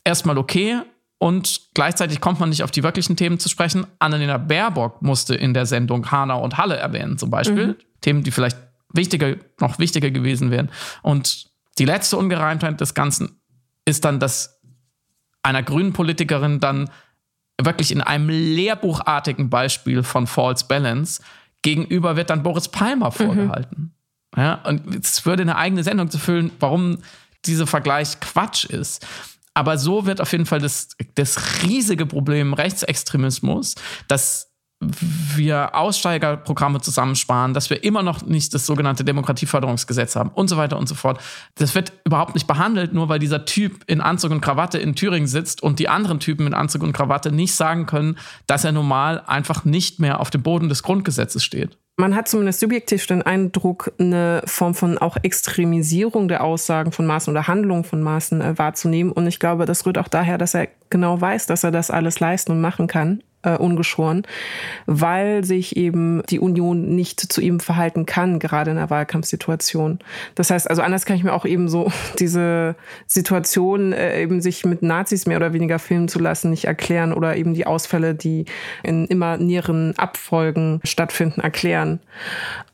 erstmal 0.04 0.38
okay 0.38 0.80
und 1.18 1.60
gleichzeitig 1.74 2.20
kommt 2.20 2.40
man 2.40 2.48
nicht 2.48 2.64
auf 2.64 2.70
die 2.70 2.82
wirklichen 2.82 3.16
Themen 3.16 3.38
zu 3.38 3.48
sprechen. 3.48 3.86
Annalena 4.00 4.38
Baerbock 4.38 5.02
musste 5.02 5.34
in 5.34 5.54
der 5.54 5.66
Sendung 5.66 6.10
Hanau 6.10 6.42
und 6.42 6.58
Halle 6.58 6.76
erwähnen, 6.76 7.16
zum 7.16 7.30
Beispiel. 7.30 7.66
Mhm. 7.68 7.76
Themen, 8.00 8.22
die 8.24 8.32
vielleicht 8.32 8.56
wichtiger, 8.92 9.36
noch 9.60 9.78
wichtiger 9.78 10.10
gewesen 10.10 10.50
wären. 10.50 10.68
Und 11.02 11.46
Die 11.78 11.84
letzte 11.84 12.16
Ungereimtheit 12.16 12.80
des 12.80 12.94
Ganzen 12.94 13.40
ist 13.84 14.04
dann, 14.04 14.20
dass 14.20 14.60
einer 15.42 15.62
grünen 15.62 15.92
Politikerin 15.92 16.60
dann 16.60 16.90
wirklich 17.60 17.92
in 17.92 18.00
einem 18.00 18.28
lehrbuchartigen 18.28 19.48
Beispiel 19.48 20.02
von 20.02 20.26
False 20.26 20.66
Balance 20.66 21.22
gegenüber 21.62 22.16
wird 22.16 22.30
dann 22.30 22.42
Boris 22.42 22.68
Palmer 22.68 23.08
mhm. 23.08 23.12
vorgehalten. 23.12 23.94
Mhm. 24.36 24.42
Ja, 24.42 24.54
und 24.64 25.04
es 25.04 25.24
würde 25.26 25.42
eine 25.42 25.56
eigene 25.56 25.84
Sendung 25.84 26.10
zu 26.10 26.18
füllen, 26.18 26.50
warum 26.58 26.98
dieser 27.44 27.66
Vergleich 27.66 28.20
Quatsch 28.20 28.64
ist. 28.64 29.06
Aber 29.54 29.76
so 29.76 30.06
wird 30.06 30.20
auf 30.20 30.32
jeden 30.32 30.46
Fall 30.46 30.60
das, 30.60 30.88
das 31.14 31.62
riesige 31.62 32.06
Problem 32.06 32.54
Rechtsextremismus, 32.54 33.74
dass 34.08 34.51
wir 35.36 35.74
Aussteigerprogramme 35.74 36.80
zusammensparen, 36.80 37.54
dass 37.54 37.70
wir 37.70 37.84
immer 37.84 38.02
noch 38.02 38.24
nicht 38.24 38.54
das 38.54 38.66
sogenannte 38.66 39.04
Demokratieförderungsgesetz 39.04 40.16
haben 40.16 40.30
und 40.30 40.48
so 40.48 40.56
weiter 40.56 40.78
und 40.78 40.88
so 40.88 40.94
fort. 40.94 41.20
Das 41.56 41.74
wird 41.74 41.92
überhaupt 42.04 42.34
nicht 42.34 42.46
behandelt, 42.46 42.92
nur 42.92 43.08
weil 43.08 43.18
dieser 43.18 43.44
Typ 43.44 43.84
in 43.86 44.00
Anzug 44.00 44.30
und 44.30 44.40
Krawatte 44.40 44.78
in 44.78 44.94
Thüringen 44.94 45.28
sitzt 45.28 45.62
und 45.62 45.78
die 45.78 45.88
anderen 45.88 46.20
Typen 46.20 46.46
in 46.46 46.54
Anzug 46.54 46.82
und 46.82 46.92
Krawatte 46.92 47.32
nicht 47.32 47.54
sagen 47.54 47.86
können, 47.86 48.18
dass 48.46 48.64
er 48.64 48.72
normal 48.72 49.22
einfach 49.26 49.64
nicht 49.64 50.00
mehr 50.00 50.20
auf 50.20 50.30
dem 50.30 50.42
Boden 50.42 50.68
des 50.68 50.82
Grundgesetzes 50.82 51.44
steht. 51.44 51.78
Man 51.96 52.16
hat 52.16 52.26
zumindest 52.26 52.60
subjektiv 52.60 53.06
den 53.06 53.22
Eindruck, 53.22 53.92
eine 53.98 54.42
Form 54.46 54.74
von 54.74 54.96
auch 54.96 55.18
Extremisierung 55.22 56.26
der 56.26 56.42
Aussagen 56.42 56.90
von 56.90 57.06
Maßen 57.06 57.30
oder 57.30 57.48
Handlungen 57.48 57.84
von 57.84 58.02
Maßen 58.02 58.40
äh, 58.40 58.58
wahrzunehmen. 58.58 59.12
Und 59.12 59.26
ich 59.26 59.38
glaube, 59.38 59.66
das 59.66 59.84
rührt 59.84 59.98
auch 59.98 60.08
daher, 60.08 60.38
dass 60.38 60.54
er 60.54 60.68
genau 60.88 61.20
weiß, 61.20 61.46
dass 61.46 61.64
er 61.64 61.70
das 61.70 61.90
alles 61.90 62.18
leisten 62.18 62.52
und 62.52 62.60
machen 62.60 62.86
kann 62.86 63.22
äh, 63.42 63.56
ungeschoren, 63.56 64.22
weil 64.86 65.44
sich 65.44 65.76
eben 65.76 66.22
die 66.28 66.38
Union 66.38 66.94
nicht 66.94 67.20
zu 67.20 67.40
ihm 67.40 67.60
verhalten 67.60 68.06
kann, 68.06 68.38
gerade 68.38 68.70
in 68.70 68.78
einer 68.78 68.90
Wahlkampfsituation. 68.90 69.98
Das 70.34 70.50
heißt, 70.50 70.68
also 70.68 70.82
anders 70.82 71.04
kann 71.04 71.16
ich 71.16 71.24
mir 71.24 71.32
auch 71.32 71.44
eben 71.44 71.68
so 71.68 71.90
diese 72.18 72.76
Situation, 73.06 73.92
äh, 73.92 74.22
eben 74.22 74.40
sich 74.40 74.64
mit 74.64 74.82
Nazis 74.82 75.26
mehr 75.26 75.36
oder 75.36 75.52
weniger 75.52 75.78
filmen 75.78 76.08
zu 76.08 76.18
lassen, 76.18 76.50
nicht 76.50 76.64
erklären 76.64 77.12
oder 77.12 77.36
eben 77.36 77.54
die 77.54 77.66
Ausfälle, 77.66 78.14
die 78.14 78.44
in 78.82 79.06
immer 79.06 79.36
näheren 79.36 79.98
Abfolgen 79.98 80.80
stattfinden, 80.84 81.40
erklären. 81.40 82.00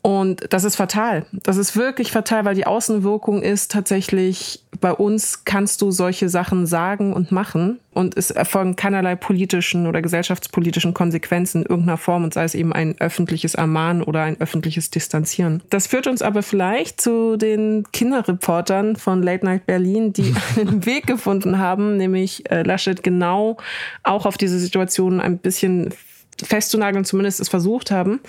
Und 0.03 0.53
das 0.53 0.65
ist 0.65 0.77
fatal. 0.77 1.27
Das 1.33 1.57
ist 1.57 1.77
wirklich 1.77 2.13
fatal, 2.13 2.45
weil 2.45 2.55
die 2.55 2.67
Außenwirkung 2.67 3.43
ist 3.43 3.73
tatsächlich, 3.73 4.63
bei 4.81 4.93
uns 4.93 5.45
kannst 5.45 5.83
du 5.83 5.91
solche 5.91 6.29
Sachen 6.29 6.67
sagen 6.67 7.13
und 7.13 7.33
machen 7.33 7.81
und 7.99 8.17
es 8.17 8.31
erfolgen 8.31 8.77
keinerlei 8.77 9.17
politischen 9.17 9.89
oder 9.89 10.01
gesellschaftspolitischen 10.01 10.95
Konsequenzen 10.95 11.63
in 11.63 11.69
irgendeiner 11.69 11.99
Form 11.99 12.23
und 12.23 12.33
sei 12.33 12.45
es 12.45 12.55
eben 12.55 12.73
ein 12.73 12.95
öffentliches 13.01 13.57
Ermahnen 13.57 14.05
oder 14.05 14.23
ein 14.23 14.41
öffentliches 14.41 14.91
Distanzieren. 14.91 15.65
Das 15.71 15.89
führt 15.89 16.07
uns 16.07 16.23
aber 16.23 16.45
vielleicht 16.45 17.01
zu 17.01 17.37
den 17.37 17.85
Kinderreportern 17.93 18.95
von 18.95 19.21
Late 19.21 19.45
Night 19.45 19.67
Berlin, 19.67 20.13
die 20.13 20.33
einen 20.61 20.87
Weg 20.87 21.09
gefunden 21.09 21.59
haben, 21.59 21.97
nämlich 21.97 22.49
äh, 22.49 22.63
Laschet 22.63 23.03
genau 23.03 23.57
auch 24.05 24.27
auf 24.27 24.39
diese 24.39 24.61
Situation 24.61 25.21
ein 25.21 25.39
bisschen 25.39 25.93
festzunageln, 26.43 27.05
zumindest 27.05 27.41
es 27.41 27.49
versucht 27.49 27.91
haben. 27.91 28.21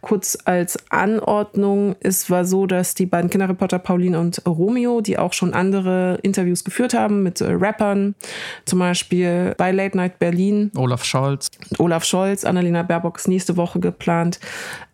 Kurz 0.00 0.38
als 0.44 0.78
Anordnung, 0.90 1.96
es 2.00 2.30
war 2.30 2.44
so, 2.44 2.66
dass 2.66 2.94
die 2.94 3.06
beiden 3.06 3.30
Kinderreporter 3.30 3.78
Pauline 3.78 4.18
und 4.18 4.42
Romeo, 4.46 5.00
die 5.00 5.18
auch 5.18 5.32
schon 5.32 5.54
andere 5.54 6.18
Interviews 6.22 6.64
geführt 6.64 6.94
haben 6.94 7.22
mit 7.22 7.40
äh, 7.40 7.50
Rappern, 7.50 8.14
zum 8.64 8.78
Beispiel 8.78 9.54
bei 9.56 9.72
Late 9.72 9.96
Night 9.96 10.18
Berlin. 10.18 10.70
Olaf 10.76 11.04
Scholz. 11.04 11.50
Olaf 11.78 12.04
Scholz, 12.04 12.44
Annalena 12.44 12.82
Baerbock 12.82 13.18
ist 13.18 13.28
nächste 13.28 13.56
Woche 13.56 13.80
geplant, 13.80 14.38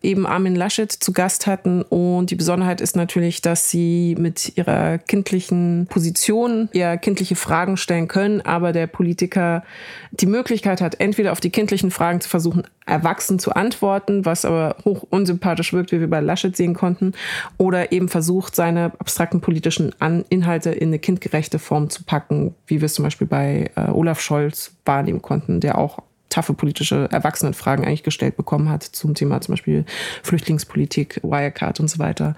eben 0.01 0.25
Armin 0.25 0.55
Laschet 0.55 0.91
zu 0.91 1.13
Gast 1.13 1.47
hatten. 1.47 1.81
Und 1.83 2.31
die 2.31 2.35
Besonderheit 2.35 2.81
ist 2.81 2.95
natürlich, 2.95 3.41
dass 3.41 3.69
sie 3.69 4.15
mit 4.17 4.57
ihrer 4.57 4.97
kindlichen 4.97 5.87
Position 5.89 6.69
eher 6.73 6.97
kindliche 6.97 7.35
Fragen 7.35 7.77
stellen 7.77 8.07
können, 8.07 8.41
aber 8.41 8.71
der 8.71 8.87
Politiker 8.87 9.63
die 10.11 10.25
Möglichkeit 10.25 10.81
hat, 10.81 10.99
entweder 10.99 11.31
auf 11.31 11.39
die 11.39 11.49
kindlichen 11.49 11.91
Fragen 11.91 12.21
zu 12.21 12.29
versuchen, 12.29 12.62
erwachsen 12.85 13.39
zu 13.39 13.53
antworten, 13.53 14.25
was 14.25 14.45
aber 14.45 14.75
hoch 14.83 15.05
unsympathisch 15.09 15.73
wirkt, 15.73 15.91
wie 15.91 15.99
wir 15.99 16.09
bei 16.09 16.19
Laschet 16.19 16.55
sehen 16.55 16.73
konnten, 16.73 17.13
oder 17.57 17.91
eben 17.91 18.09
versucht, 18.09 18.55
seine 18.55 18.91
abstrakten 18.99 19.41
politischen 19.41 19.93
Inhalte 20.29 20.71
in 20.71 20.89
eine 20.89 20.99
kindgerechte 20.99 21.59
Form 21.59 21.89
zu 21.89 22.03
packen, 22.03 22.55
wie 22.67 22.81
wir 22.81 22.87
es 22.87 22.95
zum 22.95 23.03
Beispiel 23.03 23.27
bei 23.27 23.71
äh, 23.75 23.89
Olaf 23.89 24.19
Scholz 24.19 24.75
wahrnehmen 24.85 25.21
konnten, 25.21 25.59
der 25.59 25.77
auch 25.77 25.99
taffe 26.29 26.53
politische 26.53 27.07
Erwachsenenfragen 27.11 27.85
eigentlich 27.85 28.03
gestellt 28.03 28.35
bekommen 28.35 28.69
hat 28.69 28.83
zum 28.83 29.13
Thema 29.13 29.39
zum 29.41 29.53
Beispiel 29.53 29.85
Flüchtlingspolitik, 30.23 31.19
Wirecard 31.23 31.79
und 31.79 31.89
so 31.89 31.99
weiter. 31.99 32.35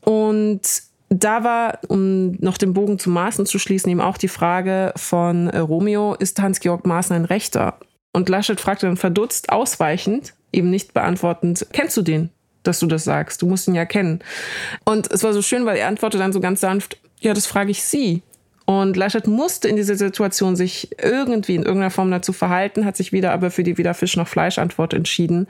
Und 0.00 0.62
da 1.08 1.44
war, 1.44 1.78
um 1.88 2.32
noch 2.40 2.58
den 2.58 2.72
Bogen 2.72 2.98
zu 2.98 3.10
Maaßen 3.10 3.46
zu 3.46 3.58
schließen, 3.58 3.90
eben 3.90 4.00
auch 4.00 4.16
die 4.16 4.28
Frage 4.28 4.92
von 4.96 5.48
äh, 5.48 5.58
Romeo, 5.58 6.14
ist 6.14 6.40
Hans-Georg 6.40 6.86
Maaßen 6.86 7.14
ein 7.14 7.24
Rechter? 7.24 7.78
Und 8.16 8.30
Laschet 8.30 8.58
fragte 8.58 8.86
dann 8.86 8.96
verdutzt, 8.96 9.50
ausweichend, 9.50 10.32
eben 10.50 10.70
nicht 10.70 10.94
beantwortend, 10.94 11.66
kennst 11.74 11.98
du 11.98 12.00
den, 12.00 12.30
dass 12.62 12.78
du 12.78 12.86
das 12.86 13.04
sagst? 13.04 13.42
Du 13.42 13.46
musst 13.46 13.68
ihn 13.68 13.74
ja 13.74 13.84
kennen. 13.84 14.20
Und 14.86 15.10
es 15.12 15.22
war 15.22 15.34
so 15.34 15.42
schön, 15.42 15.66
weil 15.66 15.76
er 15.76 15.86
antwortete 15.86 16.22
dann 16.22 16.32
so 16.32 16.40
ganz 16.40 16.62
sanft, 16.62 16.96
ja, 17.20 17.34
das 17.34 17.44
frage 17.44 17.70
ich 17.70 17.82
Sie. 17.82 18.22
Und 18.64 18.96
Laschet 18.96 19.26
musste 19.26 19.68
in 19.68 19.76
dieser 19.76 19.96
Situation 19.96 20.56
sich 20.56 20.98
irgendwie 20.98 21.56
in 21.56 21.64
irgendeiner 21.64 21.90
Form 21.90 22.10
dazu 22.10 22.32
verhalten, 22.32 22.86
hat 22.86 22.96
sich 22.96 23.12
wieder 23.12 23.32
aber 23.32 23.50
für 23.50 23.64
die 23.64 23.76
weder 23.76 23.92
Fisch 23.92 24.16
noch 24.16 24.28
Fleisch 24.28 24.58
Antwort 24.58 24.94
entschieden, 24.94 25.46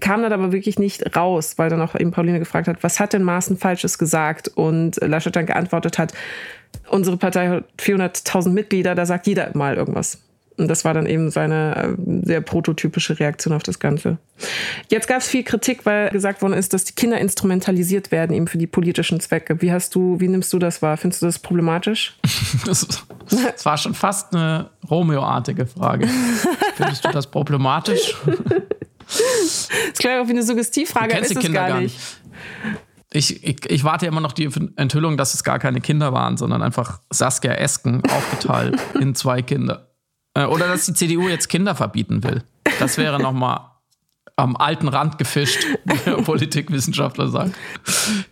kam 0.00 0.22
dann 0.22 0.32
aber 0.32 0.52
wirklich 0.52 0.78
nicht 0.78 1.14
raus, 1.14 1.58
weil 1.58 1.68
dann 1.68 1.82
auch 1.82 1.94
eben 1.94 2.12
Pauline 2.12 2.38
gefragt 2.38 2.66
hat, 2.66 2.82
was 2.82 2.98
hat 2.98 3.12
denn 3.12 3.24
Maaßen 3.24 3.58
Falsches 3.58 3.98
gesagt? 3.98 4.48
Und 4.48 4.96
Laschet 5.02 5.36
dann 5.36 5.44
geantwortet 5.44 5.98
hat, 5.98 6.14
unsere 6.88 7.18
Partei 7.18 7.48
hat 7.48 7.64
400.000 7.78 8.48
Mitglieder, 8.52 8.94
da 8.94 9.04
sagt 9.04 9.26
jeder 9.26 9.50
mal 9.54 9.76
irgendwas. 9.76 10.18
Und 10.60 10.68
das 10.68 10.84
war 10.84 10.92
dann 10.92 11.06
eben 11.06 11.30
seine 11.30 11.96
äh, 11.96 12.26
sehr 12.26 12.42
prototypische 12.42 13.18
Reaktion 13.18 13.54
auf 13.54 13.62
das 13.62 13.78
Ganze. 13.78 14.18
Jetzt 14.88 15.08
gab 15.08 15.18
es 15.18 15.28
viel 15.28 15.42
Kritik, 15.42 15.86
weil 15.86 16.10
gesagt 16.10 16.42
worden 16.42 16.52
ist, 16.52 16.74
dass 16.74 16.84
die 16.84 16.92
Kinder 16.92 17.18
instrumentalisiert 17.18 18.10
werden 18.10 18.36
eben 18.36 18.46
für 18.46 18.58
die 18.58 18.66
politischen 18.66 19.20
Zwecke. 19.20 19.62
Wie 19.62 19.72
hast 19.72 19.94
du, 19.94 20.20
wie 20.20 20.28
nimmst 20.28 20.52
du 20.52 20.58
das 20.58 20.82
wahr? 20.82 20.98
Findest 20.98 21.22
du 21.22 21.26
das 21.26 21.38
problematisch? 21.38 22.18
das, 22.66 22.86
das 23.30 23.64
war 23.64 23.78
schon 23.78 23.94
fast 23.94 24.34
eine 24.34 24.68
Romeo-artige 24.88 25.64
Frage. 25.64 26.06
Findest 26.76 27.06
du 27.06 27.10
das 27.10 27.26
problematisch? 27.26 28.14
das 28.26 29.68
klingt 29.98 30.20
auch 30.20 30.26
wie 30.26 30.32
eine 30.32 30.42
Suggestivfrage, 30.42 31.16
ist 31.16 31.36
es 31.36 31.52
gar, 31.52 31.68
gar 31.68 31.80
nicht. 31.80 31.98
Ich, 33.12 33.42
ich, 33.42 33.64
ich, 33.68 33.82
warte 33.82 34.06
immer 34.06 34.20
noch 34.20 34.32
die 34.32 34.48
Enthüllung, 34.76 35.16
dass 35.16 35.32
es 35.32 35.42
gar 35.42 35.58
keine 35.58 35.80
Kinder 35.80 36.12
waren, 36.12 36.36
sondern 36.36 36.62
einfach 36.62 37.00
Saskia 37.10 37.54
Esken 37.54 38.02
aufgeteilt 38.04 38.78
in 39.00 39.16
zwei 39.16 39.42
Kinder. 39.42 39.89
Äh, 40.34 40.44
oder 40.44 40.68
dass 40.68 40.86
die 40.86 40.94
CDU 40.94 41.28
jetzt 41.28 41.48
Kinder 41.48 41.74
verbieten 41.74 42.22
will. 42.22 42.42
Das 42.78 42.98
wäre 42.98 43.20
nochmal 43.20 43.70
am 44.36 44.56
alten 44.56 44.88
Rand 44.88 45.18
gefischt, 45.18 45.66
wie 45.84 45.98
der 45.98 46.16
Politikwissenschaftler 46.24 47.28
sagt. 47.28 47.54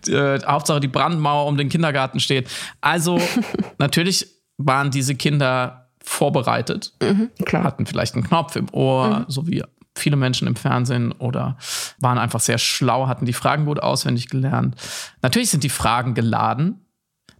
Äh, 0.09 0.41
Hauptsache 0.47 0.81
die 0.81 0.89
Brandmauer 0.89 1.47
um 1.47 1.57
den 1.57 1.69
Kindergarten 1.69 2.21
steht. 2.21 2.49
Also 2.81 3.21
natürlich 3.79 4.27
waren 4.57 4.91
diese 4.91 5.15
Kinder 5.15 5.91
vorbereitet, 6.03 6.95
mhm, 7.03 7.31
hatten 7.53 7.85
vielleicht 7.85 8.15
einen 8.15 8.25
Knopf 8.25 8.57
im 8.57 8.69
Ohr, 8.73 9.21
mhm. 9.21 9.25
so 9.29 9.47
wie 9.47 9.63
viele 9.95 10.17
Menschen 10.17 10.49
im 10.49 10.57
Fernsehen 10.57 11.13
oder 11.13 11.59
waren 12.01 12.19
einfach 12.19 12.41
sehr 12.41 12.59
schlau, 12.59 13.09
hatten 13.09 13.27
die 13.27 13.33
Fragen 13.33 13.67
gut 13.67 13.81
auswendig 13.81 14.29
gelernt. 14.29 14.77
Natürlich 15.23 15.51
sind 15.51 15.65
die 15.65 15.69
Fragen 15.69 16.15
geladen, 16.15 16.87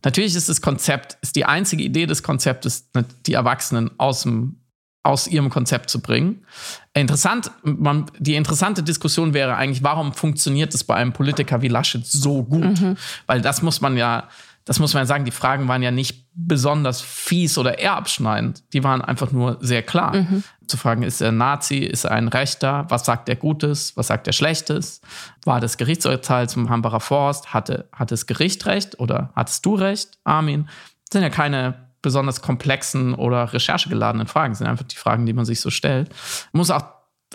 Natürlich 0.04 0.34
ist 0.34 0.48
das 0.48 0.61
Konzept, 0.61 1.18
ist 1.22 1.37
die 1.37 1.44
einzige 1.44 1.82
Idee 1.82 2.06
des 2.06 2.22
Konzeptes, 2.22 2.88
ne, 2.94 3.04
die 3.26 3.34
Erwachsenen 3.34 3.90
aus, 3.98 4.22
dem, 4.22 4.56
aus 5.02 5.26
ihrem 5.26 5.50
Konzept 5.50 5.90
zu 5.90 6.00
bringen. 6.00 6.44
Interessant, 6.94 7.50
man, 7.62 8.11
die 8.18 8.34
interessante 8.34 8.82
Diskussion 8.82 9.34
wäre 9.34 9.56
eigentlich, 9.56 9.82
warum 9.82 10.12
funktioniert 10.12 10.74
es 10.74 10.84
bei 10.84 10.94
einem 10.94 11.12
Politiker 11.12 11.62
wie 11.62 11.68
Laschet 11.68 12.06
so 12.06 12.42
gut? 12.42 12.80
Mhm. 12.80 12.96
Weil 13.26 13.40
das 13.40 13.62
muss 13.62 13.80
man 13.80 13.96
ja 13.96 14.28
das 14.68 14.81
muss 14.81 14.92
man 14.92 15.00
ja 15.00 15.07
sagen, 15.07 15.24
die 15.24 15.31
Fragen 15.31 15.66
waren 15.66 15.83
ja 15.83 15.90
nicht 15.90 16.26
besonders 16.35 17.00
fies 17.00 17.57
oder 17.57 17.78
eher 17.78 17.97
abschneidend. 17.97 18.62
Die 18.74 18.84
waren 18.84 19.01
einfach 19.01 19.32
nur 19.32 19.57
sehr 19.62 19.82
klar. 19.82 20.14
Mhm. 20.14 20.45
Zu 20.66 20.76
fragen, 20.76 21.03
ist 21.03 21.22
er 21.22 21.32
Nazi, 21.32 21.78
ist 21.78 22.05
er 22.05 22.11
ein 22.11 22.28
Rechter, 22.28 22.84
was 22.90 23.07
sagt 23.07 23.30
er 23.30 23.36
Gutes, 23.36 23.97
was 23.97 24.09
sagt 24.09 24.26
er 24.26 24.34
Schlechtes? 24.34 25.01
War 25.47 25.61
das 25.61 25.78
Gerichtsurteil 25.78 26.51
zum 26.51 26.68
Hambacher 26.68 27.01
Forst, 27.01 27.55
hatte, 27.55 27.88
hatte 27.93 28.12
das 28.12 28.26
Gericht 28.26 28.66
recht 28.66 29.01
oder 29.01 29.30
hattest 29.34 29.64
du 29.64 29.74
recht, 29.74 30.18
Armin? 30.24 30.66
Das 30.66 31.14
sind 31.14 31.22
ja 31.22 31.30
keine 31.30 31.88
besonders 32.03 32.43
komplexen 32.43 33.14
oder 33.14 33.55
recherchegeladenen 33.55 34.26
Fragen, 34.26 34.53
das 34.53 34.59
sind 34.59 34.66
einfach 34.66 34.84
die 34.84 34.97
Fragen, 34.97 35.24
die 35.24 35.32
man 35.32 35.47
sich 35.47 35.62
so 35.62 35.70
stellt. 35.70 36.11
muss 36.53 36.70
auch 36.70 36.84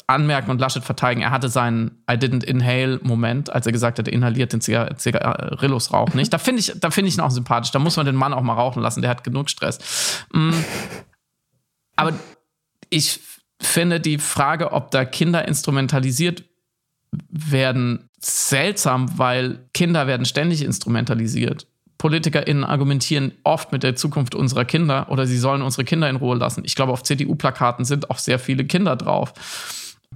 anmerken 0.08 0.52
und 0.52 0.60
Laschet 0.60 0.84
verteidigen, 0.84 1.22
er 1.22 1.32
hatte 1.32 1.50
seinen 1.50 2.04
I 2.10 2.16
didn't 2.16 2.44
inhale 2.44 3.00
Moment, 3.04 3.52
als 3.52 3.66
er 3.66 3.72
gesagt 3.72 4.00
hat, 4.00 4.08
er 4.08 4.14
inhaliert 4.14 4.54
den 4.54 4.62
Zigarillos-Rauch 4.62 6.14
nicht. 6.14 6.34
Da 6.34 6.38
finde 6.38 6.62
ich, 6.62 6.74
da 6.76 6.92
finde 6.92 7.10
ich 7.10 7.16
ihn 7.16 7.22
auch 7.22 7.32
sympathisch. 7.32 7.72
Da 7.72 7.80
muss 7.80 7.96
man 7.96 8.06
den 8.06 8.16
Mann 8.16 8.34
auch 8.34 8.42
mal 8.42 8.54
rauchen 8.54 8.82
lassen, 8.82 9.02
der 9.02 9.10
hat 9.10 9.24
genug 9.24 9.50
Stress. 9.50 10.26
Mm. 10.34 10.52
Aber 11.96 12.14
ich 12.90 13.20
finde 13.62 14.00
die 14.00 14.18
Frage, 14.18 14.72
ob 14.72 14.92
da 14.92 15.06
Kinder 15.06 15.48
instrumentalisiert 15.48 16.44
werden, 17.30 18.10
seltsam, 18.20 19.18
weil 19.20 19.70
Kinder 19.74 20.08
werden 20.08 20.26
ständig 20.26 20.64
instrumentalisiert 20.64 21.68
PolitikerInnen 22.04 22.66
argumentieren 22.66 23.32
oft 23.46 23.72
mit 23.72 23.82
der 23.82 23.96
Zukunft 23.96 24.36
unserer 24.36 24.66
Kinder 24.66 25.10
oder 25.10 25.26
sie 25.26 25.38
sollen 25.38 25.62
unsere 25.62 25.86
Kinder 25.86 26.10
in 26.10 26.18
Ruhe 26.18 26.36
lassen. 26.36 26.66
Ich 26.66 26.76
glaube, 26.76 26.92
auf 26.92 27.02
CDU-Plakaten 27.02 27.86
sind 27.86 28.10
auch 28.10 28.18
sehr 28.18 28.40
viele 28.40 28.66
Kinder 28.66 28.98
drauf. 28.98 29.32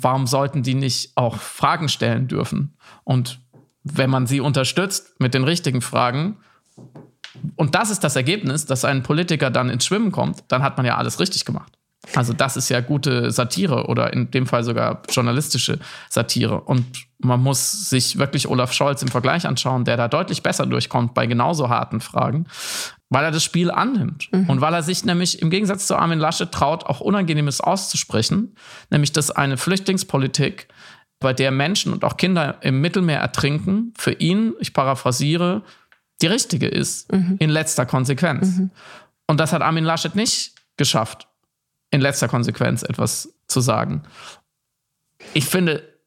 Warum 0.01 0.27
sollten 0.27 0.63
die 0.63 0.75
nicht 0.75 1.11
auch 1.15 1.37
Fragen 1.37 1.89
stellen 1.89 2.27
dürfen? 2.27 2.77
Und 3.03 3.39
wenn 3.83 4.09
man 4.09 4.27
sie 4.27 4.39
unterstützt 4.39 5.19
mit 5.19 5.33
den 5.33 5.43
richtigen 5.43 5.81
Fragen, 5.81 6.37
und 7.55 7.75
das 7.75 7.89
ist 7.89 8.03
das 8.03 8.15
Ergebnis, 8.15 8.65
dass 8.65 8.85
ein 8.85 9.03
Politiker 9.03 9.49
dann 9.49 9.69
ins 9.69 9.85
Schwimmen 9.85 10.11
kommt, 10.11 10.43
dann 10.47 10.63
hat 10.63 10.77
man 10.77 10.85
ja 10.85 10.97
alles 10.97 11.19
richtig 11.19 11.45
gemacht. 11.45 11.76
Also 12.15 12.33
das 12.33 12.57
ist 12.57 12.69
ja 12.69 12.79
gute 12.79 13.31
Satire 13.31 13.87
oder 13.87 14.13
in 14.13 14.31
dem 14.31 14.45
Fall 14.45 14.63
sogar 14.63 15.01
journalistische 15.09 15.79
Satire. 16.09 16.61
Und 16.61 16.85
man 17.19 17.41
muss 17.41 17.89
sich 17.89 18.17
wirklich 18.17 18.47
Olaf 18.47 18.73
Scholz 18.73 19.01
im 19.01 19.07
Vergleich 19.07 19.45
anschauen, 19.45 19.85
der 19.85 19.97
da 19.97 20.07
deutlich 20.07 20.43
besser 20.43 20.65
durchkommt 20.65 21.13
bei 21.13 21.25
genauso 21.25 21.69
harten 21.69 21.99
Fragen, 21.99 22.45
weil 23.09 23.23
er 23.23 23.31
das 23.31 23.43
Spiel 23.43 23.71
annimmt. 23.71 24.29
Mhm. 24.31 24.49
Und 24.49 24.61
weil 24.61 24.73
er 24.73 24.83
sich 24.83 25.03
nämlich 25.03 25.41
im 25.41 25.49
Gegensatz 25.49 25.87
zu 25.87 25.95
Armin 25.95 26.19
Laschet 26.19 26.51
traut, 26.51 26.85
auch 26.85 26.99
Unangenehmes 26.99 27.61
auszusprechen, 27.61 28.55
nämlich 28.89 29.11
dass 29.11 29.31
eine 29.31 29.57
Flüchtlingspolitik, 29.57 30.67
bei 31.19 31.33
der 31.33 31.51
Menschen 31.51 31.93
und 31.93 32.03
auch 32.03 32.17
Kinder 32.17 32.57
im 32.61 32.79
Mittelmeer 32.81 33.19
ertrinken, 33.19 33.93
für 33.97 34.13
ihn, 34.13 34.53
ich 34.59 34.73
paraphrasiere, 34.73 35.63
die 36.21 36.27
richtige 36.27 36.67
ist, 36.67 37.11
mhm. 37.11 37.37
in 37.39 37.49
letzter 37.49 37.85
Konsequenz. 37.85 38.57
Mhm. 38.57 38.71
Und 39.27 39.39
das 39.39 39.53
hat 39.53 39.61
Armin 39.61 39.83
Laschet 39.83 40.15
nicht 40.15 40.53
geschafft, 40.77 41.26
in 41.91 42.01
letzter 42.01 42.27
Konsequenz 42.27 42.83
etwas 42.83 43.33
zu 43.47 43.61
sagen. 43.61 44.03
Ich 45.33 45.45
finde 45.45 45.97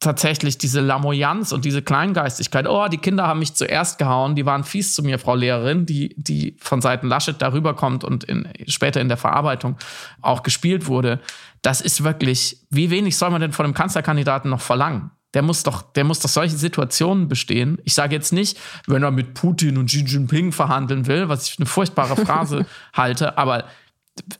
tatsächlich 0.00 0.56
diese 0.56 0.80
Lamoyanz 0.80 1.52
und 1.52 1.66
diese 1.66 1.82
Kleingeistigkeit, 1.82 2.66
oh, 2.66 2.88
die 2.88 2.98
Kinder 2.98 3.26
haben 3.26 3.38
mich 3.38 3.54
zuerst 3.54 3.98
gehauen, 3.98 4.34
die 4.34 4.46
waren 4.46 4.64
fies 4.64 4.94
zu 4.94 5.02
mir, 5.02 5.18
Frau 5.18 5.34
Lehrerin, 5.34 5.84
die, 5.84 6.14
die 6.16 6.56
von 6.58 6.80
Seiten 6.80 7.06
Laschet 7.06 7.40
darüber 7.40 7.74
kommt 7.74 8.02
und 8.02 8.24
in, 8.24 8.48
später 8.66 9.00
in 9.02 9.08
der 9.08 9.18
Verarbeitung 9.18 9.76
auch 10.22 10.42
gespielt 10.42 10.86
wurde. 10.86 11.20
Das 11.60 11.82
ist 11.82 12.02
wirklich, 12.02 12.66
wie 12.70 12.90
wenig 12.90 13.18
soll 13.18 13.30
man 13.30 13.42
denn 13.42 13.52
von 13.52 13.66
einem 13.66 13.74
Kanzlerkandidaten 13.74 14.50
noch 14.50 14.62
verlangen? 14.62 15.10
Der 15.34 15.42
muss 15.42 15.62
doch, 15.62 15.82
der 15.82 16.04
muss 16.04 16.18
doch 16.18 16.30
solche 16.30 16.56
Situationen 16.56 17.28
bestehen. 17.28 17.78
Ich 17.84 17.94
sage 17.94 18.16
jetzt 18.16 18.32
nicht, 18.32 18.58
wenn 18.86 19.02
er 19.02 19.10
mit 19.10 19.34
Putin 19.34 19.76
und 19.76 19.86
Xi 19.86 20.04
Jinping 20.04 20.50
verhandeln 20.50 21.06
will, 21.06 21.28
was 21.28 21.46
ich 21.46 21.58
eine 21.58 21.66
furchtbare 21.66 22.16
Phrase 22.16 22.66
halte, 22.94 23.38
aber 23.38 23.66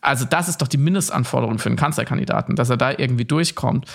also 0.00 0.24
das 0.24 0.48
ist 0.48 0.62
doch 0.62 0.68
die 0.68 0.78
Mindestanforderung 0.78 1.58
für 1.58 1.68
einen 1.68 1.76
Kanzlerkandidaten, 1.76 2.56
dass 2.56 2.70
er 2.70 2.76
da 2.76 2.90
irgendwie 2.90 3.24
durchkommt 3.24 3.86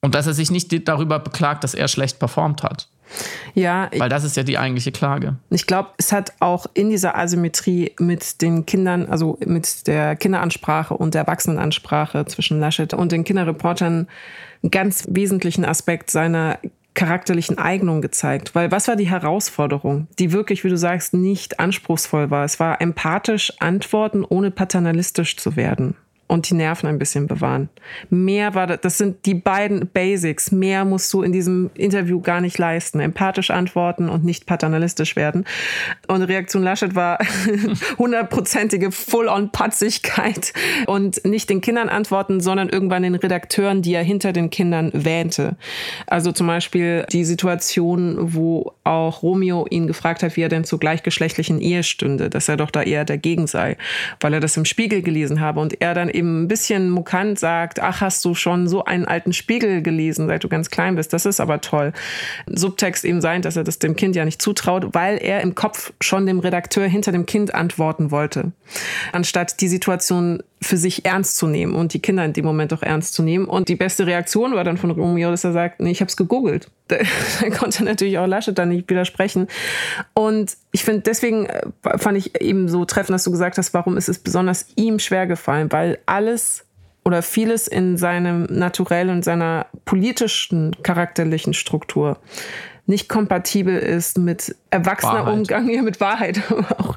und 0.00 0.14
dass 0.14 0.26
er 0.26 0.34
sich 0.34 0.50
nicht 0.50 0.88
darüber 0.88 1.18
beklagt, 1.18 1.64
dass 1.64 1.74
er 1.74 1.88
schlecht 1.88 2.18
performt 2.18 2.62
hat. 2.62 2.88
Ja, 3.54 3.90
weil 3.96 4.08
das 4.08 4.24
ist 4.24 4.36
ja 4.36 4.42
die 4.42 4.58
eigentliche 4.58 4.92
Klage. 4.92 5.36
Ich 5.50 5.66
glaube, 5.66 5.90
es 5.98 6.12
hat 6.12 6.32
auch 6.40 6.66
in 6.74 6.90
dieser 6.90 7.16
Asymmetrie 7.16 7.92
mit 7.98 8.40
den 8.40 8.64
Kindern, 8.64 9.06
also 9.06 9.38
mit 9.44 9.86
der 9.86 10.16
Kinderansprache 10.16 10.94
und 10.94 11.14
der 11.14 11.22
Erwachsenenansprache 11.22 12.24
zwischen 12.26 12.58
Laschet 12.58 12.94
und 12.94 13.12
den 13.12 13.24
Kinderreportern 13.24 14.08
einen 14.62 14.70
ganz 14.70 15.06
wesentlichen 15.10 15.64
Aspekt 15.64 16.10
seiner 16.10 16.58
charakterlichen 16.94 17.58
Eignung 17.58 18.02
gezeigt. 18.02 18.54
Weil 18.54 18.70
was 18.70 18.88
war 18.88 18.96
die 18.96 19.08
Herausforderung, 19.08 20.08
die 20.18 20.32
wirklich, 20.32 20.64
wie 20.64 20.68
du 20.68 20.76
sagst, 20.76 21.14
nicht 21.14 21.60
anspruchsvoll 21.60 22.30
war? 22.30 22.44
Es 22.44 22.60
war 22.60 22.80
empathisch 22.80 23.52
antworten, 23.60 24.24
ohne 24.24 24.50
paternalistisch 24.50 25.36
zu 25.36 25.56
werden 25.56 25.96
und 26.32 26.48
die 26.48 26.54
Nerven 26.54 26.88
ein 26.88 26.98
bisschen 26.98 27.26
bewahren. 27.26 27.68
Mehr 28.08 28.54
war 28.54 28.66
das, 28.66 28.80
das 28.80 28.96
sind 28.96 29.26
die 29.26 29.34
beiden 29.34 29.86
Basics. 29.88 30.50
Mehr 30.50 30.86
musst 30.86 31.12
du 31.12 31.20
in 31.20 31.30
diesem 31.30 31.68
Interview 31.74 32.22
gar 32.22 32.40
nicht 32.40 32.56
leisten. 32.56 33.00
Empathisch 33.00 33.50
antworten 33.50 34.08
und 34.08 34.24
nicht 34.24 34.46
paternalistisch 34.46 35.14
werden. 35.14 35.44
Und 36.08 36.22
Reaktion 36.22 36.62
Laschet 36.62 36.94
war 36.94 37.18
hundertprozentige 37.98 38.92
Full-on-Patzigkeit 38.92 40.54
und 40.86 41.22
nicht 41.26 41.50
den 41.50 41.60
Kindern 41.60 41.90
antworten, 41.90 42.40
sondern 42.40 42.70
irgendwann 42.70 43.02
den 43.02 43.14
Redakteuren, 43.14 43.82
die 43.82 43.92
er 43.92 44.02
hinter 44.02 44.32
den 44.32 44.48
Kindern 44.48 44.90
wähnte. 44.94 45.56
Also 46.06 46.32
zum 46.32 46.46
Beispiel 46.46 47.04
die 47.12 47.26
Situation, 47.26 48.16
wo 48.32 48.72
auch 48.84 49.22
Romeo 49.22 49.66
ihn 49.68 49.86
gefragt 49.86 50.22
hat, 50.22 50.36
wie 50.36 50.40
er 50.40 50.48
denn 50.48 50.64
zur 50.64 50.80
gleichgeschlechtlichen 50.80 51.60
Ehe 51.60 51.82
stünde, 51.82 52.30
dass 52.30 52.48
er 52.48 52.56
doch 52.56 52.70
da 52.70 52.82
eher 52.82 53.04
dagegen 53.04 53.46
sei, 53.46 53.76
weil 54.20 54.32
er 54.32 54.40
das 54.40 54.56
im 54.56 54.64
Spiegel 54.64 55.02
gelesen 55.02 55.40
habe 55.40 55.60
und 55.60 55.78
er 55.82 55.92
dann 55.92 56.08
eben 56.08 56.21
ein 56.22 56.48
bisschen 56.48 56.90
mukant 56.90 57.38
sagt, 57.38 57.80
ach, 57.80 58.00
hast 58.00 58.24
du 58.24 58.34
schon 58.34 58.68
so 58.68 58.84
einen 58.84 59.04
alten 59.04 59.32
Spiegel 59.32 59.82
gelesen, 59.82 60.26
seit 60.26 60.44
du 60.44 60.48
ganz 60.48 60.70
klein 60.70 60.96
bist, 60.96 61.12
das 61.12 61.26
ist 61.26 61.40
aber 61.40 61.60
toll. 61.60 61.92
Subtext 62.46 63.04
eben 63.04 63.20
sein, 63.20 63.42
dass 63.42 63.56
er 63.56 63.64
das 63.64 63.78
dem 63.78 63.96
Kind 63.96 64.16
ja 64.16 64.24
nicht 64.24 64.40
zutraut, 64.40 64.94
weil 64.94 65.18
er 65.18 65.40
im 65.40 65.54
Kopf 65.54 65.92
schon 66.00 66.26
dem 66.26 66.38
Redakteur 66.38 66.86
hinter 66.86 67.12
dem 67.12 67.26
Kind 67.26 67.54
antworten 67.54 68.10
wollte, 68.10 68.52
anstatt 69.12 69.60
die 69.60 69.68
Situation 69.68 70.42
für 70.62 70.76
sich 70.76 71.04
ernst 71.04 71.36
zu 71.36 71.46
nehmen 71.46 71.74
und 71.74 71.92
die 71.92 72.00
Kinder 72.00 72.24
in 72.24 72.32
dem 72.32 72.44
Moment 72.44 72.72
auch 72.72 72.82
ernst 72.82 73.14
zu 73.14 73.22
nehmen. 73.22 73.46
Und 73.46 73.68
die 73.68 73.76
beste 73.76 74.06
Reaktion 74.06 74.54
war 74.54 74.64
dann 74.64 74.76
von 74.76 74.90
Romeo, 74.90 75.30
dass 75.30 75.44
er 75.44 75.52
sagt, 75.52 75.80
nee, 75.80 75.90
ich 75.90 76.00
habe 76.00 76.08
es 76.08 76.16
gegoogelt. 76.16 76.70
Da, 76.88 76.98
konnte 77.48 77.84
natürlich 77.84 78.18
auch 78.18 78.26
Laschet 78.26 78.58
dann 78.58 78.68
nicht 78.68 78.90
widersprechen. 78.90 79.46
Und 80.12 80.56
ich 80.72 80.84
finde, 80.84 81.00
deswegen 81.00 81.46
äh, 81.46 81.62
fand 81.96 82.18
ich 82.18 82.38
eben 82.42 82.68
so 82.68 82.84
treffend, 82.84 83.14
dass 83.14 83.24
du 83.24 83.30
gesagt 83.30 83.56
hast, 83.56 83.72
warum 83.72 83.96
ist 83.96 84.10
es 84.10 84.18
besonders 84.18 84.66
ihm 84.76 84.98
schwer 84.98 85.26
gefallen, 85.26 85.72
weil 85.72 85.98
alles 86.04 86.66
oder 87.04 87.22
vieles 87.22 87.66
in 87.66 87.96
seinem 87.96 88.44
Naturell 88.44 89.08
und 89.08 89.24
seiner 89.24 89.66
politischen 89.84 90.76
charakterlichen 90.82 91.54
Struktur 91.54 92.18
nicht 92.86 93.08
kompatibel 93.08 93.78
ist 93.78 94.18
mit 94.18 94.56
erwachsener 94.70 95.26
Wahrheit. 95.26 95.34
Umgang 95.34 95.68
hier 95.68 95.82
mit 95.82 96.00
Wahrheit. 96.00 96.40
auch 96.78 96.96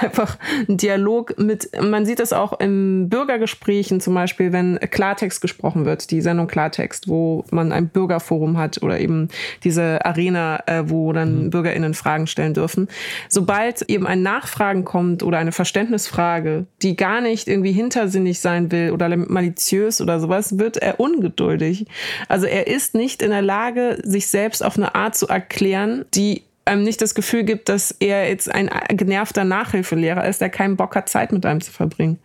einfach 0.00 0.38
ein 0.68 0.76
Dialog 0.76 1.38
mit, 1.38 1.70
man 1.80 2.06
sieht 2.06 2.20
das 2.20 2.32
auch 2.32 2.58
in 2.60 3.08
Bürgergesprächen 3.08 4.00
zum 4.00 4.14
Beispiel, 4.14 4.52
wenn 4.52 4.78
Klartext 4.78 5.40
gesprochen 5.40 5.84
wird, 5.84 6.10
die 6.10 6.20
Sendung 6.20 6.46
Klartext, 6.46 7.08
wo 7.08 7.44
man 7.50 7.72
ein 7.72 7.88
Bürgerforum 7.88 8.56
hat 8.56 8.82
oder 8.82 9.00
eben 9.00 9.28
diese 9.64 10.04
Arena, 10.04 10.62
äh, 10.66 10.84
wo 10.86 11.12
dann 11.12 11.44
mhm. 11.44 11.50
BürgerInnen 11.50 11.94
Fragen 11.94 12.26
stellen 12.26 12.54
dürfen. 12.54 12.88
Sobald 13.28 13.82
eben 13.82 14.06
ein 14.06 14.22
Nachfragen 14.22 14.84
kommt 14.84 15.22
oder 15.22 15.38
eine 15.38 15.52
Verständnisfrage, 15.52 16.66
die 16.82 16.96
gar 16.96 17.20
nicht 17.20 17.48
irgendwie 17.48 17.72
hintersinnig 17.72 18.40
sein 18.40 18.70
will 18.72 18.92
oder 18.92 19.14
maliziös 19.16 20.00
oder 20.00 20.20
sowas, 20.20 20.58
wird 20.58 20.76
er 20.78 21.00
ungeduldig. 21.00 21.86
Also 22.28 22.46
er 22.46 22.66
ist 22.66 22.94
nicht 22.94 23.22
in 23.22 23.30
der 23.30 23.42
Lage, 23.42 23.98
sich 24.02 24.28
selbst 24.28 24.64
auf 24.64 24.76
eine 24.76 24.94
Art 24.94 25.16
zu 25.18 25.28
erklären, 25.28 26.04
die 26.14 26.42
einem 26.68 26.82
nicht 26.82 27.00
das 27.00 27.14
Gefühl 27.14 27.44
gibt, 27.44 27.68
dass 27.68 27.92
er 27.98 28.28
jetzt 28.28 28.52
ein 28.52 28.70
genervter 28.90 29.44
Nachhilfelehrer 29.44 30.26
ist, 30.28 30.40
der 30.40 30.50
keinen 30.50 30.76
Bock 30.76 30.94
hat, 30.94 31.08
Zeit 31.08 31.32
mit 31.32 31.44
einem 31.46 31.60
zu 31.60 31.72
verbringen. 31.72 32.18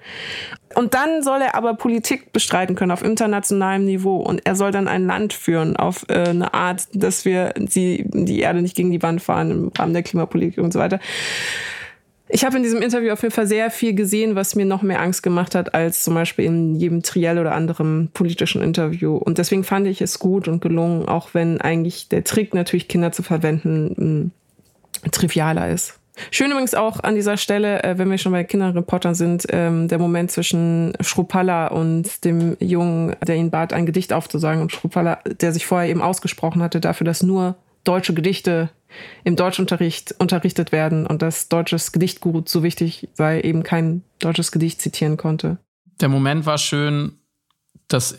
Und 0.76 0.94
dann 0.94 1.24
soll 1.24 1.42
er 1.42 1.56
aber 1.56 1.76
Politik 1.76 2.34
bestreiten 2.34 2.76
können 2.76 2.92
auf 2.92 3.04
internationalem 3.04 3.86
Niveau 3.86 4.18
und 4.18 4.46
er 4.46 4.56
soll 4.56 4.72
dann 4.72 4.88
ein 4.88 5.06
Land 5.06 5.34
führen 5.34 5.76
auf 5.78 6.06
äh, 6.10 6.30
eine 6.30 6.54
Art, 6.54 6.88
dass 6.94 7.26
wir 7.26 7.54
die, 7.56 8.06
die 8.08 8.42
Erde 8.42 8.62
nicht 8.62 8.76
gegen 8.76 8.92
die 8.92 9.02
Wand 9.02 9.22
fahren 9.22 9.52
im 9.52 9.72
Rahmen 9.78 9.94
der 9.94 10.04
Klimapolitik 10.04 10.58
und 10.64 10.74
so 10.74 10.80
weiter 10.80 11.00
ich 12.30 12.46
habe 12.46 12.58
in 12.58 12.64
diesem 12.64 12.82
Interview 12.82 13.12
auf 13.12 13.22
jeden 13.22 13.34
Fall 13.34 13.48
sehr 13.48 13.70
viel 13.70 13.94
gesehen, 13.94 14.36
was 14.36 14.56
mir 14.56 14.66
noch 14.66 14.82
mehr 14.82 15.02
Angst 15.02 15.24
gemacht 15.24 15.56
hat, 15.56 15.74
als 15.74 16.04
zum 16.04 16.14
Beispiel 16.14 16.46
in 16.46 16.76
jedem 16.76 17.04
Triell 17.04 17.38
oder 17.38 17.54
anderem 17.54 18.10
politischen 18.14 18.62
Interview. 18.62 19.18
Und 19.18 19.38
deswegen 19.38 19.64
fand 19.64 19.88
ich 19.88 20.02
es 20.02 20.20
gut 20.20 20.48
und 20.48 20.62
gelungen, 20.62 21.08
auch 21.08 21.34
wenn 21.34 21.60
eigentlich 21.60 22.10
der 22.10 22.24
Trick, 22.24 22.54
natürlich 22.54 22.88
Kinder 22.88 23.12
zu 23.12 23.24
verwenden, 23.24 24.32
trivialer 25.12 25.70
ist. 25.70 26.00
Schön 26.30 26.52
übrigens 26.52 26.76
auch 26.76 27.00
an 27.00 27.16
dieser 27.16 27.38
Stelle, 27.38 27.84
äh, 27.84 27.98
wenn 27.98 28.10
wir 28.10 28.20
schon 28.20 28.32
bei 28.32 28.44
Kinderreportern 28.44 29.16
sind, 29.16 29.48
ähm, 29.50 29.88
der 29.88 29.98
Moment 29.98 30.32
zwischen 30.32 30.94
Schrupalla 31.02 31.68
und 31.68 32.24
dem 32.24 32.56
Jungen, 32.60 33.16
der 33.26 33.36
ihn 33.36 33.50
bat, 33.50 33.74
ein 33.74 33.88
Gedicht 33.88 34.14
aufzusagen. 34.14 34.62
Und 34.62 34.72
Schrupalla, 34.72 35.20
der 35.26 35.52
sich 35.52 35.66
vorher 35.66 35.90
eben 35.90 36.04
ausgesprochen 36.04 36.62
hatte 36.62 36.80
dafür, 36.80 37.06
dass 37.06 37.24
nur 37.24 37.56
deutsche 37.84 38.14
Gedichte 38.14 38.70
im 39.24 39.36
Deutschunterricht 39.36 40.16
unterrichtet 40.20 40.72
werden 40.72 41.08
und 41.08 41.22
dass 41.22 41.50
deutsches 41.50 41.92
Gedichtgut 41.92 42.48
so 42.48 42.64
wichtig 42.64 43.10
sei, 43.14 43.42
eben 43.42 43.64
kein 43.64 44.04
deutsches 44.20 44.52
Gedicht 44.52 44.82
zitieren 44.82 45.18
konnte. 45.18 45.58
Der 46.00 46.10
Moment 46.10 46.46
war 46.46 46.58
schön, 46.58 47.14
das 47.88 48.18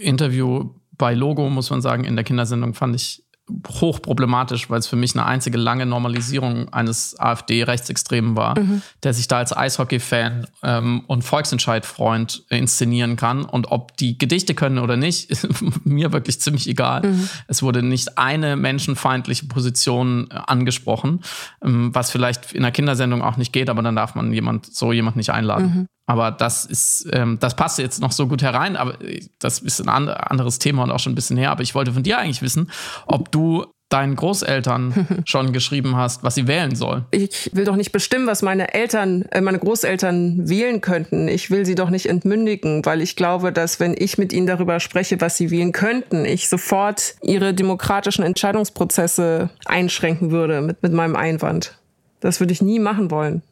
Interview 0.00 0.70
bei 0.92 1.14
Logo, 1.14 1.50
muss 1.50 1.70
man 1.70 1.82
sagen, 1.82 2.04
in 2.04 2.16
der 2.16 2.24
Kindersendung 2.24 2.74
fand 2.74 2.94
ich 2.94 3.23
hochproblematisch, 3.68 4.70
weil 4.70 4.78
es 4.78 4.86
für 4.86 4.96
mich 4.96 5.14
eine 5.14 5.26
einzige 5.26 5.58
lange 5.58 5.84
Normalisierung 5.84 6.72
eines 6.72 7.18
AfD-Rechtsextremen 7.18 8.36
war, 8.36 8.58
mhm. 8.58 8.82
der 9.02 9.12
sich 9.12 9.28
da 9.28 9.38
als 9.38 9.54
Eishockey-Fan 9.54 10.46
ähm, 10.62 11.04
und 11.06 11.22
Volksentscheid-Freund 11.22 12.44
inszenieren 12.48 13.16
kann. 13.16 13.44
Und 13.44 13.70
ob 13.70 13.96
die 13.98 14.16
Gedichte 14.16 14.54
können 14.54 14.78
oder 14.78 14.96
nicht, 14.96 15.30
ist 15.30 15.46
mir 15.84 16.12
wirklich 16.12 16.40
ziemlich 16.40 16.68
egal. 16.68 17.02
Mhm. 17.02 17.28
Es 17.46 17.62
wurde 17.62 17.82
nicht 17.82 18.16
eine 18.16 18.56
menschenfeindliche 18.56 19.46
Position 19.46 20.28
äh, 20.30 20.40
angesprochen, 20.46 21.20
ähm, 21.62 21.94
was 21.94 22.10
vielleicht 22.10 22.52
in 22.52 22.64
einer 22.64 22.72
Kindersendung 22.72 23.22
auch 23.22 23.36
nicht 23.36 23.52
geht, 23.52 23.68
aber 23.68 23.82
dann 23.82 23.96
darf 23.96 24.14
man 24.14 24.32
jemand, 24.32 24.74
so 24.74 24.92
jemand 24.92 25.16
nicht 25.16 25.30
einladen. 25.30 25.66
Mhm. 25.66 25.86
Aber 26.06 26.30
das 26.30 26.66
ist, 26.66 27.08
ähm, 27.12 27.38
das 27.40 27.56
passt 27.56 27.78
jetzt 27.78 28.00
noch 28.00 28.12
so 28.12 28.26
gut 28.26 28.42
herein, 28.42 28.76
aber 28.76 28.98
das 29.38 29.60
ist 29.60 29.80
ein 29.80 29.88
anderes 29.88 30.58
Thema 30.58 30.82
und 30.82 30.90
auch 30.90 30.98
schon 30.98 31.12
ein 31.12 31.16
bisschen 31.16 31.38
her. 31.38 31.50
Aber 31.50 31.62
ich 31.62 31.74
wollte 31.74 31.92
von 31.92 32.02
dir 32.02 32.18
eigentlich 32.18 32.42
wissen, 32.42 32.70
ob 33.06 33.32
du 33.32 33.64
deinen 33.88 34.16
Großeltern 34.16 35.22
schon 35.24 35.52
geschrieben 35.52 35.96
hast, 35.96 36.24
was 36.24 36.34
sie 36.34 36.46
wählen 36.46 36.74
sollen. 36.74 37.04
Ich 37.10 37.50
will 37.52 37.64
doch 37.64 37.76
nicht 37.76 37.92
bestimmen, 37.92 38.26
was 38.26 38.42
meine 38.42 38.74
Eltern, 38.74 39.22
äh, 39.30 39.40
meine 39.40 39.58
Großeltern 39.58 40.48
wählen 40.48 40.80
könnten. 40.80 41.28
Ich 41.28 41.50
will 41.50 41.64
sie 41.64 41.74
doch 41.74 41.90
nicht 41.90 42.06
entmündigen, 42.06 42.84
weil 42.84 43.00
ich 43.00 43.14
glaube, 43.14 43.52
dass 43.52 43.80
wenn 43.80 43.94
ich 43.96 44.18
mit 44.18 44.32
ihnen 44.32 44.46
darüber 44.46 44.80
spreche, 44.80 45.20
was 45.20 45.36
sie 45.36 45.50
wählen 45.50 45.72
könnten, 45.72 46.24
ich 46.24 46.48
sofort 46.48 47.14
ihre 47.22 47.54
demokratischen 47.54 48.24
Entscheidungsprozesse 48.24 49.50
einschränken 49.64 50.30
würde 50.30 50.60
mit, 50.60 50.82
mit 50.82 50.92
meinem 50.92 51.16
Einwand. 51.16 51.78
Das 52.20 52.40
würde 52.40 52.52
ich 52.52 52.62
nie 52.62 52.78
machen 52.78 53.10
wollen. 53.10 53.42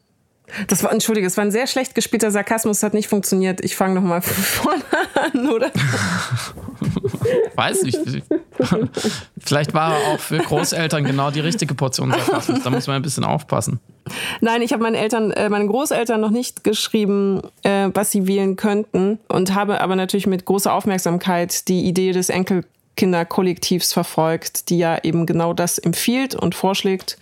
Das 0.67 0.83
war, 0.83 0.91
entschuldige, 0.91 1.25
es 1.25 1.37
war 1.37 1.43
ein 1.43 1.51
sehr 1.51 1.67
schlecht 1.67 1.95
gespielter 1.95 2.29
Sarkasmus, 2.29 2.83
hat 2.83 2.93
nicht 2.93 3.07
funktioniert. 3.07 3.63
Ich 3.63 3.75
fange 3.75 3.95
nochmal 3.95 4.21
von 4.21 4.43
vorne 4.43 4.83
an, 5.15 5.49
oder? 5.49 5.71
Weiß 7.55 7.83
nicht. 7.83 7.97
Vielleicht 9.39 9.73
war 9.73 9.97
er 9.97 10.13
auch 10.13 10.19
für 10.19 10.37
Großeltern 10.37 11.05
genau 11.05 11.31
die 11.31 11.39
richtige 11.39 11.73
Portion 11.75 12.11
Sarkasmus. 12.11 12.63
Da 12.63 12.69
muss 12.69 12.87
man 12.87 12.97
ein 12.97 13.01
bisschen 13.01 13.23
aufpassen. 13.23 13.79
Nein, 14.41 14.61
ich 14.61 14.73
habe 14.73 14.83
meinen 14.83 14.95
Eltern, 14.95 15.31
äh, 15.31 15.49
meinen 15.49 15.67
Großeltern 15.67 16.19
noch 16.19 16.29
nicht 16.29 16.63
geschrieben, 16.63 17.41
äh, 17.63 17.89
was 17.93 18.11
sie 18.11 18.27
wählen 18.27 18.57
könnten 18.57 19.19
und 19.29 19.55
habe 19.55 19.79
aber 19.81 19.95
natürlich 19.95 20.27
mit 20.27 20.45
großer 20.45 20.73
Aufmerksamkeit 20.73 21.67
die 21.69 21.85
Idee 21.85 22.11
des 22.11 22.29
Enkel 22.29 22.65
Kinderkollektivs 22.95 23.93
verfolgt, 23.93 24.69
die 24.69 24.77
ja 24.77 25.03
eben 25.03 25.25
genau 25.25 25.53
das 25.53 25.77
empfiehlt 25.77 26.35
und 26.35 26.55
vorschlägt 26.55 27.17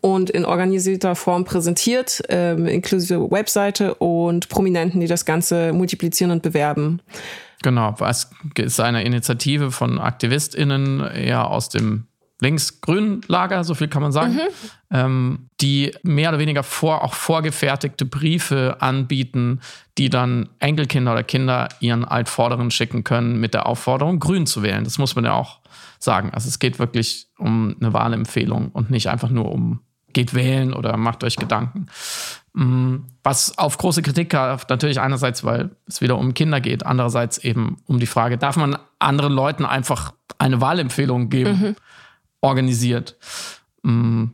und 0.00 0.30
in 0.30 0.44
organisierter 0.44 1.14
Form 1.16 1.44
präsentiert, 1.44 2.22
ähm, 2.28 2.66
inklusive 2.66 3.30
Webseite 3.30 3.94
und 3.94 4.48
Prominenten, 4.48 5.00
die 5.00 5.08
das 5.08 5.24
Ganze 5.24 5.72
multiplizieren 5.72 6.30
und 6.30 6.42
bewerben. 6.42 7.00
Genau, 7.62 7.94
es 8.08 8.30
ist 8.56 8.80
eine 8.80 9.02
Initiative 9.02 9.72
von 9.72 9.98
AktivistInnen 9.98 11.00
eher 11.00 11.50
aus 11.50 11.68
dem 11.68 12.06
links-grünen 12.40 13.22
Lager, 13.28 13.64
so 13.64 13.74
viel 13.74 13.88
kann 13.88 14.02
man 14.02 14.12
sagen, 14.12 14.34
mhm. 14.34 14.40
ähm, 14.90 15.48
die 15.60 15.92
mehr 16.02 16.30
oder 16.30 16.38
weniger 16.38 16.62
vor, 16.62 17.02
auch 17.02 17.14
vorgefertigte 17.14 18.04
Briefe 18.04 18.76
anbieten, 18.80 19.60
die 19.96 20.10
dann 20.10 20.50
Enkelkinder 20.58 21.12
oder 21.12 21.22
Kinder 21.22 21.68
ihren 21.80 22.04
Altvorderen 22.04 22.70
schicken 22.70 23.04
können 23.04 23.40
mit 23.40 23.54
der 23.54 23.66
Aufforderung, 23.66 24.20
grün 24.20 24.46
zu 24.46 24.62
wählen. 24.62 24.84
Das 24.84 24.98
muss 24.98 25.16
man 25.16 25.24
ja 25.24 25.32
auch 25.32 25.60
sagen. 25.98 26.30
Also 26.32 26.48
es 26.48 26.58
geht 26.58 26.78
wirklich 26.78 27.28
um 27.38 27.76
eine 27.80 27.94
Wahlempfehlung 27.94 28.68
und 28.70 28.90
nicht 28.90 29.08
einfach 29.08 29.30
nur 29.30 29.50
um 29.50 29.80
geht 30.12 30.32
wählen 30.32 30.72
oder 30.72 30.96
macht 30.96 31.24
euch 31.24 31.36
Gedanken. 31.36 31.86
Mm, 32.54 32.96
was 33.22 33.58
auf 33.58 33.76
große 33.76 34.00
Kritik 34.00 34.32
hat, 34.32 34.70
natürlich 34.70 34.98
einerseits, 34.98 35.44
weil 35.44 35.70
es 35.86 36.00
wieder 36.00 36.16
um 36.16 36.32
Kinder 36.32 36.62
geht, 36.62 36.86
andererseits 36.86 37.36
eben 37.36 37.76
um 37.86 38.00
die 38.00 38.06
Frage, 38.06 38.38
darf 38.38 38.56
man 38.56 38.78
anderen 38.98 39.34
Leuten 39.34 39.66
einfach 39.66 40.14
eine 40.38 40.60
Wahlempfehlung 40.62 41.28
geben? 41.28 41.60
Mhm 41.60 41.76
organisiert. 42.40 43.16
Mm. 43.82 44.26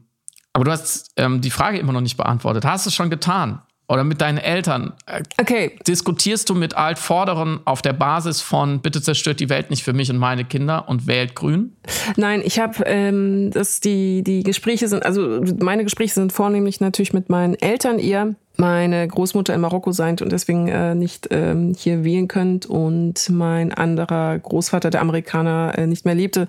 Aber 0.52 0.64
du 0.64 0.70
hast 0.70 1.12
ähm, 1.16 1.40
die 1.40 1.50
Frage 1.50 1.78
immer 1.78 1.92
noch 1.92 2.00
nicht 2.00 2.16
beantwortet. 2.16 2.64
Hast 2.64 2.84
du 2.86 2.88
es 2.88 2.94
schon 2.94 3.10
getan? 3.10 3.62
Oder 3.88 4.04
mit 4.04 4.20
deinen 4.20 4.38
Eltern? 4.38 4.94
Äh, 5.06 5.22
okay. 5.38 5.78
Diskutierst 5.86 6.48
du 6.48 6.54
mit 6.54 6.74
Altvorderen 6.74 7.60
auf 7.66 7.82
der 7.82 7.92
Basis 7.92 8.40
von 8.40 8.80
bitte 8.80 9.02
zerstört 9.02 9.40
die 9.40 9.50
Welt 9.50 9.70
nicht 9.70 9.82
für 9.82 9.92
mich 9.92 10.10
und 10.10 10.18
meine 10.18 10.44
Kinder 10.44 10.88
und 10.88 11.06
wählt 11.06 11.34
grün? 11.34 11.76
Nein, 12.16 12.42
ich 12.44 12.58
habe 12.58 12.84
ähm, 12.86 13.50
das 13.50 13.80
die 13.80 14.22
die 14.22 14.44
Gespräche 14.44 14.88
sind 14.88 15.04
also 15.04 15.42
meine 15.60 15.84
Gespräche 15.84 16.14
sind 16.14 16.32
vornehmlich 16.32 16.80
natürlich 16.80 17.12
mit 17.12 17.28
meinen 17.28 17.54
Eltern 17.54 17.98
eher 17.98 18.34
meine 18.62 19.08
Großmutter 19.08 19.52
in 19.52 19.60
Marokko 19.60 19.90
seid 19.90 20.22
und 20.22 20.30
deswegen 20.30 20.68
äh, 20.68 20.94
nicht 20.94 21.26
ähm, 21.32 21.74
hier 21.76 22.04
wählen 22.04 22.28
könnt 22.28 22.64
und 22.64 23.28
mein 23.28 23.72
anderer 23.72 24.38
Großvater, 24.38 24.90
der 24.90 25.00
Amerikaner, 25.00 25.72
äh, 25.76 25.88
nicht 25.88 26.04
mehr 26.04 26.14
lebte 26.14 26.46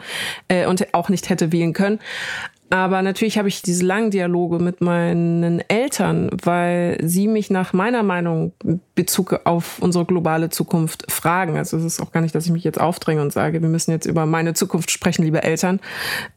äh, 0.47 0.67
und 0.67 0.93
auch 0.93 1.09
nicht 1.09 1.31
hätte 1.31 1.51
wählen 1.51 1.73
können. 1.73 1.97
Aber 2.69 3.01
natürlich 3.01 3.39
habe 3.39 3.47
ich 3.47 3.63
diese 3.63 3.83
langen 3.83 4.11
Dialoge 4.11 4.59
mit 4.59 4.79
meinen 4.79 5.59
Eltern, 5.67 6.29
weil 6.43 6.99
sie 7.01 7.27
mich 7.27 7.49
nach 7.49 7.73
meiner 7.73 8.03
Meinung 8.03 8.53
Bezug 8.93 9.41
auf 9.45 9.79
unsere 9.79 10.05
globale 10.05 10.51
Zukunft 10.51 11.11
fragen. 11.11 11.57
Also 11.57 11.77
es 11.77 11.83
ist 11.83 11.99
auch 11.99 12.11
gar 12.11 12.21
nicht, 12.21 12.35
dass 12.35 12.45
ich 12.45 12.51
mich 12.51 12.63
jetzt 12.63 12.79
aufdränge 12.79 13.23
und 13.23 13.33
sage, 13.33 13.59
wir 13.63 13.69
müssen 13.69 13.89
jetzt 13.89 14.05
über 14.05 14.27
meine 14.27 14.53
Zukunft 14.53 14.91
sprechen, 14.91 15.23
liebe 15.23 15.41
Eltern. 15.41 15.79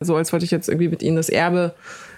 So 0.01 0.17
als 0.17 0.33
wollte 0.33 0.47
ich 0.47 0.51
jetzt 0.51 0.71
irgendwie 0.71 0.89
mit 0.89 1.03
ihnen 1.03 1.17
das 1.17 1.29
Erbe 1.29 1.75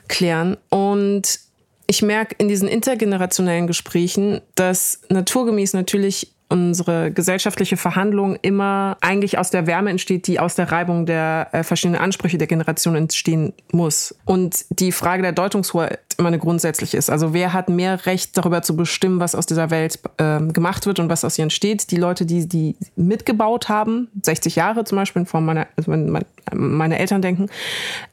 klären. 0.07 0.57
Und 0.69 1.48
ich 1.89 2.03
merke 2.03 2.37
in 2.39 2.49
diesen 2.49 2.69
intergenerationellen 2.69 3.67
Gesprächen, 3.67 4.43
dass 4.55 5.01
naturgemäß 5.09 5.73
natürlich 5.73 6.33
unsere 6.51 7.11
gesellschaftliche 7.11 7.77
Verhandlung 7.77 8.37
immer 8.41 8.97
eigentlich 9.01 9.39
aus 9.39 9.51
der 9.51 9.67
Wärme 9.67 9.91
entsteht, 9.91 10.27
die 10.27 10.41
aus 10.41 10.55
der 10.55 10.71
Reibung 10.73 11.05
der 11.05 11.49
äh, 11.53 11.63
verschiedenen 11.63 12.01
Ansprüche 12.01 12.39
der 12.39 12.47
Generation 12.47 12.95
entstehen 12.95 13.53
muss. 13.71 14.15
Und 14.25 14.65
die 14.71 14.93
Frage 14.93 15.23
der 15.23 15.33
Deutungshoheit 15.33 16.01
immer 16.17 16.29
eine 16.29 16.39
grundsätzliche 16.39 16.97
ist. 16.97 17.11
Also 17.11 17.33
wer 17.33 17.53
hat 17.53 17.69
mehr 17.69 18.07
Recht 18.07 18.37
darüber 18.37 18.63
zu 18.63 18.77
bestimmen, 18.77 19.21
was 19.21 19.35
aus 19.35 19.47
dieser 19.47 19.71
Welt 19.71 20.01
äh, 20.17 20.41
gemacht 20.41 20.87
wird 20.87 20.99
und 21.01 21.09
was 21.09 21.25
aus 21.25 21.39
ihr 21.39 21.45
entsteht? 21.45 21.91
Die 21.91 21.97
Leute, 21.97 22.27
die 22.27 22.49
die 22.49 22.77
mitgebaut 22.97 23.69
haben, 23.69 24.09
60 24.23 24.57
Jahre 24.57 24.85
zum 24.85 24.97
Beispiel 24.97 25.21
in 25.21 25.27
Form 25.27 25.45
meiner, 25.45 25.67
also 25.77 25.93
wenn 25.93 26.19
meine 26.53 26.99
Eltern 26.99 27.23
denken, 27.23 27.47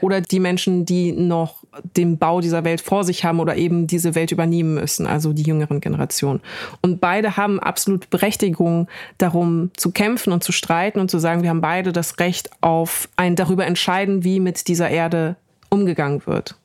oder 0.01 0.21
die 0.21 0.39
Menschen, 0.39 0.85
die 0.85 1.13
noch 1.13 1.63
den 1.95 2.17
Bau 2.17 2.41
dieser 2.41 2.63
Welt 2.63 2.81
vor 2.81 3.03
sich 3.03 3.23
haben 3.23 3.39
oder 3.39 3.55
eben 3.55 3.87
diese 3.87 4.15
Welt 4.15 4.31
übernehmen 4.31 4.75
müssen, 4.75 5.07
also 5.07 5.33
die 5.33 5.43
jüngeren 5.43 5.81
Generationen. 5.81 6.41
Und 6.81 7.01
beide 7.01 7.37
haben 7.37 7.59
absolut 7.59 8.09
Berechtigung 8.09 8.25
Berechtigung, 8.25 8.87
darum 9.17 9.71
zu 9.77 9.91
kämpfen 9.91 10.33
und 10.33 10.43
zu 10.43 10.51
streiten 10.51 10.99
und 10.99 11.11
zu 11.11 11.19
sagen, 11.19 11.43
wir 11.43 11.49
haben 11.49 11.61
beide 11.61 11.91
das 11.91 12.19
Recht 12.19 12.49
auf 12.61 13.07
ein 13.15 13.35
darüber 13.35 13.65
entscheiden, 13.65 14.23
wie 14.23 14.39
mit 14.39 14.67
dieser 14.67 14.89
Erde 14.89 15.35
umgegangen 15.69 16.21
wird 16.25 16.55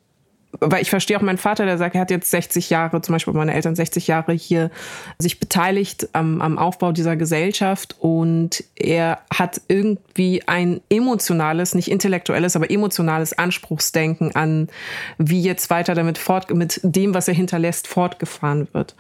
weil 0.59 0.83
ich 0.83 0.91
verstehe 0.91 1.17
auch 1.17 1.23
meinen 1.23 1.39
Vater, 1.39 1.65
der 1.65 1.79
sagt, 1.79 1.95
er 1.95 2.01
hat 2.01 2.11
jetzt 2.11 2.31
60 2.31 2.71
Jahre, 2.71 3.01
zum 3.03 3.13
Beispiel 3.13 3.33
meine 3.35 3.55
Eltern 3.55 3.77
60 3.77 4.09
Jahre 4.09 4.33
hier 4.33 4.71
sich 5.19 5.39
beteiligt 5.39 6.09
am, 6.13 6.43
am 6.43 6.59
Aufbau 6.59 6.91
dieser 6.91 7.17
Gesellschaft 7.17 7.95
und 8.01 8.65
er 8.75 9.21
hat 9.33 9.61
irgendwie 9.69 10.43
ein 10.47 10.81
emotionales, 10.91 11.75
nicht 11.75 11.91
intellektuelles, 11.91 12.57
aber 12.57 12.71
emotionales 12.71 13.39
Anspruchsdenken 13.39 14.35
an, 14.35 14.69
wie 15.19 15.41
jetzt 15.41 15.71
weiter 15.71 15.95
damit 15.95 16.19
fort, 16.19 16.53
mit 16.53 16.81
dem, 16.83 17.15
was 17.15 17.29
er 17.29 17.35
hinterlässt, 17.35 17.87
fortgefahren 17.87 18.67
wird. 18.73 18.97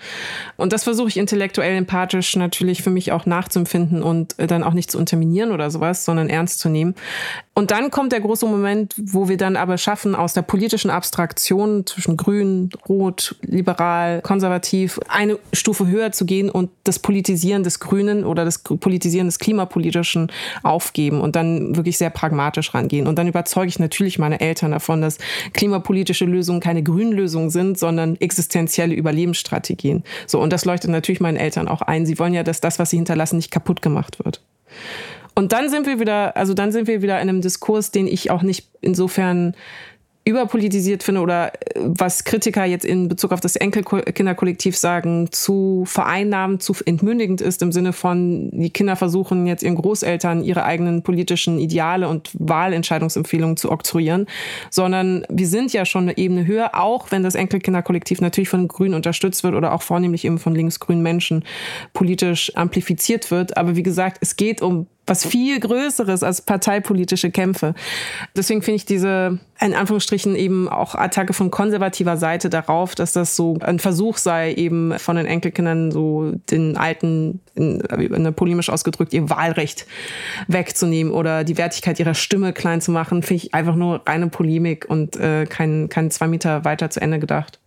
Und 0.56 0.72
das 0.72 0.84
versuche 0.84 1.08
ich 1.08 1.16
intellektuell, 1.16 1.76
empathisch 1.76 2.36
natürlich 2.36 2.82
für 2.82 2.90
mich 2.90 3.10
auch 3.10 3.26
nachzuempfinden 3.26 4.02
und 4.02 4.36
dann 4.38 4.62
auch 4.62 4.72
nicht 4.72 4.90
zu 4.90 4.98
unterminieren 4.98 5.50
oder 5.50 5.70
sowas, 5.70 6.04
sondern 6.04 6.28
ernst 6.28 6.60
zu 6.60 6.68
nehmen. 6.68 6.94
Und 7.54 7.72
dann 7.72 7.90
kommt 7.90 8.12
der 8.12 8.20
große 8.20 8.46
Moment, 8.46 8.94
wo 8.96 9.28
wir 9.28 9.36
dann 9.36 9.56
aber 9.56 9.76
schaffen, 9.78 10.14
aus 10.14 10.32
der 10.32 10.42
politischen 10.42 10.90
Abstraktion 10.90 11.39
zwischen 11.44 12.16
grün, 12.16 12.70
rot, 12.88 13.36
liberal, 13.42 14.20
konservativ 14.22 15.00
eine 15.08 15.38
Stufe 15.52 15.86
höher 15.86 16.12
zu 16.12 16.24
gehen 16.24 16.50
und 16.50 16.70
das 16.84 16.98
Politisieren 16.98 17.62
des 17.62 17.80
Grünen 17.80 18.24
oder 18.24 18.44
das 18.44 18.58
Politisieren 18.58 19.26
des 19.28 19.38
Klimapolitischen 19.38 20.30
aufgeben 20.62 21.20
und 21.20 21.36
dann 21.36 21.76
wirklich 21.76 21.98
sehr 21.98 22.10
pragmatisch 22.10 22.74
rangehen. 22.74 23.06
Und 23.06 23.18
dann 23.18 23.28
überzeuge 23.28 23.68
ich 23.68 23.78
natürlich 23.78 24.18
meine 24.18 24.40
Eltern 24.40 24.72
davon, 24.72 25.00
dass 25.02 25.18
klimapolitische 25.52 26.24
Lösungen 26.24 26.60
keine 26.60 26.82
grünen 26.82 27.12
Lösungen 27.12 27.50
sind, 27.50 27.78
sondern 27.78 28.16
existenzielle 28.16 28.94
Überlebensstrategien. 28.94 30.04
So, 30.26 30.40
und 30.40 30.52
das 30.52 30.64
leuchtet 30.64 30.90
natürlich 30.90 31.20
meinen 31.20 31.36
Eltern 31.36 31.68
auch 31.68 31.82
ein. 31.82 32.06
Sie 32.06 32.18
wollen 32.18 32.34
ja, 32.34 32.42
dass 32.42 32.60
das, 32.60 32.78
was 32.78 32.90
sie 32.90 32.96
hinterlassen, 32.96 33.36
nicht 33.36 33.50
kaputt 33.50 33.82
gemacht 33.82 34.24
wird. 34.24 34.40
Und 35.34 35.52
dann 35.52 35.68
sind 35.68 35.86
wir 35.86 36.00
wieder, 36.00 36.36
also 36.36 36.54
dann 36.54 36.72
sind 36.72 36.86
wir 36.86 37.02
wieder 37.02 37.20
in 37.20 37.28
einem 37.28 37.40
Diskurs, 37.40 37.90
den 37.90 38.06
ich 38.06 38.30
auch 38.30 38.42
nicht 38.42 38.68
insofern 38.80 39.54
überpolitisiert 40.30 41.02
finde 41.02 41.20
oder 41.20 41.52
äh, 41.52 41.80
was 41.80 42.24
Kritiker 42.24 42.64
jetzt 42.64 42.84
in 42.84 43.08
Bezug 43.08 43.32
auf 43.32 43.40
das 43.40 43.56
Enkelkinderkollektiv 43.56 44.76
sagen, 44.76 45.28
zu 45.30 45.84
vereinnahmend, 45.86 46.62
zu 46.62 46.74
entmündigend 46.84 47.40
ist 47.40 47.62
im 47.62 47.72
Sinne 47.72 47.92
von, 47.92 48.50
die 48.52 48.70
Kinder 48.70 48.96
versuchen 48.96 49.46
jetzt 49.46 49.62
ihren 49.62 49.74
Großeltern 49.74 50.42
ihre 50.42 50.64
eigenen 50.64 51.02
politischen 51.02 51.58
Ideale 51.58 52.08
und 52.08 52.30
Wahlentscheidungsempfehlungen 52.34 53.56
zu 53.56 53.70
oktroyieren, 53.70 54.26
sondern 54.70 55.24
wir 55.28 55.46
sind 55.46 55.72
ja 55.72 55.84
schon 55.84 56.04
eine 56.04 56.16
Ebene 56.16 56.46
höher, 56.46 56.70
auch 56.74 57.10
wenn 57.10 57.22
das 57.22 57.34
Enkelkinderkollektiv 57.34 58.20
natürlich 58.20 58.48
von 58.48 58.68
Grünen 58.68 58.94
unterstützt 58.94 59.44
wird 59.44 59.54
oder 59.54 59.72
auch 59.72 59.82
vornehmlich 59.82 60.24
eben 60.24 60.38
von 60.38 60.54
linksgrünen 60.54 61.02
Menschen 61.02 61.44
politisch 61.92 62.56
amplifiziert 62.56 63.30
wird. 63.30 63.56
Aber 63.56 63.76
wie 63.76 63.82
gesagt, 63.82 64.18
es 64.20 64.36
geht 64.36 64.62
um 64.62 64.86
was 65.10 65.26
viel 65.26 65.58
Größeres 65.58 66.22
als 66.22 66.40
parteipolitische 66.40 67.32
Kämpfe. 67.32 67.74
Deswegen 68.36 68.62
finde 68.62 68.76
ich 68.76 68.84
diese, 68.84 69.40
in 69.60 69.74
Anführungsstrichen, 69.74 70.36
eben 70.36 70.68
auch 70.68 70.94
Attacke 70.94 71.32
von 71.32 71.50
konservativer 71.50 72.16
Seite 72.16 72.48
darauf, 72.48 72.94
dass 72.94 73.12
das 73.12 73.34
so 73.34 73.58
ein 73.60 73.80
Versuch 73.80 74.18
sei, 74.18 74.54
eben 74.54 74.96
von 75.00 75.16
den 75.16 75.26
Enkelkindern 75.26 75.90
so 75.90 76.32
den 76.50 76.76
alten, 76.76 77.40
in, 77.56 77.80
in 77.80 78.34
polemisch 78.34 78.70
ausgedrückt, 78.70 79.12
ihr 79.12 79.28
Wahlrecht 79.28 79.84
wegzunehmen 80.46 81.12
oder 81.12 81.42
die 81.42 81.58
Wertigkeit 81.58 81.98
ihrer 81.98 82.14
Stimme 82.14 82.52
klein 82.52 82.80
zu 82.80 82.92
machen, 82.92 83.24
finde 83.24 83.44
ich 83.44 83.54
einfach 83.54 83.74
nur 83.74 84.02
reine 84.06 84.28
Polemik 84.28 84.86
und 84.88 85.16
äh, 85.16 85.44
kein, 85.46 85.88
kein 85.88 86.12
zwei 86.12 86.28
Meter 86.28 86.64
weiter 86.64 86.88
zu 86.88 87.00
Ende 87.00 87.18
gedacht. 87.18 87.58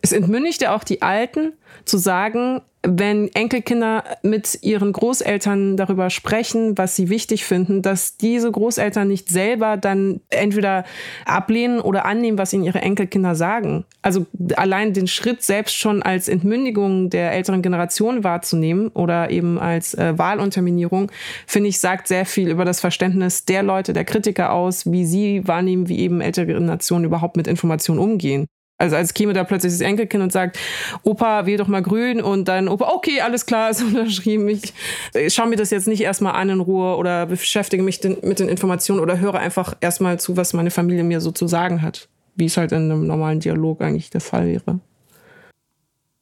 Es 0.00 0.12
entmündigte 0.12 0.72
auch 0.72 0.82
die 0.82 1.02
Alten 1.02 1.52
zu 1.84 1.98
sagen, 1.98 2.62
wenn 2.82 3.28
Enkelkinder 3.34 4.04
mit 4.22 4.58
ihren 4.62 4.92
Großeltern 4.92 5.76
darüber 5.76 6.08
sprechen, 6.08 6.78
was 6.78 6.96
sie 6.96 7.10
wichtig 7.10 7.44
finden, 7.44 7.82
dass 7.82 8.16
diese 8.16 8.50
Großeltern 8.50 9.06
nicht 9.06 9.28
selber 9.28 9.76
dann 9.76 10.20
entweder 10.30 10.84
ablehnen 11.26 11.80
oder 11.80 12.06
annehmen, 12.06 12.38
was 12.38 12.54
ihnen 12.54 12.64
ihre 12.64 12.80
Enkelkinder 12.80 13.34
sagen. 13.34 13.84
Also 14.00 14.24
allein 14.56 14.94
den 14.94 15.08
Schritt 15.08 15.42
selbst 15.42 15.76
schon 15.76 16.02
als 16.02 16.28
Entmündigung 16.28 17.10
der 17.10 17.32
älteren 17.32 17.60
Generation 17.60 18.24
wahrzunehmen 18.24 18.88
oder 18.88 19.30
eben 19.30 19.58
als 19.58 19.92
äh, 19.94 20.16
Wahlunterminierung, 20.16 21.12
finde 21.46 21.68
ich, 21.68 21.80
sagt 21.80 22.08
sehr 22.08 22.24
viel 22.24 22.48
über 22.48 22.64
das 22.64 22.80
Verständnis 22.80 23.44
der 23.44 23.62
Leute, 23.62 23.92
der 23.92 24.04
Kritiker 24.04 24.52
aus, 24.52 24.90
wie 24.90 25.04
sie 25.04 25.46
wahrnehmen, 25.46 25.88
wie 25.88 25.98
eben 25.98 26.22
ältere 26.22 26.58
Nationen 26.60 27.04
überhaupt 27.04 27.36
mit 27.36 27.46
Informationen 27.46 28.00
umgehen. 28.00 28.46
Also 28.80 28.96
als 28.96 29.14
käme 29.14 29.32
da 29.32 29.44
plötzlich 29.44 29.72
das 29.72 29.80
Enkelkind 29.80 30.22
und 30.22 30.32
sagt, 30.32 30.58
Opa, 31.02 31.46
wähl 31.46 31.58
doch 31.58 31.68
mal 31.68 31.82
grün 31.82 32.22
und 32.22 32.48
dann 32.48 32.68
Opa, 32.68 32.88
okay, 32.88 33.20
alles 33.20 33.46
klar, 33.46 33.70
ist 33.70 33.82
unterschrieben. 33.82 34.48
Ich, 34.48 34.72
ich 35.14 35.34
schaue 35.34 35.48
mir 35.48 35.56
das 35.56 35.70
jetzt 35.70 35.86
nicht 35.86 36.00
erstmal 36.00 36.32
an 36.32 36.48
in 36.48 36.60
Ruhe 36.60 36.96
oder 36.96 37.26
beschäftige 37.26 37.82
mich 37.82 38.00
den, 38.00 38.16
mit 38.22 38.40
den 38.40 38.48
Informationen 38.48 39.00
oder 39.00 39.18
höre 39.18 39.34
einfach 39.34 39.74
erstmal 39.80 40.18
zu, 40.18 40.36
was 40.36 40.52
meine 40.54 40.70
Familie 40.70 41.04
mir 41.04 41.20
so 41.20 41.30
zu 41.30 41.46
sagen 41.46 41.82
hat. 41.82 42.08
Wie 42.36 42.46
es 42.46 42.56
halt 42.56 42.72
in 42.72 42.90
einem 42.90 43.06
normalen 43.06 43.40
Dialog 43.40 43.82
eigentlich 43.82 44.10
der 44.10 44.22
Fall 44.22 44.46
wäre. 44.46 44.80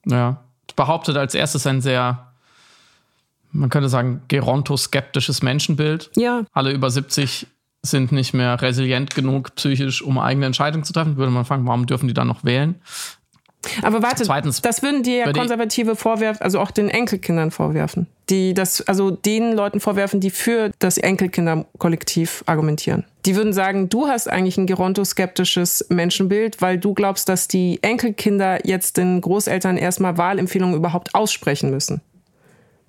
Ja, 0.07 0.43
behauptet 0.75 1.17
als 1.17 1.35
erstes 1.35 1.67
ein 1.67 1.81
sehr 1.81 2.25
man 3.51 3.71
könnte 3.71 3.89
sagen, 3.89 4.23
gerontoskeptisches 4.29 5.43
Menschenbild. 5.43 6.11
Ja. 6.17 6.45
Alle 6.53 6.73
über 6.73 6.91
70 6.91 7.47
sind 7.83 8.13
nicht 8.13 8.35
mehr 8.35 8.61
resilient 8.61 9.15
genug 9.15 9.55
psychisch, 9.55 10.03
um 10.03 10.19
eigene 10.19 10.47
Entscheidungen 10.47 10.85
zu 10.85 10.93
treffen. 10.93 11.17
Würde 11.17 11.33
man 11.33 11.45
fragen, 11.45 11.67
warum 11.67 11.87
dürfen 11.87 12.09
die 12.09 12.15
dann 12.15 12.27
noch 12.27 12.45
wählen? 12.45 12.77
Aber 13.83 14.03
warte, 14.03 14.23
Zweitens, 14.23 14.63
das 14.63 14.83
würden 14.83 15.03
dir 15.03 15.17
ja 15.17 15.33
Konservative 15.33 15.97
vorwerfen, 15.97 16.43
also 16.43 16.61
auch 16.61 16.71
den 16.71 16.89
Enkelkindern 16.89 17.51
vorwerfen. 17.51 18.07
Die 18.31 18.55
das, 18.55 18.83
also 18.83 19.11
den 19.11 19.53
Leuten 19.53 19.81
vorwerfen, 19.81 20.21
die 20.21 20.31
für 20.31 20.71
das 20.79 20.97
Enkelkinderkollektiv 20.97 22.45
argumentieren. 22.47 23.05
Die 23.27 23.35
würden 23.35 23.53
sagen, 23.53 23.89
du 23.89 24.07
hast 24.07 24.29
eigentlich 24.29 24.59
ein 24.59 24.67
gerontoskeptisches 24.67 25.87
Menschenbild, 25.89 26.63
weil 26.63 26.79
du 26.79 26.95
glaubst, 26.95 27.29
dass 27.29 27.49
die 27.49 27.83
Enkelkinder 27.83 28.65
jetzt 28.67 28.97
den 28.97 29.21
Großeltern 29.21 29.77
erstmal 29.77 30.17
Wahlempfehlungen 30.17 30.77
überhaupt 30.77 31.15
aussprechen 31.15 31.71
müssen. 31.71 32.01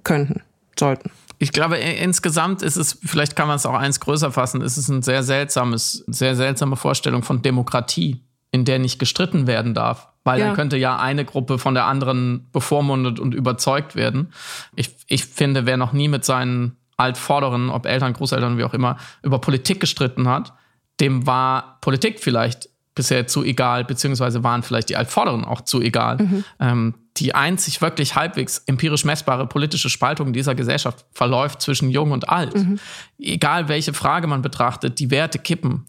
Könnten, 0.04 0.42
sollten. 0.78 1.12
Ich 1.42 1.54
glaube, 1.54 1.78
insgesamt 1.78 2.62
ist 2.62 2.76
es, 2.76 3.00
vielleicht 3.02 3.36
kann 3.36 3.48
man 3.48 3.56
es 3.56 3.66
auch 3.66 3.74
eins 3.74 4.02
größer 4.02 4.32
fassen, 4.32 4.62
ist 4.62 4.76
es 4.76 4.90
ein 4.90 5.02
sehr 5.02 5.24
seltsames, 5.24 6.04
sehr 6.08 6.36
seltsame 6.36 6.76
Vorstellung 6.76 7.24
von 7.24 7.42
Demokratie, 7.42 8.22
in 8.52 8.66
der 8.66 8.78
nicht 8.78 9.00
gestritten 9.00 9.48
werden 9.48 9.74
darf. 9.74 10.10
Weil 10.26 10.40
ja. 10.40 10.48
dann 10.48 10.56
könnte 10.56 10.76
ja 10.76 11.00
eine 11.00 11.24
Gruppe 11.24 11.58
von 11.58 11.74
der 11.74 11.86
anderen 11.86 12.50
bevormundet 12.52 13.20
und 13.22 13.34
überzeugt 13.34 13.96
werden. 13.96 14.34
Ich, 14.76 14.96
ich 15.08 15.26
finde, 15.26 15.66
wer 15.66 15.78
noch 15.78 15.94
nie 15.94 16.10
mit 16.10 16.26
seinen 16.26 16.76
Altvorderen, 16.98 17.70
ob 17.70 17.86
Eltern, 17.86 18.12
Großeltern, 18.12 18.58
wie 18.58 18.66
auch 18.66 18.74
immer, 18.74 18.98
über 19.24 19.40
Politik 19.40 19.80
gestritten 19.80 20.28
hat, 20.28 20.54
dem 21.00 21.26
war 21.26 21.78
Politik 21.80 22.20
vielleicht 22.20 22.70
bisher 22.96 23.28
zu 23.28 23.46
egal, 23.46 23.86
beziehungsweise 23.86 24.44
waren 24.44 24.62
vielleicht 24.62 24.90
die 24.90 24.98
Altvorderen 24.98 25.46
auch 25.46 25.62
zu 25.62 25.80
egal. 25.82 26.18
Mhm. 26.18 26.44
Ähm, 26.60 26.94
die 27.20 27.36
einzig 27.36 27.82
wirklich 27.82 28.16
halbwegs 28.16 28.60
empirisch 28.66 29.04
messbare 29.04 29.46
politische 29.46 29.90
Spaltung 29.90 30.32
dieser 30.32 30.56
Gesellschaft 30.56 31.06
verläuft 31.12 31.62
zwischen 31.62 31.90
Jung 31.90 32.12
und 32.12 32.30
Alt. 32.30 32.56
Mhm. 32.56 32.80
Egal 33.20 33.68
welche 33.68 33.94
Frage 33.94 34.28
man 34.28 34.42
betrachtet, 34.42 35.00
die 35.00 35.12
Werte 35.12 35.38
kippen. 35.38 35.86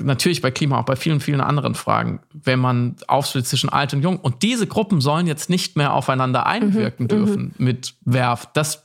Natürlich 0.00 0.42
bei 0.42 0.50
Klima, 0.50 0.78
auch 0.80 0.84
bei 0.84 0.96
vielen, 0.96 1.20
vielen 1.20 1.40
anderen 1.40 1.74
Fragen, 1.74 2.20
wenn 2.32 2.58
man 2.58 2.96
aufsplittet 3.06 3.48
zwischen 3.48 3.70
Alt 3.70 3.94
und 3.94 4.02
Jung. 4.02 4.18
Und 4.18 4.42
diese 4.42 4.66
Gruppen 4.66 5.00
sollen 5.00 5.26
jetzt 5.26 5.48
nicht 5.48 5.76
mehr 5.76 5.94
aufeinander 5.94 6.46
einwirken 6.46 7.04
mhm. 7.04 7.08
dürfen 7.08 7.42
mhm. 7.56 7.64
mit 7.64 7.94
Werf. 8.02 8.48
Das 8.52 8.84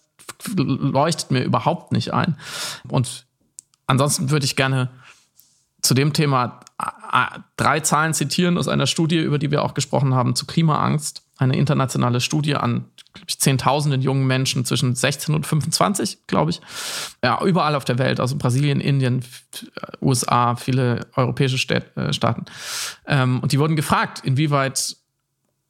leuchtet 0.56 1.32
mir 1.32 1.43
überhaupt 1.43 1.91
nicht 1.91 2.14
ein. 2.14 2.38
Und 2.88 3.26
ansonsten 3.88 4.32
würde 4.32 4.45
ich 4.45 4.56
gerne 4.56 4.89
zu 5.82 5.93
dem 5.93 6.14
Thema 6.14 6.62
drei 7.58 7.82
Zahlen 7.82 8.14
zitieren 8.14 8.58
aus 8.58 8.68
einer 8.68 8.88
Studie, 8.88 9.18
über 9.18 9.38
die 9.38 9.52
wir 9.52 9.64
auch 9.64 9.74
gesprochen 9.74 10.14
haben, 10.14 10.36
zu 10.36 10.45
Klimaangst 10.45 11.24
eine 11.40 11.56
internationale 11.56 12.22
Studie 12.22 12.56
an 12.56 12.86
ich, 13.28 13.40
Zehntausenden 13.40 14.02
jungen 14.02 14.28
Menschen 14.28 14.66
zwischen 14.66 14.94
16 14.94 15.34
und 15.34 15.48
25, 15.48 16.28
glaube 16.28 16.52
ich. 16.52 16.62
Ja, 17.24 17.42
überall 17.44 17.76
auf 17.76 17.86
der 17.86 17.98
Welt, 17.98 18.20
also 18.20 18.36
Brasilien, 18.36 18.82
Indien, 18.82 19.24
USA, 20.02 20.56
viele 20.56 21.08
europäische 21.16 21.58
äh, 21.74 22.14
Staaten. 22.14 22.46
Ähm, 23.08 23.40
und 23.40 23.52
die 23.52 23.60
wurden 23.60 23.76
gefragt, 23.76 24.22
inwieweit 24.24 24.98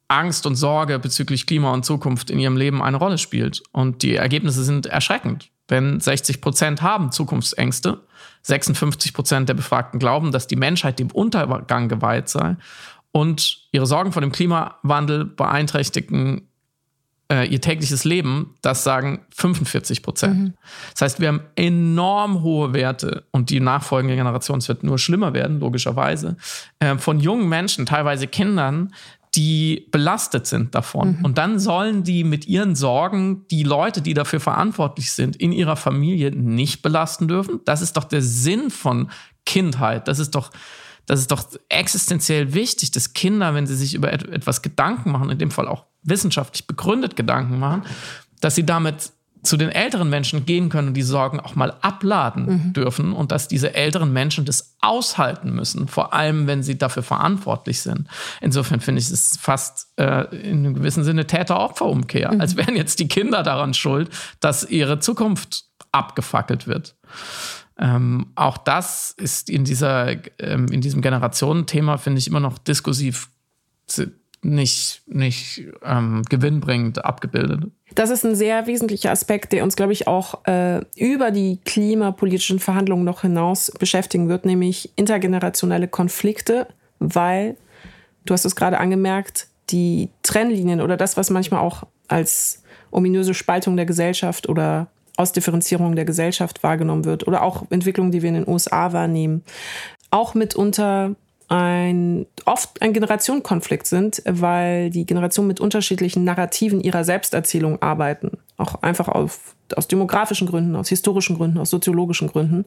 Angst 0.08 0.44
und 0.44 0.56
Sorge 0.56 0.98
bezüglich 0.98 1.46
Klima 1.46 1.72
und 1.72 1.84
Zukunft 1.84 2.30
in 2.30 2.38
ihrem 2.38 2.56
Leben 2.56 2.82
eine 2.82 2.96
Rolle 2.96 3.16
spielt. 3.16 3.62
Und 3.72 4.02
die 4.02 4.16
Ergebnisse 4.16 4.64
sind 4.64 4.86
erschreckend. 4.86 5.50
Wenn 5.68 6.00
60 6.00 6.40
Prozent 6.40 6.82
haben 6.82 7.12
Zukunftsängste, 7.12 8.00
56 8.42 9.14
Prozent 9.14 9.48
der 9.48 9.54
Befragten 9.54 10.00
glauben, 10.00 10.32
dass 10.32 10.48
die 10.48 10.56
Menschheit 10.56 10.98
dem 10.98 11.12
Untergang 11.12 11.88
geweiht 11.88 12.28
sei 12.28 12.56
und 13.12 13.68
ihre 13.72 13.86
Sorgen 13.86 14.12
vor 14.12 14.22
dem 14.22 14.32
Klimawandel 14.32 15.24
beeinträchtigen 15.24 16.48
äh, 17.30 17.46
ihr 17.46 17.60
tägliches 17.60 18.04
Leben, 18.04 18.54
das 18.60 18.82
sagen 18.82 19.20
45 19.36 20.02
Prozent. 20.02 20.38
Mhm. 20.38 20.54
Das 20.92 21.02
heißt, 21.02 21.20
wir 21.20 21.28
haben 21.28 21.42
enorm 21.54 22.42
hohe 22.42 22.74
Werte 22.74 23.24
und 23.30 23.50
die 23.50 23.60
nachfolgende 23.60 24.16
Generation, 24.16 24.58
es 24.58 24.68
wird 24.68 24.82
nur 24.82 24.98
schlimmer 24.98 25.32
werden, 25.32 25.60
logischerweise, 25.60 26.36
äh, 26.80 26.98
von 26.98 27.20
jungen 27.20 27.48
Menschen, 27.48 27.86
teilweise 27.86 28.26
Kindern, 28.26 28.92
die 29.36 29.86
belastet 29.92 30.48
sind 30.48 30.74
davon. 30.74 31.18
Mhm. 31.18 31.24
Und 31.24 31.38
dann 31.38 31.60
sollen 31.60 32.02
die 32.02 32.24
mit 32.24 32.48
ihren 32.48 32.74
Sorgen 32.74 33.46
die 33.48 33.62
Leute, 33.62 34.02
die 34.02 34.14
dafür 34.14 34.40
verantwortlich 34.40 35.12
sind, 35.12 35.36
in 35.36 35.52
ihrer 35.52 35.76
Familie 35.76 36.32
nicht 36.32 36.82
belasten 36.82 37.28
dürfen. 37.28 37.60
Das 37.64 37.80
ist 37.80 37.96
doch 37.96 38.04
der 38.04 38.22
Sinn 38.22 38.70
von 38.70 39.08
Kindheit. 39.46 40.08
Das 40.08 40.18
ist 40.18 40.34
doch 40.34 40.50
das 41.10 41.18
ist 41.18 41.32
doch 41.32 41.44
existenziell 41.68 42.54
wichtig, 42.54 42.92
dass 42.92 43.14
Kinder, 43.14 43.52
wenn 43.52 43.66
sie 43.66 43.74
sich 43.74 43.94
über 43.94 44.12
etwas 44.12 44.62
Gedanken 44.62 45.10
machen, 45.10 45.28
in 45.28 45.38
dem 45.38 45.50
Fall 45.50 45.66
auch 45.66 45.86
wissenschaftlich 46.04 46.68
begründet 46.68 47.16
Gedanken 47.16 47.58
machen, 47.58 47.82
dass 48.40 48.54
sie 48.54 48.64
damit 48.64 49.10
zu 49.42 49.56
den 49.56 49.70
älteren 49.70 50.08
Menschen 50.08 50.46
gehen 50.46 50.68
können 50.68 50.88
und 50.88 50.94
die 50.94 51.02
Sorgen 51.02 51.40
auch 51.40 51.56
mal 51.56 51.74
abladen 51.80 52.46
mhm. 52.46 52.72
dürfen 52.74 53.12
und 53.12 53.32
dass 53.32 53.48
diese 53.48 53.74
älteren 53.74 54.12
Menschen 54.12 54.44
das 54.44 54.76
aushalten 54.80 55.50
müssen, 55.52 55.88
vor 55.88 56.12
allem 56.12 56.46
wenn 56.46 56.62
sie 56.62 56.78
dafür 56.78 57.02
verantwortlich 57.02 57.80
sind. 57.80 58.06
Insofern 58.40 58.78
finde 58.78 59.00
ich 59.00 59.10
es 59.10 59.36
fast 59.36 59.88
äh, 59.96 60.26
in 60.36 60.58
einem 60.58 60.74
gewissen 60.74 61.02
Sinne 61.02 61.26
Täter-Opfer-Umkehr, 61.26 62.34
mhm. 62.34 62.40
als 62.40 62.56
wären 62.56 62.76
jetzt 62.76 63.00
die 63.00 63.08
Kinder 63.08 63.42
daran 63.42 63.74
schuld, 63.74 64.10
dass 64.38 64.62
ihre 64.62 65.00
Zukunft 65.00 65.64
abgefackelt 65.90 66.68
wird. 66.68 66.94
Ähm, 67.80 68.26
auch 68.34 68.58
das 68.58 69.14
ist 69.16 69.48
in, 69.48 69.64
dieser, 69.64 70.16
ähm, 70.38 70.66
in 70.70 70.82
diesem 70.82 71.00
Generationenthema, 71.00 71.96
finde 71.96 72.18
ich, 72.18 72.28
immer 72.28 72.40
noch 72.40 72.58
diskursiv 72.58 73.30
nicht, 74.42 75.02
nicht 75.06 75.64
ähm, 75.82 76.22
gewinnbringend 76.28 77.04
abgebildet. 77.04 77.64
Das 77.94 78.10
ist 78.10 78.24
ein 78.24 78.34
sehr 78.34 78.66
wesentlicher 78.66 79.10
Aspekt, 79.10 79.52
der 79.52 79.64
uns, 79.64 79.76
glaube 79.76 79.92
ich, 79.92 80.06
auch 80.06 80.46
äh, 80.46 80.84
über 80.94 81.30
die 81.30 81.58
klimapolitischen 81.64 82.58
Verhandlungen 82.58 83.04
noch 83.04 83.22
hinaus 83.22 83.72
beschäftigen 83.78 84.28
wird, 84.28 84.44
nämlich 84.44 84.92
intergenerationelle 84.96 85.88
Konflikte, 85.88 86.68
weil, 86.98 87.56
du 88.24 88.34
hast 88.34 88.44
es 88.44 88.56
gerade 88.56 88.78
angemerkt, 88.78 89.48
die 89.70 90.10
Trennlinien 90.22 90.80
oder 90.80 90.96
das, 90.96 91.16
was 91.16 91.30
manchmal 91.30 91.60
auch 91.60 91.84
als 92.08 92.62
ominöse 92.90 93.34
Spaltung 93.34 93.76
der 93.76 93.86
Gesellschaft 93.86 94.48
oder 94.48 94.88
Ausdifferenzierung 95.20 95.94
der 95.94 96.04
Gesellschaft 96.04 96.62
wahrgenommen 96.62 97.04
wird 97.04 97.28
oder 97.28 97.42
auch 97.42 97.64
Entwicklungen, 97.70 98.10
die 98.10 98.22
wir 98.22 98.30
in 98.30 98.36
den 98.36 98.48
USA 98.48 98.92
wahrnehmen, 98.92 99.44
auch 100.10 100.34
mitunter 100.34 101.14
ein 101.48 102.26
oft 102.44 102.80
ein 102.80 102.92
Generationenkonflikt 102.92 103.86
sind, 103.86 104.22
weil 104.24 104.90
die 104.90 105.04
Generationen 105.04 105.48
mit 105.48 105.60
unterschiedlichen 105.60 106.24
Narrativen 106.24 106.80
ihrer 106.80 107.04
Selbsterzählung 107.04 107.82
arbeiten. 107.82 108.38
Auch 108.60 108.82
einfach 108.82 109.08
auf, 109.08 109.54
aus 109.74 109.88
demografischen 109.88 110.46
Gründen, 110.46 110.76
aus 110.76 110.90
historischen 110.90 111.36
Gründen, 111.36 111.58
aus 111.58 111.70
soziologischen 111.70 112.28
Gründen. 112.28 112.66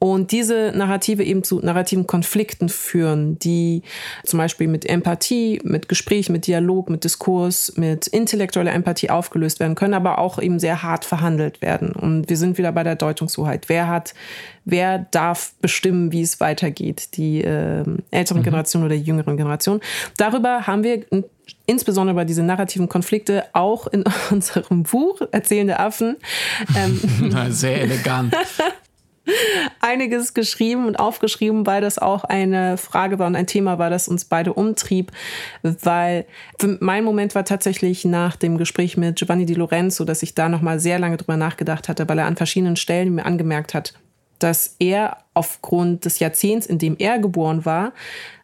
Und 0.00 0.32
diese 0.32 0.72
Narrative 0.74 1.22
eben 1.22 1.44
zu 1.44 1.60
narrativen 1.60 2.08
Konflikten 2.08 2.68
führen, 2.68 3.38
die 3.38 3.82
zum 4.24 4.38
Beispiel 4.38 4.66
mit 4.66 4.84
Empathie, 4.84 5.60
mit 5.62 5.88
Gespräch, 5.88 6.28
mit 6.28 6.48
Dialog, 6.48 6.90
mit 6.90 7.04
Diskurs, 7.04 7.76
mit 7.76 8.08
intellektueller 8.08 8.72
Empathie 8.72 9.10
aufgelöst 9.10 9.60
werden 9.60 9.76
können, 9.76 9.94
aber 9.94 10.18
auch 10.18 10.40
eben 10.40 10.58
sehr 10.58 10.82
hart 10.82 11.04
verhandelt 11.04 11.62
werden. 11.62 11.92
Und 11.92 12.28
wir 12.28 12.36
sind 12.36 12.58
wieder 12.58 12.72
bei 12.72 12.82
der 12.82 12.96
Deutungshoheit. 12.96 13.68
Wer 13.68 13.86
hat, 13.86 14.14
wer 14.64 14.98
darf 14.98 15.52
bestimmen, 15.62 16.10
wie 16.10 16.22
es 16.22 16.40
weitergeht? 16.40 17.16
Die 17.16 17.44
äh, 17.44 17.84
älteren 18.10 18.40
mhm. 18.40 18.44
Generation 18.44 18.82
oder 18.82 18.96
die 18.96 19.02
jüngeren 19.02 19.36
Generation. 19.36 19.80
Darüber 20.16 20.66
haben 20.66 20.82
wir 20.82 21.04
insbesondere 21.66 22.14
über 22.14 22.24
diese 22.24 22.42
narrativen 22.42 22.88
Konflikte 22.88 23.44
auch 23.52 23.86
in 23.86 24.04
unserem 24.30 24.84
Buch 24.84 25.20
Erzählende 25.30 25.78
Affen. 25.78 26.16
Ähm, 26.76 27.00
Sehr 27.50 27.82
elegant. 27.82 28.34
einiges 29.80 30.34
geschrieben 30.34 30.86
und 30.86 30.96
aufgeschrieben, 30.96 31.66
weil 31.66 31.80
das 31.80 31.98
auch 31.98 32.24
eine 32.24 32.76
Frage 32.76 33.18
war 33.18 33.26
und 33.26 33.36
ein 33.36 33.46
Thema 33.46 33.78
war, 33.78 33.90
das 33.90 34.08
uns 34.08 34.24
beide 34.24 34.52
umtrieb, 34.52 35.12
weil 35.62 36.26
mein 36.80 37.04
Moment 37.04 37.34
war 37.34 37.44
tatsächlich 37.44 38.04
nach 38.04 38.36
dem 38.36 38.58
Gespräch 38.58 38.96
mit 38.96 39.16
Giovanni 39.16 39.46
Di 39.46 39.54
Lorenzo, 39.54 40.04
dass 40.04 40.22
ich 40.22 40.34
da 40.34 40.48
nochmal 40.48 40.80
sehr 40.80 40.98
lange 40.98 41.16
drüber 41.16 41.36
nachgedacht 41.36 41.88
hatte, 41.88 42.08
weil 42.08 42.18
er 42.18 42.26
an 42.26 42.36
verschiedenen 42.36 42.76
Stellen 42.76 43.14
mir 43.14 43.24
angemerkt 43.24 43.74
hat, 43.74 43.94
dass 44.38 44.76
er 44.80 45.18
aufgrund 45.34 46.04
des 46.04 46.18
Jahrzehnts, 46.18 46.66
in 46.66 46.78
dem 46.78 46.96
er 46.98 47.18
geboren 47.18 47.64
war, 47.64 47.92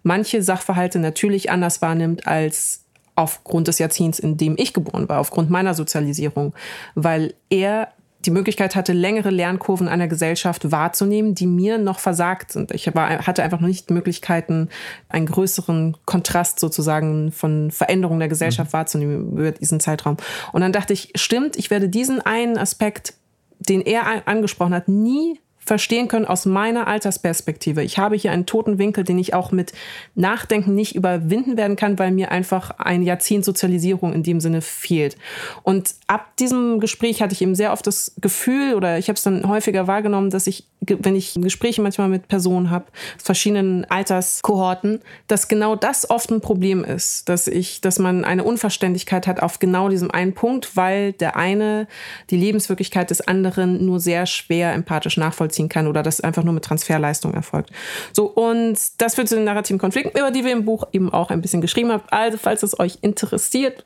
manche 0.03 0.43
Sachverhalte 0.43 1.01
natürlich 1.01 1.51
anders 1.51 1.83
wahrnimmt 1.83 2.27
als 2.27 2.85
aufgrund 3.19 3.67
des 3.67 3.79
Jahrzehnts, 3.81 4.19
in 4.19 4.37
dem 4.37 4.55
ich 4.57 4.73
geboren 4.73 5.09
war, 5.09 5.19
aufgrund 5.19 5.51
meiner 5.51 5.75
Sozialisierung, 5.75 6.55
weil 6.95 7.35
er 7.51 7.89
die 8.25 8.31
Möglichkeit 8.31 8.75
hatte, 8.75 8.93
längere 8.93 9.31
Lernkurven 9.31 9.89
einer 9.89 10.09
Gesellschaft 10.09 10.71
wahrzunehmen, 10.73 11.35
die 11.35 11.47
mir 11.47 11.79
noch 11.79 11.99
versagt 11.99 12.53
sind. 12.53 12.73
Ich 12.73 12.93
war, 12.95 13.27
hatte 13.27 13.43
einfach 13.43 13.61
noch 13.61 13.69
nicht 13.69 13.91
Möglichkeiten, 13.91 14.69
einen 15.09 15.27
größeren 15.27 15.97
Kontrast 16.05 16.59
sozusagen 16.59 17.31
von 17.33 17.71
Veränderungen 17.71 18.21
der 18.21 18.29
Gesellschaft 18.29 18.73
mhm. 18.73 18.77
wahrzunehmen 18.77 19.33
über 19.33 19.53
diesen 19.53 19.81
Zeitraum. 19.81 20.17
Und 20.53 20.61
dann 20.61 20.73
dachte 20.73 20.93
ich, 20.93 21.13
stimmt, 21.15 21.57
ich 21.57 21.71
werde 21.71 21.89
diesen 21.89 22.21
einen 22.21 22.59
Aspekt, 22.59 23.15
den 23.61 23.81
er 23.81 24.27
angesprochen 24.29 24.75
hat, 24.75 24.89
nie 24.89 25.41
verstehen 25.69 26.09
können 26.09 26.25
aus 26.25 26.47
meiner 26.47 26.89
Altersperspektive. 26.89 27.83
Ich 27.83 27.99
habe 27.99 28.17
hier 28.17 28.33
einen 28.33 28.47
toten 28.47 28.79
Winkel, 28.79 29.05
den 29.05 29.19
ich 29.19 29.35
auch 29.35 29.53
mit 29.53 29.73
Nachdenken 30.15 30.75
nicht 30.75 30.97
überwinden 30.97 31.57
werden 31.57 31.77
kann, 31.77 31.99
weil 31.99 32.11
mir 32.11 32.31
einfach 32.31 32.71
ein 32.79 33.03
Jahrzehnt 33.03 33.45
Sozialisierung 33.45 34.15
in 34.15 34.23
dem 34.23 34.41
Sinne 34.41 34.63
fehlt. 34.63 35.17
Und 35.63 35.95
ab 36.07 36.37
diesem 36.39 36.81
Gespräch 36.81 37.23
hatte 37.23 37.35
ich 37.35 37.43
eben 37.43 37.55
sehr 37.55 37.73
oft 37.73 37.87
das 37.87 38.15
Gefühl 38.21 38.75
oder 38.75 38.99
ich 38.99 39.09
habe 39.09 39.17
es 39.17 39.23
dann 39.23 39.47
häufiger 39.47 39.87
wahrgenommen, 39.87 40.31
dass 40.31 40.47
ich, 40.47 40.67
wenn 40.81 41.15
ich 41.15 41.35
Gespräche 41.35 41.83
manchmal 41.83 42.09
mit 42.09 42.29
Personen 42.29 42.71
habe, 42.71 42.87
verschiedenen 43.23 43.85
Alterskohorten, 43.85 45.01
dass 45.27 45.49
genau 45.49 45.77
das 45.77 46.09
oft 46.09 46.31
ein 46.31 46.41
Problem 46.41 46.83
ist, 46.83 47.29
dass 47.29 47.47
ich, 47.47 47.83
dass 47.83 47.99
man 47.99 48.25
eine 48.25 48.43
Unverständlichkeit 48.43 49.27
hat 49.27 49.43
auf 49.43 49.59
genau 49.59 49.91
diesem 49.91 50.11
einen 50.11 50.33
Punkt, 50.33 50.77
weil 50.77 51.13
der 51.13 51.37
eine 51.37 51.87
die 52.31 52.39
Lebenswirklichkeit 52.39 53.11
des 53.11 53.21
anderen 53.21 53.85
nur 53.85 54.01
sehr 54.01 54.25
schwer 54.25 54.73
empathisch 54.73 55.19
nachvollziehen 55.19 55.58
nachvollziehen 55.59 55.69
kann 55.69 55.87
oder 55.87 56.03
das 56.03 56.21
einfach 56.21 56.45
nur 56.45 56.55
mit 56.55 56.65
Transferleistung 56.65 57.35
erfolgt. 57.35 57.71
So, 58.13 58.27
und 58.27 58.79
das 58.99 59.15
führt 59.15 59.29
zu 59.29 59.35
den 59.35 59.45
narrativen 59.45 59.79
Konflikten, 59.79 60.17
über 60.19 60.31
die 60.31 60.45
wir 60.45 60.53
im 60.53 60.65
Buch 60.65 60.87
eben 60.93 61.13
auch 61.13 61.31
ein 61.31 61.41
bisschen 61.41 61.61
geschrieben 61.61 61.91
haben. 61.91 62.03
Also, 62.11 62.39
falls 62.39 62.63
es 62.63 62.79
euch 62.79 62.99
interessiert, 63.03 63.85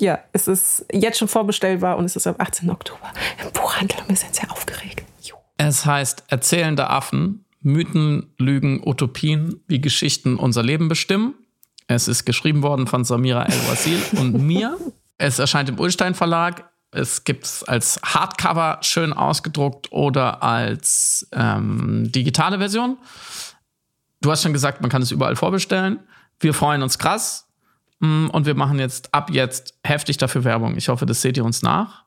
ja, 0.00 0.18
es 0.32 0.48
ist 0.48 0.86
jetzt 0.92 1.18
schon 1.18 1.28
vorbestellbar 1.28 1.96
und 1.96 2.04
es 2.04 2.16
ist 2.16 2.26
am 2.26 2.34
18. 2.38 2.70
Oktober 2.70 3.12
im 3.44 3.52
Buchhandel 3.52 3.98
und 4.00 4.08
wir 4.08 4.16
sind 4.16 4.34
sehr 4.34 4.50
aufgeregt. 4.50 5.04
Jo. 5.22 5.36
Es 5.58 5.86
heißt 5.86 6.24
Erzählende 6.28 6.88
Affen, 6.88 7.44
Mythen, 7.60 8.32
Lügen, 8.38 8.82
Utopien, 8.84 9.60
wie 9.68 9.80
Geschichten 9.80 10.36
unser 10.36 10.62
Leben 10.62 10.88
bestimmen. 10.88 11.34
Es 11.86 12.08
ist 12.08 12.24
geschrieben 12.24 12.62
worden 12.62 12.86
von 12.86 13.04
Samira 13.04 13.44
El-Wasil 13.44 14.00
und 14.18 14.42
mir. 14.42 14.76
Es 15.18 15.38
erscheint 15.38 15.68
im 15.68 15.78
Ulstein 15.78 16.16
Verlag. 16.16 16.71
Es 16.92 17.24
gibt 17.24 17.44
es 17.44 17.64
als 17.64 18.00
Hardcover 18.04 18.78
schön 18.82 19.14
ausgedruckt 19.14 19.90
oder 19.92 20.42
als 20.42 21.26
ähm, 21.32 22.12
digitale 22.12 22.58
Version. 22.58 22.98
Du 24.20 24.30
hast 24.30 24.42
schon 24.42 24.52
gesagt, 24.52 24.82
man 24.82 24.90
kann 24.90 25.02
es 25.02 25.10
überall 25.10 25.34
vorbestellen. 25.34 26.00
Wir 26.38 26.52
freuen 26.52 26.82
uns 26.82 26.98
krass 26.98 27.48
mm, 28.00 28.28
und 28.28 28.44
wir 28.44 28.54
machen 28.54 28.78
jetzt 28.78 29.12
ab 29.14 29.30
jetzt 29.30 29.74
heftig 29.82 30.18
dafür 30.18 30.44
Werbung. 30.44 30.76
Ich 30.76 30.90
hoffe, 30.90 31.06
das 31.06 31.22
seht 31.22 31.38
ihr 31.38 31.44
uns 31.44 31.62
nach. 31.62 32.01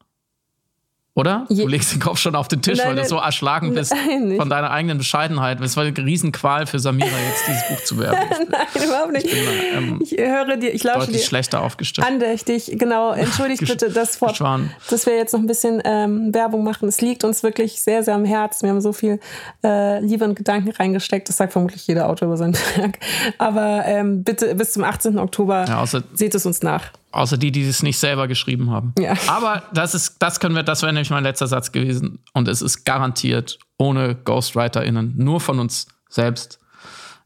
Oder? 1.17 1.45
Je 1.47 1.63
du 1.63 1.69
legst 1.69 1.93
den 1.93 2.01
Kopf 2.01 2.19
schon 2.19 2.35
auf 2.35 2.49
den 2.49 2.61
Tisch, 2.61 2.77
nein, 2.77 2.89
weil 2.89 2.95
du 2.97 3.05
so 3.05 3.15
erschlagen 3.15 3.73
bist 3.73 3.93
nein, 4.07 4.35
von 4.35 4.49
deiner 4.49 4.69
eigenen 4.69 4.97
Bescheidenheit. 4.97 5.61
Es 5.61 5.77
war 5.77 5.85
eine 5.85 5.97
Riesenqual 5.97 6.67
für 6.67 6.77
Samira, 6.77 7.07
jetzt 7.07 7.47
dieses 7.47 7.67
Buch 7.69 7.85
zu 7.85 7.97
werben. 7.99 8.19
nein, 8.49 8.83
überhaupt 8.85 9.13
nicht. 9.13 9.25
Ich, 9.25 9.31
bin, 9.31 9.41
ähm, 9.77 9.99
ich 10.03 10.17
höre 10.17 10.57
dir, 10.57 10.73
ich 10.73 10.83
lausche 10.83 11.13
dir. 11.13 11.19
schlechter 11.19 11.61
aufgestellt. 11.61 12.05
Andächtig, 12.05 12.75
genau. 12.77 13.13
Entschuldigt 13.13 13.65
bitte 13.65 13.89
das 13.91 14.19
Wort, 14.19 14.41
dass 14.89 15.05
wir 15.05 15.15
jetzt 15.15 15.31
noch 15.31 15.39
ein 15.39 15.47
bisschen 15.47 15.81
ähm, 15.85 16.33
Werbung 16.33 16.65
machen. 16.65 16.89
Es 16.89 16.99
liegt 16.99 17.23
uns 17.23 17.43
wirklich 17.43 17.81
sehr, 17.81 18.03
sehr 18.03 18.15
am 18.15 18.25
Herzen. 18.25 18.63
Wir 18.63 18.71
haben 18.71 18.81
so 18.81 18.91
viel 18.91 19.21
äh, 19.63 20.01
Liebe 20.01 20.25
und 20.25 20.35
Gedanken 20.35 20.71
reingesteckt. 20.71 21.29
Das 21.29 21.37
sagt 21.37 21.53
vermutlich 21.53 21.87
jeder 21.87 22.09
Autor 22.09 22.27
über 22.27 22.35
seinen 22.35 22.55
Werk. 22.75 22.99
Aber 23.37 23.83
ähm, 23.85 24.25
bitte 24.25 24.53
bis 24.55 24.73
zum 24.73 24.83
18. 24.83 25.17
Oktober 25.17 25.63
ja, 25.65 25.85
seht 25.85 26.35
es 26.35 26.45
uns 26.45 26.61
nach. 26.61 26.91
Außer 27.15 27.37
die, 27.37 27.49
die 27.49 27.61
es 27.61 27.81
nicht 27.81 27.97
selber 27.97 28.27
geschrieben 28.27 28.71
haben. 28.71 28.93
Ja. 28.99 29.13
Aber 29.27 29.63
das 29.73 29.95
ist, 29.95 30.17
das 30.19 30.41
können 30.41 30.53
wir, 30.53 30.63
das 30.63 30.81
wäre 30.81 30.91
nämlich 30.91 31.11
mein 31.11 31.23
letzter 31.23 31.47
Satz 31.47 31.71
gewesen. 31.71 32.19
Und 32.33 32.49
es 32.49 32.61
ist 32.61 32.83
garantiert 32.83 33.57
ohne 33.77 34.15
GhostwriterInnen, 34.15 35.13
nur 35.15 35.39
von 35.39 35.59
uns 35.59 35.87
selbst 36.09 36.59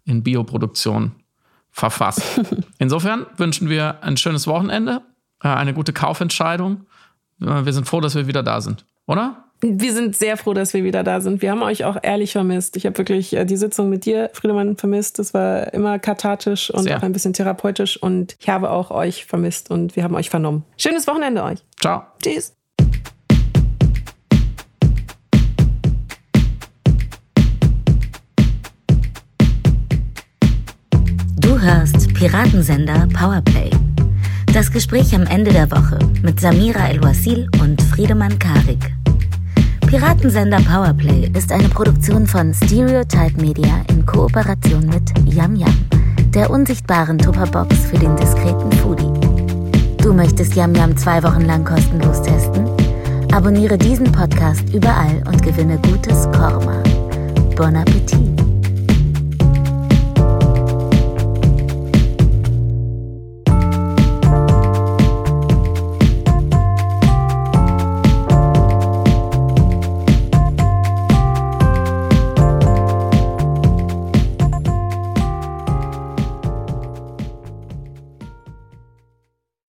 in 0.06 0.22
Bioproduktion 0.22 1.16
verfasst. 1.72 2.22
Insofern 2.78 3.26
wünschen 3.38 3.68
wir 3.68 4.04
ein 4.04 4.16
schönes 4.16 4.46
Wochenende, 4.46 5.02
äh, 5.42 5.48
eine 5.48 5.74
gute 5.74 5.92
Kaufentscheidung. 5.92 6.86
Äh, 7.42 7.66
wir 7.66 7.74
sind 7.74 7.88
froh, 7.88 8.00
dass 8.00 8.14
wir 8.14 8.28
wieder 8.28 8.44
da 8.44 8.62
sind, 8.62 8.86
oder? 9.08 9.49
Wir 9.62 9.94
sind 9.94 10.16
sehr 10.16 10.38
froh, 10.38 10.54
dass 10.54 10.74
wir 10.74 10.84
wieder 10.84 11.04
da 11.04 11.22
sind. 11.22 11.42
Wir 11.42 11.52
haben 11.52 11.62
euch 11.64 11.84
auch 11.84 11.98
ehrlich 12.02 12.32
vermisst. 12.32 12.78
Ich 12.78 12.86
habe 12.86 12.98
wirklich 12.98 13.36
äh, 13.36 13.46
die 13.46 13.58
Sitzung 13.58 13.90
mit 13.90 14.06
dir, 14.06 14.30
Friedemann, 14.34 14.78
vermisst. 14.78 15.20
Das 15.20 15.34
war 15.34 15.74
immer 15.74 16.00
kathartisch 16.00 16.70
und 16.72 16.84
sehr. 16.84 16.98
auch 16.98 17.04
ein 17.04 17.12
bisschen 17.12 17.34
therapeutisch. 17.34 18.02
Und 18.02 18.38
ich 18.40 18.50
habe 18.50 18.72
auch 18.72 18.92
euch 18.92 19.26
vermisst 19.26 19.70
und 19.70 19.96
wir 19.96 20.04
haben 20.04 20.16
euch 20.16 20.30
vernommen. 20.30 20.64
Schönes 20.78 21.08
Wochenende 21.08 21.44
euch. 21.44 21.60
Ciao. 21.80 22.04
Tschüss. 22.24 22.54
Du 31.42 31.60
hörst 31.60 32.14
Piratensender 32.14 33.08
Powerplay. 33.14 33.72
Das 34.54 34.72
Gespräch 34.72 35.14
am 35.14 35.24
Ende 35.24 35.52
der 35.52 35.70
Woche 35.70 36.00
mit 36.24 36.40
Samira 36.40 36.90
El-Wasil 36.90 37.50
und 37.62 37.82
Friedemann 37.82 38.40
Karik. 38.40 38.99
Piratensender 39.90 40.60
Powerplay 40.60 41.32
ist 41.36 41.52
eine 41.52 41.68
Produktion 41.68 42.28
von 42.28 42.54
Stereotype 42.54 43.42
Media 43.42 43.82
in 43.90 44.06
Kooperation 44.06 44.86
mit 44.86 45.12
Yam 45.34 45.56
Yam, 45.56 45.74
der 46.32 46.52
unsichtbaren 46.52 47.18
Tupperbox 47.18 47.76
für 47.86 47.98
den 47.98 48.16
diskreten 48.16 48.72
Foodie. 48.74 49.98
Du 49.98 50.14
möchtest 50.14 50.56
Yam 50.56 50.76
Yam 50.76 50.96
zwei 50.96 51.24
Wochen 51.24 51.42
lang 51.42 51.66
kostenlos 51.66 52.22
testen? 52.22 52.70
Abonniere 53.34 53.80
diesen 53.80 54.12
Podcast 54.12 54.64
überall 54.72 55.24
und 55.26 55.42
gewinne 55.42 55.80
gutes 55.80 56.26
Korma. 56.34 56.84
Bon 57.56 57.76
Appetit! 57.76 58.49